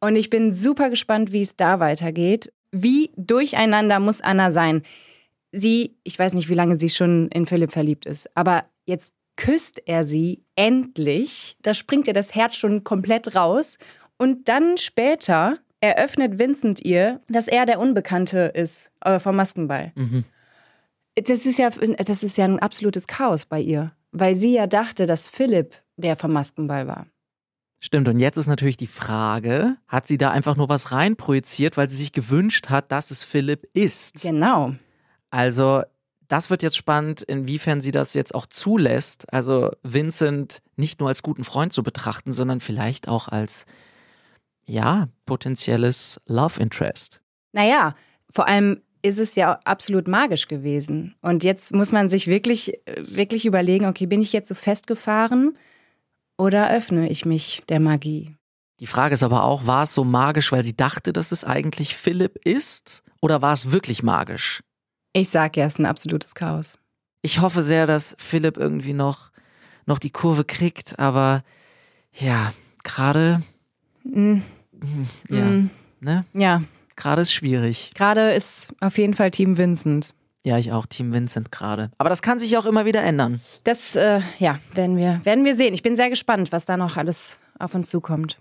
Und 0.00 0.16
ich 0.16 0.28
bin 0.28 0.50
super 0.50 0.90
gespannt, 0.90 1.30
wie 1.30 1.42
es 1.42 1.56
da 1.56 1.78
weitergeht. 1.78 2.52
Wie 2.72 3.10
durcheinander 3.16 4.00
muss 4.00 4.20
Anna 4.22 4.50
sein? 4.50 4.82
Sie, 5.52 5.94
ich 6.02 6.18
weiß 6.18 6.32
nicht, 6.34 6.48
wie 6.48 6.54
lange 6.54 6.76
sie 6.76 6.88
schon 6.90 7.28
in 7.28 7.46
Philipp 7.46 7.70
verliebt 7.70 8.06
ist, 8.06 8.28
aber 8.36 8.64
jetzt 8.86 9.14
küsst 9.36 9.82
er 9.86 10.04
sie 10.04 10.44
endlich. 10.56 11.56
Da 11.62 11.74
springt 11.74 12.06
ihr 12.06 12.14
das 12.14 12.34
Herz 12.34 12.56
schon 12.56 12.84
komplett 12.84 13.34
raus. 13.34 13.78
Und 14.16 14.48
dann 14.48 14.76
später 14.78 15.58
eröffnet 15.80 16.38
Vincent 16.38 16.84
ihr, 16.84 17.20
dass 17.28 17.48
er 17.48 17.66
der 17.66 17.78
Unbekannte 17.78 18.52
ist 18.54 18.90
äh, 19.00 19.18
vom 19.18 19.36
Maskenball. 19.36 19.92
Mhm. 19.94 20.24
Das 21.16 21.46
ist 21.46 21.58
ja, 21.58 21.70
das 21.70 22.22
ist 22.22 22.36
ja 22.36 22.44
ein 22.44 22.58
absolutes 22.58 23.06
Chaos 23.06 23.46
bei 23.46 23.60
ihr, 23.60 23.92
weil 24.10 24.34
sie 24.34 24.54
ja 24.54 24.66
dachte, 24.66 25.06
dass 25.06 25.28
Philipp 25.28 25.74
der 25.96 26.16
vom 26.16 26.32
Maskenball 26.32 26.86
war. 26.86 27.06
Stimmt, 27.80 28.08
und 28.08 28.18
jetzt 28.18 28.38
ist 28.38 28.46
natürlich 28.46 28.78
die 28.78 28.86
Frage, 28.86 29.76
hat 29.86 30.06
sie 30.06 30.16
da 30.16 30.30
einfach 30.30 30.56
nur 30.56 30.68
was 30.70 30.90
reinprojiziert, 30.90 31.76
weil 31.76 31.88
sie 31.88 31.96
sich 31.96 32.12
gewünscht 32.12 32.70
hat, 32.70 32.90
dass 32.90 33.10
es 33.10 33.24
Philipp 33.24 33.68
ist? 33.74 34.22
Genau. 34.22 34.74
Also, 35.28 35.82
das 36.28 36.50
wird 36.50 36.62
jetzt 36.62 36.76
spannend, 36.76 37.22
inwiefern 37.22 37.80
sie 37.80 37.90
das 37.90 38.14
jetzt 38.14 38.34
auch 38.34 38.46
zulässt. 38.46 39.32
Also, 39.32 39.70
Vincent 39.82 40.62
nicht 40.76 41.00
nur 41.00 41.08
als 41.08 41.22
guten 41.22 41.44
Freund 41.44 41.72
zu 41.72 41.82
betrachten, 41.82 42.32
sondern 42.32 42.60
vielleicht 42.60 43.08
auch 43.08 43.28
als, 43.28 43.66
ja, 44.66 45.08
potenzielles 45.26 46.20
Love 46.26 46.60
Interest. 46.60 47.20
Naja, 47.52 47.94
vor 48.30 48.48
allem 48.48 48.80
ist 49.02 49.18
es 49.18 49.34
ja 49.34 49.60
absolut 49.64 50.08
magisch 50.08 50.48
gewesen. 50.48 51.14
Und 51.20 51.44
jetzt 51.44 51.74
muss 51.74 51.92
man 51.92 52.08
sich 52.08 52.26
wirklich, 52.26 52.80
wirklich 52.96 53.44
überlegen, 53.44 53.84
okay, 53.84 54.06
bin 54.06 54.22
ich 54.22 54.32
jetzt 54.32 54.48
so 54.48 54.54
festgefahren 54.54 55.58
oder 56.38 56.70
öffne 56.70 57.10
ich 57.10 57.26
mich 57.26 57.62
der 57.68 57.80
Magie? 57.80 58.34
Die 58.80 58.86
Frage 58.86 59.14
ist 59.14 59.22
aber 59.22 59.44
auch, 59.44 59.66
war 59.66 59.84
es 59.84 59.94
so 59.94 60.04
magisch, 60.04 60.50
weil 60.52 60.64
sie 60.64 60.76
dachte, 60.76 61.12
dass 61.12 61.32
es 61.32 61.44
eigentlich 61.44 61.94
Philipp 61.94 62.38
ist? 62.44 63.04
Oder 63.20 63.42
war 63.42 63.52
es 63.52 63.70
wirklich 63.70 64.02
magisch? 64.02 64.62
Ich 65.16 65.30
sag 65.30 65.56
ja, 65.56 65.64
es 65.64 65.74
ist 65.74 65.78
ein 65.78 65.86
absolutes 65.86 66.34
Chaos. 66.34 66.76
Ich 67.22 67.40
hoffe 67.40 67.62
sehr, 67.62 67.86
dass 67.86 68.14
Philipp 68.18 68.56
irgendwie 68.56 68.92
noch, 68.92 69.30
noch 69.86 69.98
die 69.98 70.10
Kurve 70.10 70.44
kriegt, 70.44 70.98
aber 70.98 71.42
ja, 72.12 72.52
gerade, 72.82 73.42
Mm, 74.04 74.40
ja, 75.30 75.44
mm, 75.44 75.70
ne? 76.00 76.24
ja, 76.34 76.62
Gerade 76.96 77.22
ist 77.22 77.32
schwierig. 77.32 77.92
gerade 77.94 78.32
ist 78.34 78.74
auf 78.80 78.98
jeden 78.98 79.14
Fall 79.14 79.30
Team 79.30 79.56
Vincent. 79.56 80.12
Ja, 80.42 80.58
ich 80.58 80.72
auch, 80.72 80.84
Team 80.84 81.14
Vincent 81.14 81.50
gerade. 81.50 81.90
Aber 81.96 82.10
das 82.10 82.20
kann 82.20 82.38
sich 82.38 82.58
auch 82.58 82.66
immer 82.66 82.84
wieder 82.84 83.02
ändern. 83.02 83.40
Das, 83.64 83.96
äh, 83.96 84.20
ja, 84.38 84.58
werden 84.74 84.98
wir, 84.98 85.20
werden 85.24 85.44
wir 85.46 85.56
sehen. 85.56 85.72
Ich 85.72 85.82
bin 85.82 85.96
sehr 85.96 86.10
gespannt, 86.10 86.52
was 86.52 86.66
da 86.66 86.76
noch 86.76 86.98
alles 86.98 87.40
auf 87.58 87.74
uns 87.74 87.88
zukommt. 87.88 88.38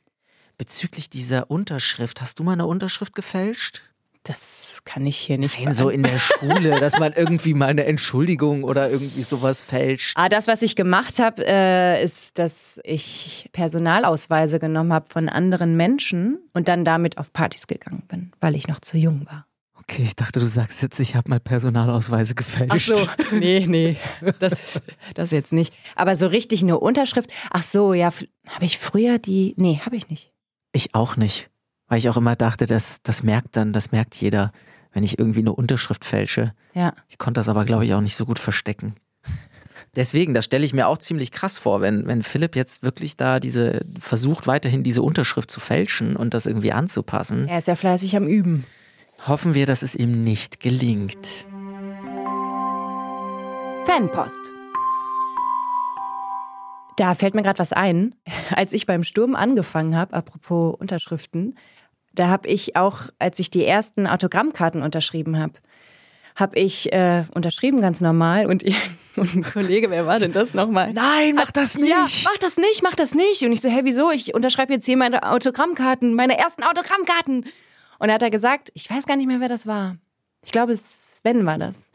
Bezüglich 0.57 1.09
dieser 1.09 1.49
Unterschrift, 1.49 2.19
hast 2.19 2.39
du 2.39 2.43
mal 2.43 2.51
eine 2.53 2.65
Unterschrift 2.67 3.15
gefälscht? 3.15 3.83
Das 4.23 4.79
kann 4.85 5.05
ich 5.05 5.17
hier 5.17 5.37
nicht. 5.37 5.59
Nein, 5.59 5.73
so 5.73 5.89
in 5.89 6.01
der 6.01 6.17
Schule, 6.17 6.79
dass 6.79 6.97
man 6.97 7.11
irgendwie 7.11 7.53
mal 7.53 7.67
eine 7.67 7.83
Entschuldigung 7.85 8.63
oder 8.63 8.89
irgendwie 8.89 9.21
sowas 9.21 9.61
fälscht. 9.61 10.13
Ah, 10.15 10.29
das, 10.29 10.47
was 10.47 10.61
ich 10.61 10.77
gemacht 10.77 11.19
habe, 11.19 11.45
äh, 11.45 12.01
ist, 12.01 12.39
dass 12.39 12.79
ich 12.85 13.49
Personalausweise 13.51 14.59
genommen 14.59 14.93
habe 14.93 15.09
von 15.09 15.27
anderen 15.27 15.75
Menschen 15.75 16.39
und 16.53 16.69
dann 16.69 16.85
damit 16.85 17.17
auf 17.17 17.33
Partys 17.33 17.67
gegangen 17.67 18.03
bin, 18.07 18.31
weil 18.39 18.55
ich 18.55 18.67
noch 18.67 18.79
zu 18.79 18.97
jung 18.97 19.25
war. 19.25 19.45
Okay, 19.81 20.03
ich 20.03 20.15
dachte, 20.15 20.39
du 20.39 20.45
sagst 20.45 20.81
jetzt, 20.81 20.99
ich 21.01 21.15
habe 21.15 21.29
mal 21.29 21.41
Personalausweise 21.41 22.35
gefälscht. 22.35 22.71
Ach 22.71 22.79
so, 22.79 23.35
nee, 23.35 23.65
nee, 23.67 23.97
das, 24.39 24.79
das 25.13 25.31
jetzt 25.31 25.51
nicht. 25.51 25.73
Aber 25.95 26.15
so 26.15 26.27
richtig 26.27 26.63
eine 26.63 26.79
Unterschrift. 26.79 27.29
Ach 27.51 27.63
so, 27.63 27.93
ja, 27.93 28.05
habe 28.47 28.65
ich 28.65 28.77
früher 28.77 29.19
die. 29.19 29.53
Nee, 29.57 29.81
habe 29.85 29.97
ich 29.97 30.09
nicht. 30.09 30.31
Ich 30.71 30.95
auch 30.95 31.17
nicht. 31.17 31.49
Weil 31.87 31.99
ich 31.99 32.09
auch 32.09 32.17
immer 32.17 32.35
dachte, 32.35 32.65
das, 32.65 33.01
das 33.03 33.23
merkt 33.23 33.55
dann, 33.55 33.73
das 33.73 33.91
merkt 33.91 34.15
jeder, 34.15 34.51
wenn 34.93 35.03
ich 35.03 35.19
irgendwie 35.19 35.39
eine 35.39 35.53
Unterschrift 35.53 36.05
fälsche. 36.05 36.53
Ja. 36.73 36.93
Ich 37.09 37.17
konnte 37.17 37.39
das 37.39 37.49
aber, 37.49 37.65
glaube 37.65 37.85
ich, 37.85 37.93
auch 37.93 38.01
nicht 38.01 38.15
so 38.15 38.25
gut 38.25 38.39
verstecken. 38.39 38.95
Deswegen, 39.95 40.33
das 40.33 40.45
stelle 40.45 40.65
ich 40.65 40.73
mir 40.73 40.87
auch 40.87 40.97
ziemlich 40.97 41.31
krass 41.31 41.57
vor, 41.57 41.81
wenn, 41.81 42.07
wenn 42.07 42.23
Philipp 42.23 42.55
jetzt 42.55 42.83
wirklich 42.83 43.17
da 43.17 43.39
diese, 43.39 43.85
versucht 43.99 44.47
weiterhin 44.47 44.83
diese 44.83 45.01
Unterschrift 45.01 45.51
zu 45.51 45.59
fälschen 45.59 46.15
und 46.15 46.33
das 46.33 46.45
irgendwie 46.45 46.71
anzupassen. 46.71 47.47
Er 47.47 47.57
ist 47.57 47.67
ja 47.67 47.75
fleißig 47.75 48.15
am 48.15 48.27
Üben. 48.27 48.65
Hoffen 49.27 49.53
wir, 49.53 49.65
dass 49.65 49.83
es 49.83 49.95
ihm 49.95 50.23
nicht 50.23 50.59
gelingt. 50.59 51.45
Fanpost. 53.85 54.39
Da 56.97 57.15
fällt 57.15 57.35
mir 57.35 57.43
gerade 57.43 57.59
was 57.59 57.73
ein. 57.73 58.15
Als 58.55 58.73
ich 58.73 58.85
beim 58.85 59.03
Sturm 59.03 59.35
angefangen 59.35 59.95
habe, 59.95 60.13
apropos 60.13 60.75
Unterschriften, 60.77 61.55
da 62.13 62.27
habe 62.27 62.47
ich 62.47 62.75
auch, 62.75 63.09
als 63.19 63.39
ich 63.39 63.49
die 63.49 63.65
ersten 63.65 64.07
Autogrammkarten 64.07 64.81
unterschrieben 64.81 65.37
habe, 65.37 65.53
habe 66.35 66.57
ich 66.57 66.91
äh, 66.91 67.25
unterschrieben 67.35 67.81
ganz 67.81 68.01
normal 68.01 68.45
und, 68.47 68.63
ihr, 68.63 68.75
und 69.15 69.35
ein 69.35 69.43
Kollege, 69.43 69.89
wer 69.89 70.07
war 70.07 70.19
denn 70.19 70.33
das 70.33 70.53
nochmal? 70.53 70.93
Nein, 70.93 71.35
mach 71.35 71.51
das 71.51 71.77
nicht! 71.77 71.89
Ja, 71.89 72.07
mach 72.25 72.37
das 72.39 72.57
nicht, 72.57 72.81
mach 72.81 72.95
das 72.95 73.13
nicht. 73.13 73.43
Und 73.43 73.51
ich 73.51 73.61
so, 73.61 73.69
hä, 73.69 73.81
wieso? 73.83 74.11
Ich 74.11 74.33
unterschreibe 74.33 74.73
jetzt 74.73 74.85
hier 74.85 74.97
meine 74.97 75.31
Autogrammkarten, 75.31 76.15
meine 76.15 76.37
ersten 76.37 76.63
Autogrammkarten. 76.63 77.45
Und 77.99 78.09
er 78.09 78.15
hat 78.15 78.21
da 78.21 78.29
gesagt, 78.29 78.71
ich 78.73 78.89
weiß 78.89 79.05
gar 79.05 79.15
nicht 79.15 79.27
mehr, 79.27 79.39
wer 79.39 79.49
das 79.49 79.67
war. 79.67 79.97
Ich 80.43 80.51
glaube, 80.51 80.75
Sven 80.75 81.45
war 81.45 81.57
das. 81.57 81.87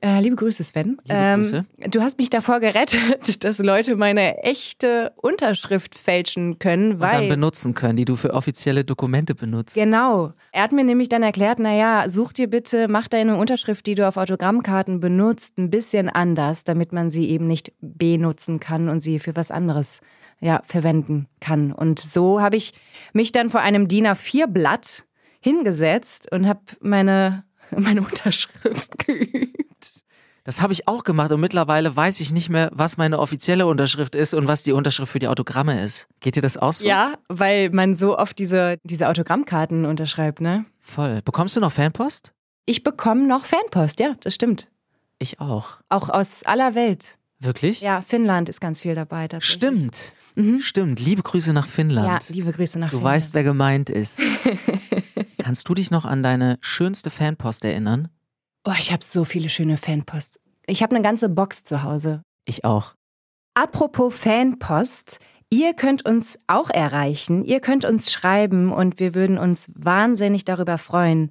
Äh, 0.00 0.20
liebe 0.20 0.36
Grüße, 0.36 0.62
Sven. 0.62 0.88
Mhm. 0.88 0.96
Liebe 1.06 1.36
Grüße. 1.36 1.64
du 1.90 2.00
hast 2.02 2.18
mich 2.18 2.28
davor 2.28 2.60
gerettet, 2.60 3.42
dass 3.44 3.58
Leute 3.58 3.96
meine 3.96 4.42
echte 4.42 5.12
Unterschrift 5.16 5.94
fälschen 5.94 6.58
können, 6.58 6.92
Und 6.94 7.00
dann 7.00 7.20
weil. 7.22 7.28
benutzen 7.28 7.74
können, 7.74 7.96
die 7.96 8.04
du 8.04 8.16
für 8.16 8.34
offizielle 8.34 8.84
Dokumente 8.84 9.34
benutzt. 9.34 9.74
Genau. 9.74 10.32
Er 10.52 10.62
hat 10.62 10.72
mir 10.72 10.84
nämlich 10.84 11.08
dann 11.08 11.22
erklärt, 11.22 11.58
naja, 11.58 12.08
such 12.08 12.32
dir 12.32 12.48
bitte, 12.48 12.86
mach 12.88 13.08
deine 13.08 13.36
Unterschrift, 13.36 13.86
die 13.86 13.94
du 13.94 14.06
auf 14.06 14.16
Autogrammkarten 14.16 15.00
benutzt, 15.00 15.58
ein 15.58 15.70
bisschen 15.70 16.08
anders, 16.08 16.64
damit 16.64 16.92
man 16.92 17.10
sie 17.10 17.30
eben 17.30 17.46
nicht 17.46 17.72
benutzen 17.80 18.60
kann 18.60 18.88
und 18.88 19.00
sie 19.00 19.18
für 19.18 19.34
was 19.36 19.50
anderes 19.50 20.00
ja, 20.40 20.62
verwenden 20.66 21.26
kann. 21.40 21.72
Und 21.72 21.98
so 21.98 22.40
habe 22.42 22.56
ich 22.56 22.74
mich 23.14 23.32
dann 23.32 23.48
vor 23.48 23.60
einem 23.60 23.88
DIN 23.88 24.06
A4-Blatt 24.06 25.04
hingesetzt 25.40 26.30
und 26.32 26.46
habe 26.46 26.60
meine, 26.80 27.44
meine 27.76 28.00
Unterschrift 28.02 28.98
geübt. 29.06 29.64
Das 30.46 30.60
habe 30.60 30.74
ich 30.74 30.86
auch 30.88 31.04
gemacht 31.04 31.32
und 31.32 31.40
mittlerweile 31.40 31.96
weiß 31.96 32.20
ich 32.20 32.30
nicht 32.30 32.50
mehr, 32.50 32.70
was 32.74 32.98
meine 32.98 33.18
offizielle 33.18 33.66
Unterschrift 33.66 34.14
ist 34.14 34.34
und 34.34 34.46
was 34.46 34.62
die 34.62 34.72
Unterschrift 34.72 35.10
für 35.10 35.18
die 35.18 35.28
Autogramme 35.28 35.82
ist. 35.82 36.06
Geht 36.20 36.36
dir 36.36 36.42
das 36.42 36.58
auch 36.58 36.74
so? 36.74 36.86
Ja, 36.86 37.14
weil 37.28 37.70
man 37.70 37.94
so 37.94 38.18
oft 38.18 38.38
diese, 38.38 38.76
diese 38.84 39.08
Autogrammkarten 39.08 39.86
unterschreibt, 39.86 40.42
ne? 40.42 40.66
Voll. 40.80 41.22
Bekommst 41.22 41.56
du 41.56 41.60
noch 41.60 41.72
Fanpost? 41.72 42.34
Ich 42.66 42.82
bekomme 42.82 43.26
noch 43.26 43.46
Fanpost, 43.46 44.00
ja, 44.00 44.16
das 44.20 44.34
stimmt. 44.34 44.70
Ich 45.18 45.40
auch. 45.40 45.78
Auch 45.88 46.10
aus 46.10 46.42
aller 46.42 46.74
Welt. 46.74 47.16
Wirklich? 47.40 47.80
Ja, 47.80 48.02
Finnland 48.02 48.50
ist 48.50 48.60
ganz 48.60 48.80
viel 48.80 48.94
dabei. 48.94 49.28
Stimmt. 49.40 50.14
Stimmt. 50.60 51.00
Liebe 51.00 51.22
Grüße 51.22 51.52
nach 51.52 51.66
Finnland. 51.66 52.06
Ja, 52.06 52.18
liebe 52.34 52.52
Grüße 52.52 52.78
nach 52.78 52.90
du 52.90 52.96
Finnland. 52.98 53.14
weißt, 53.16 53.34
wer 53.34 53.44
gemeint 53.44 53.88
ist. 53.88 54.20
Kannst 55.44 55.68
du 55.68 55.74
dich 55.74 55.90
noch 55.90 56.06
an 56.06 56.22
deine 56.22 56.56
schönste 56.62 57.10
Fanpost 57.10 57.66
erinnern? 57.66 58.08
Oh, 58.64 58.72
ich 58.78 58.92
habe 58.92 59.04
so 59.04 59.26
viele 59.26 59.50
schöne 59.50 59.76
Fanpost. 59.76 60.40
Ich 60.66 60.82
habe 60.82 60.96
eine 60.96 61.04
ganze 61.04 61.28
Box 61.28 61.64
zu 61.64 61.82
Hause. 61.82 62.22
Ich 62.46 62.64
auch. 62.64 62.94
Apropos 63.52 64.16
Fanpost, 64.16 65.18
ihr 65.50 65.74
könnt 65.74 66.06
uns 66.06 66.38
auch 66.46 66.70
erreichen. 66.70 67.44
Ihr 67.44 67.60
könnt 67.60 67.84
uns 67.84 68.10
schreiben 68.10 68.72
und 68.72 68.98
wir 68.98 69.14
würden 69.14 69.36
uns 69.36 69.70
wahnsinnig 69.74 70.46
darüber 70.46 70.78
freuen. 70.78 71.30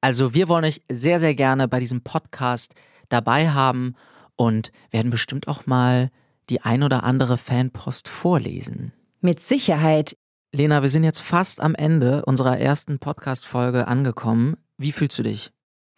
Also 0.00 0.32
wir 0.32 0.48
wollen 0.48 0.64
euch 0.64 0.80
sehr, 0.88 1.18
sehr 1.18 1.34
gerne 1.34 1.66
bei 1.66 1.80
diesem 1.80 2.02
Podcast 2.02 2.74
dabei 3.08 3.50
haben 3.50 3.96
und 4.36 4.70
werden 4.92 5.10
bestimmt 5.10 5.48
auch 5.48 5.66
mal 5.66 6.12
die 6.50 6.60
ein 6.60 6.84
oder 6.84 7.02
andere 7.02 7.36
Fanpost 7.36 8.06
vorlesen. 8.08 8.92
Mit 9.22 9.40
Sicherheit. 9.40 10.16
Lena, 10.52 10.82
wir 10.82 10.88
sind 10.88 11.02
jetzt 11.02 11.20
fast 11.20 11.60
am 11.60 11.74
Ende 11.74 12.24
unserer 12.26 12.58
ersten 12.58 13.00
Podcast-Folge 13.00 13.88
angekommen. 13.88 14.56
Wie 14.78 14.92
fühlst 14.92 15.18
du 15.18 15.24
dich? 15.24 15.50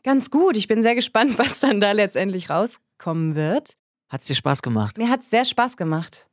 Ganz 0.03 0.31
gut. 0.31 0.57
Ich 0.57 0.67
bin 0.67 0.83
sehr 0.83 0.95
gespannt, 0.95 1.37
was 1.39 1.61
dann 1.61 1.79
da 1.81 1.93
letztendlich 1.93 2.49
rauskommen 2.49 3.35
wird. 3.35 3.75
Hat's 4.09 4.27
dir 4.27 4.35
Spaß 4.35 4.62
gemacht? 4.62 4.97
Mir 4.97 5.11
hat 5.11 5.21
es 5.21 5.29
sehr 5.29 5.45
Spaß 5.45 5.77
gemacht. 5.77 6.27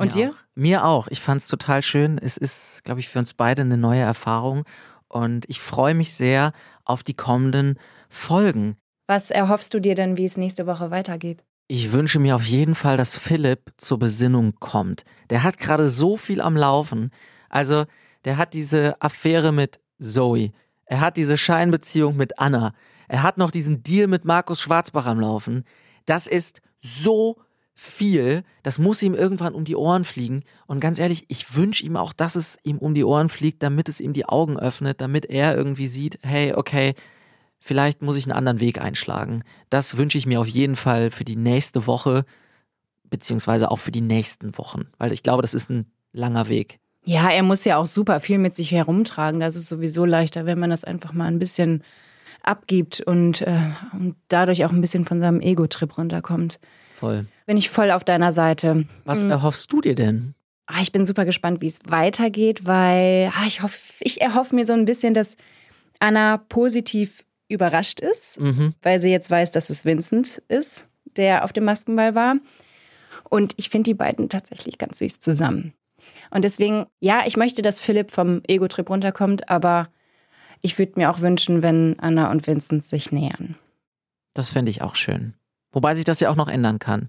Und 0.00 0.14
dir? 0.14 0.30
Auch. 0.30 0.34
Mir 0.54 0.84
auch. 0.84 1.08
Ich 1.08 1.20
fand's 1.20 1.48
total 1.48 1.82
schön. 1.82 2.18
Es 2.18 2.36
ist, 2.36 2.82
glaube 2.84 3.00
ich, 3.00 3.08
für 3.08 3.18
uns 3.18 3.34
beide 3.34 3.62
eine 3.62 3.76
neue 3.76 4.00
Erfahrung. 4.00 4.64
Und 5.08 5.44
ich 5.48 5.60
freue 5.60 5.94
mich 5.94 6.14
sehr 6.14 6.52
auf 6.84 7.02
die 7.02 7.14
kommenden 7.14 7.78
Folgen. 8.08 8.76
Was 9.06 9.30
erhoffst 9.30 9.74
du 9.74 9.80
dir 9.80 9.94
denn, 9.94 10.16
wie 10.16 10.24
es 10.24 10.36
nächste 10.36 10.66
Woche 10.66 10.90
weitergeht? 10.90 11.44
Ich 11.68 11.92
wünsche 11.92 12.18
mir 12.18 12.36
auf 12.36 12.44
jeden 12.44 12.74
Fall, 12.74 12.96
dass 12.96 13.16
Philipp 13.16 13.72
zur 13.76 13.98
Besinnung 13.98 14.54
kommt. 14.58 15.04
Der 15.30 15.42
hat 15.42 15.58
gerade 15.58 15.88
so 15.88 16.16
viel 16.16 16.40
am 16.40 16.56
Laufen. 16.56 17.10
Also, 17.48 17.84
der 18.24 18.36
hat 18.36 18.54
diese 18.54 19.00
Affäre 19.00 19.52
mit 19.52 19.80
Zoe. 19.98 20.50
Er 20.84 21.00
hat 21.00 21.16
diese 21.16 21.36
Scheinbeziehung 21.36 22.16
mit 22.16 22.38
Anna. 22.38 22.74
Er 23.06 23.22
hat 23.22 23.38
noch 23.38 23.50
diesen 23.50 23.82
Deal 23.82 24.06
mit 24.06 24.24
Markus 24.24 24.60
Schwarzbach 24.60 25.06
am 25.06 25.20
Laufen. 25.20 25.64
Das 26.06 26.26
ist 26.26 26.60
so 26.80 27.36
viel. 27.82 28.44
Das 28.62 28.78
muss 28.78 29.02
ihm 29.02 29.14
irgendwann 29.14 29.54
um 29.54 29.64
die 29.64 29.74
Ohren 29.74 30.04
fliegen. 30.04 30.42
Und 30.66 30.80
ganz 30.80 30.98
ehrlich, 30.98 31.24
ich 31.28 31.56
wünsche 31.56 31.86
ihm 31.86 31.96
auch, 31.96 32.12
dass 32.12 32.36
es 32.36 32.58
ihm 32.62 32.76
um 32.76 32.94
die 32.94 33.04
Ohren 33.04 33.30
fliegt, 33.30 33.62
damit 33.62 33.88
es 33.88 34.02
ihm 34.02 34.12
die 34.12 34.26
Augen 34.26 34.58
öffnet, 34.58 35.00
damit 35.00 35.24
er 35.24 35.56
irgendwie 35.56 35.86
sieht, 35.86 36.18
hey, 36.22 36.52
okay, 36.52 36.92
vielleicht 37.58 38.02
muss 38.02 38.18
ich 38.18 38.26
einen 38.26 38.36
anderen 38.36 38.60
Weg 38.60 38.82
einschlagen. 38.82 39.44
Das 39.70 39.96
wünsche 39.96 40.18
ich 40.18 40.26
mir 40.26 40.42
auf 40.42 40.46
jeden 40.46 40.76
Fall 40.76 41.10
für 41.10 41.24
die 41.24 41.36
nächste 41.36 41.86
Woche, 41.86 42.26
beziehungsweise 43.04 43.70
auch 43.70 43.78
für 43.78 43.92
die 43.92 44.02
nächsten 44.02 44.58
Wochen, 44.58 44.88
weil 44.98 45.10
ich 45.10 45.22
glaube, 45.22 45.40
das 45.40 45.54
ist 45.54 45.70
ein 45.70 45.90
langer 46.12 46.48
Weg. 46.48 46.80
Ja, 47.06 47.30
er 47.30 47.42
muss 47.42 47.64
ja 47.64 47.78
auch 47.78 47.86
super 47.86 48.20
viel 48.20 48.36
mit 48.36 48.54
sich 48.54 48.72
herumtragen. 48.72 49.40
Das 49.40 49.56
ist 49.56 49.68
sowieso 49.68 50.04
leichter, 50.04 50.44
wenn 50.44 50.58
man 50.58 50.68
das 50.68 50.84
einfach 50.84 51.14
mal 51.14 51.28
ein 51.28 51.38
bisschen 51.38 51.82
abgibt 52.42 53.00
und, 53.00 53.40
äh, 53.40 53.58
und 53.94 54.16
dadurch 54.28 54.66
auch 54.66 54.72
ein 54.72 54.82
bisschen 54.82 55.06
von 55.06 55.18
seinem 55.20 55.40
Ego-Trip 55.40 55.96
runterkommt. 55.96 56.60
Voll. 57.00 57.26
Bin 57.46 57.56
ich 57.56 57.70
voll 57.70 57.90
auf 57.90 58.04
deiner 58.04 58.30
Seite. 58.30 58.84
Was 59.06 59.22
erhoffst 59.22 59.72
du 59.72 59.80
dir 59.80 59.94
denn? 59.94 60.34
Ah, 60.66 60.82
ich 60.82 60.92
bin 60.92 61.06
super 61.06 61.24
gespannt, 61.24 61.62
wie 61.62 61.66
es 61.66 61.80
weitergeht, 61.86 62.66
weil 62.66 63.32
ah, 63.34 63.46
ich, 63.46 63.62
hoff, 63.62 63.80
ich 64.00 64.20
erhoffe 64.20 64.54
mir 64.54 64.66
so 64.66 64.74
ein 64.74 64.84
bisschen, 64.84 65.14
dass 65.14 65.36
Anna 65.98 66.36
positiv 66.36 67.24
überrascht 67.48 68.00
ist, 68.00 68.38
Mhm. 68.38 68.74
weil 68.82 69.00
sie 69.00 69.10
jetzt 69.10 69.30
weiß, 69.30 69.50
dass 69.50 69.70
es 69.70 69.84
Vincent 69.86 70.42
ist, 70.48 70.86
der 71.16 71.44
auf 71.44 71.52
dem 71.54 71.64
Maskenball 71.64 72.14
war. 72.14 72.36
Und 73.30 73.54
ich 73.56 73.70
finde 73.70 73.90
die 73.90 73.94
beiden 73.94 74.28
tatsächlich 74.28 74.76
ganz 74.76 74.98
süß 74.98 75.20
zusammen. 75.20 75.72
Und 76.30 76.42
deswegen, 76.42 76.86
ja, 77.00 77.22
ich 77.26 77.36
möchte, 77.38 77.62
dass 77.62 77.80
Philipp 77.80 78.10
vom 78.10 78.42
Ego-Trip 78.46 78.88
runterkommt, 78.90 79.48
aber 79.48 79.88
ich 80.60 80.78
würde 80.78 80.92
mir 80.96 81.10
auch 81.10 81.20
wünschen, 81.20 81.62
wenn 81.62 81.98
Anna 81.98 82.30
und 82.30 82.46
Vincent 82.46 82.84
sich 82.84 83.10
nähern. 83.10 83.56
Das 84.34 84.50
fände 84.50 84.70
ich 84.70 84.82
auch 84.82 84.94
schön. 84.96 85.34
Wobei 85.72 85.94
sich 85.94 86.04
das 86.04 86.20
ja 86.20 86.30
auch 86.30 86.36
noch 86.36 86.48
ändern 86.48 86.78
kann. 86.78 87.08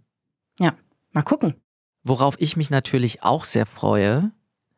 Ja, 0.59 0.73
mal 1.13 1.23
gucken. 1.23 1.55
Worauf 2.03 2.35
ich 2.39 2.57
mich 2.57 2.69
natürlich 2.69 3.23
auch 3.23 3.45
sehr 3.45 3.65
freue, 3.65 4.31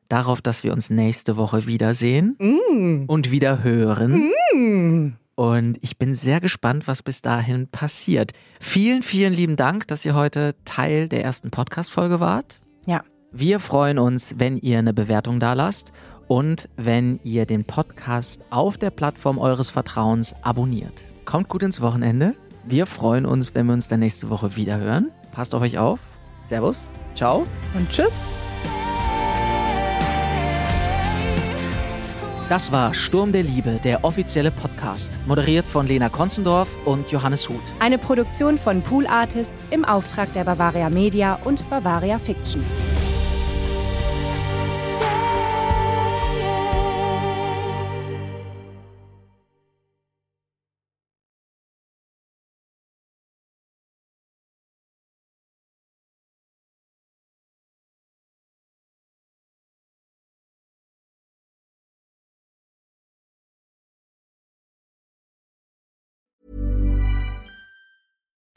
darauf, 0.10 0.42
dass 0.42 0.64
wir 0.64 0.74
uns 0.74 0.90
nächste 0.90 1.38
Woche 1.38 1.66
wiedersehen 1.66 2.36
Mm. 2.40 3.06
und 3.08 3.32
wieder 3.32 3.64
hören. 3.64 4.32
Mm. 4.54 5.14
Und 5.36 5.78
ich 5.82 5.98
bin 5.98 6.14
sehr 6.14 6.40
gespannt, 6.42 6.88
was 6.88 7.02
bis 7.02 7.22
dahin 7.24 7.68
passiert. 7.68 8.34
Vielen, 8.60 9.02
vielen 9.02 9.34
lieben 9.34 9.56
Dank, 9.56 9.88
dass 9.88 10.06
ihr 10.06 10.14
heute 10.14 10.56
Teil 10.64 11.08
der 11.08 11.24
ersten 11.24 11.50
Podcast-Folge 11.50 12.20
wart. 12.20 12.60
Ja. 12.86 13.04
Wir 13.32 13.60
freuen 13.60 13.98
uns, 13.98 14.36
wenn 14.38 14.58
ihr 14.60 14.78
eine 14.78 14.94
Bewertung 14.94 15.40
da 15.40 15.54
lasst 15.54 15.92
und 16.28 16.70
wenn 16.78 17.20
ihr 17.24 17.48
den 17.48 17.64
Podcast 17.66 18.42
auf 18.52 18.78
der 18.78 18.92
Plattform 18.92 19.40
eures 19.40 19.72
Vertrauens 19.72 20.36
abonniert. 20.44 21.06
Kommt 21.26 21.50
gut 21.50 21.64
ins 21.64 21.82
Wochenende. 21.82 22.36
Wir 22.66 22.86
freuen 22.86 23.26
uns, 23.26 23.54
wenn 23.56 23.66
wir 23.66 23.74
uns 23.74 23.90
dann 23.90 24.00
nächste 24.00 24.30
Woche 24.30 24.56
wieder 24.56 24.78
hören. 24.78 25.12
Passt 25.32 25.54
auf 25.54 25.62
euch 25.62 25.78
auf. 25.78 26.00
Servus. 26.46 26.92
Ciao. 27.14 27.46
Und 27.74 27.90
tschüss. 27.90 28.14
Das 32.50 32.72
war 32.72 32.94
Sturm 32.94 33.32
der 33.32 33.44
Liebe, 33.44 33.80
der 33.84 34.04
offizielle 34.04 34.52
Podcast, 34.52 35.18
moderiert 35.26 35.66
von 35.66 35.88
Lena 35.88 36.10
Konzendorf 36.10 36.70
und 36.86 37.10
Johannes 37.10 37.50
Huth. 37.50 37.74
Eine 37.80 37.98
Produktion 37.98 38.58
von 38.60 38.82
Pool 38.82 39.08
Artists 39.08 39.68
im 39.72 39.84
Auftrag 39.84 40.32
der 40.34 40.44
Bavaria 40.44 40.90
Media 40.90 41.40
und 41.46 41.68
Bavaria 41.70 42.20
Fiction. 42.20 42.64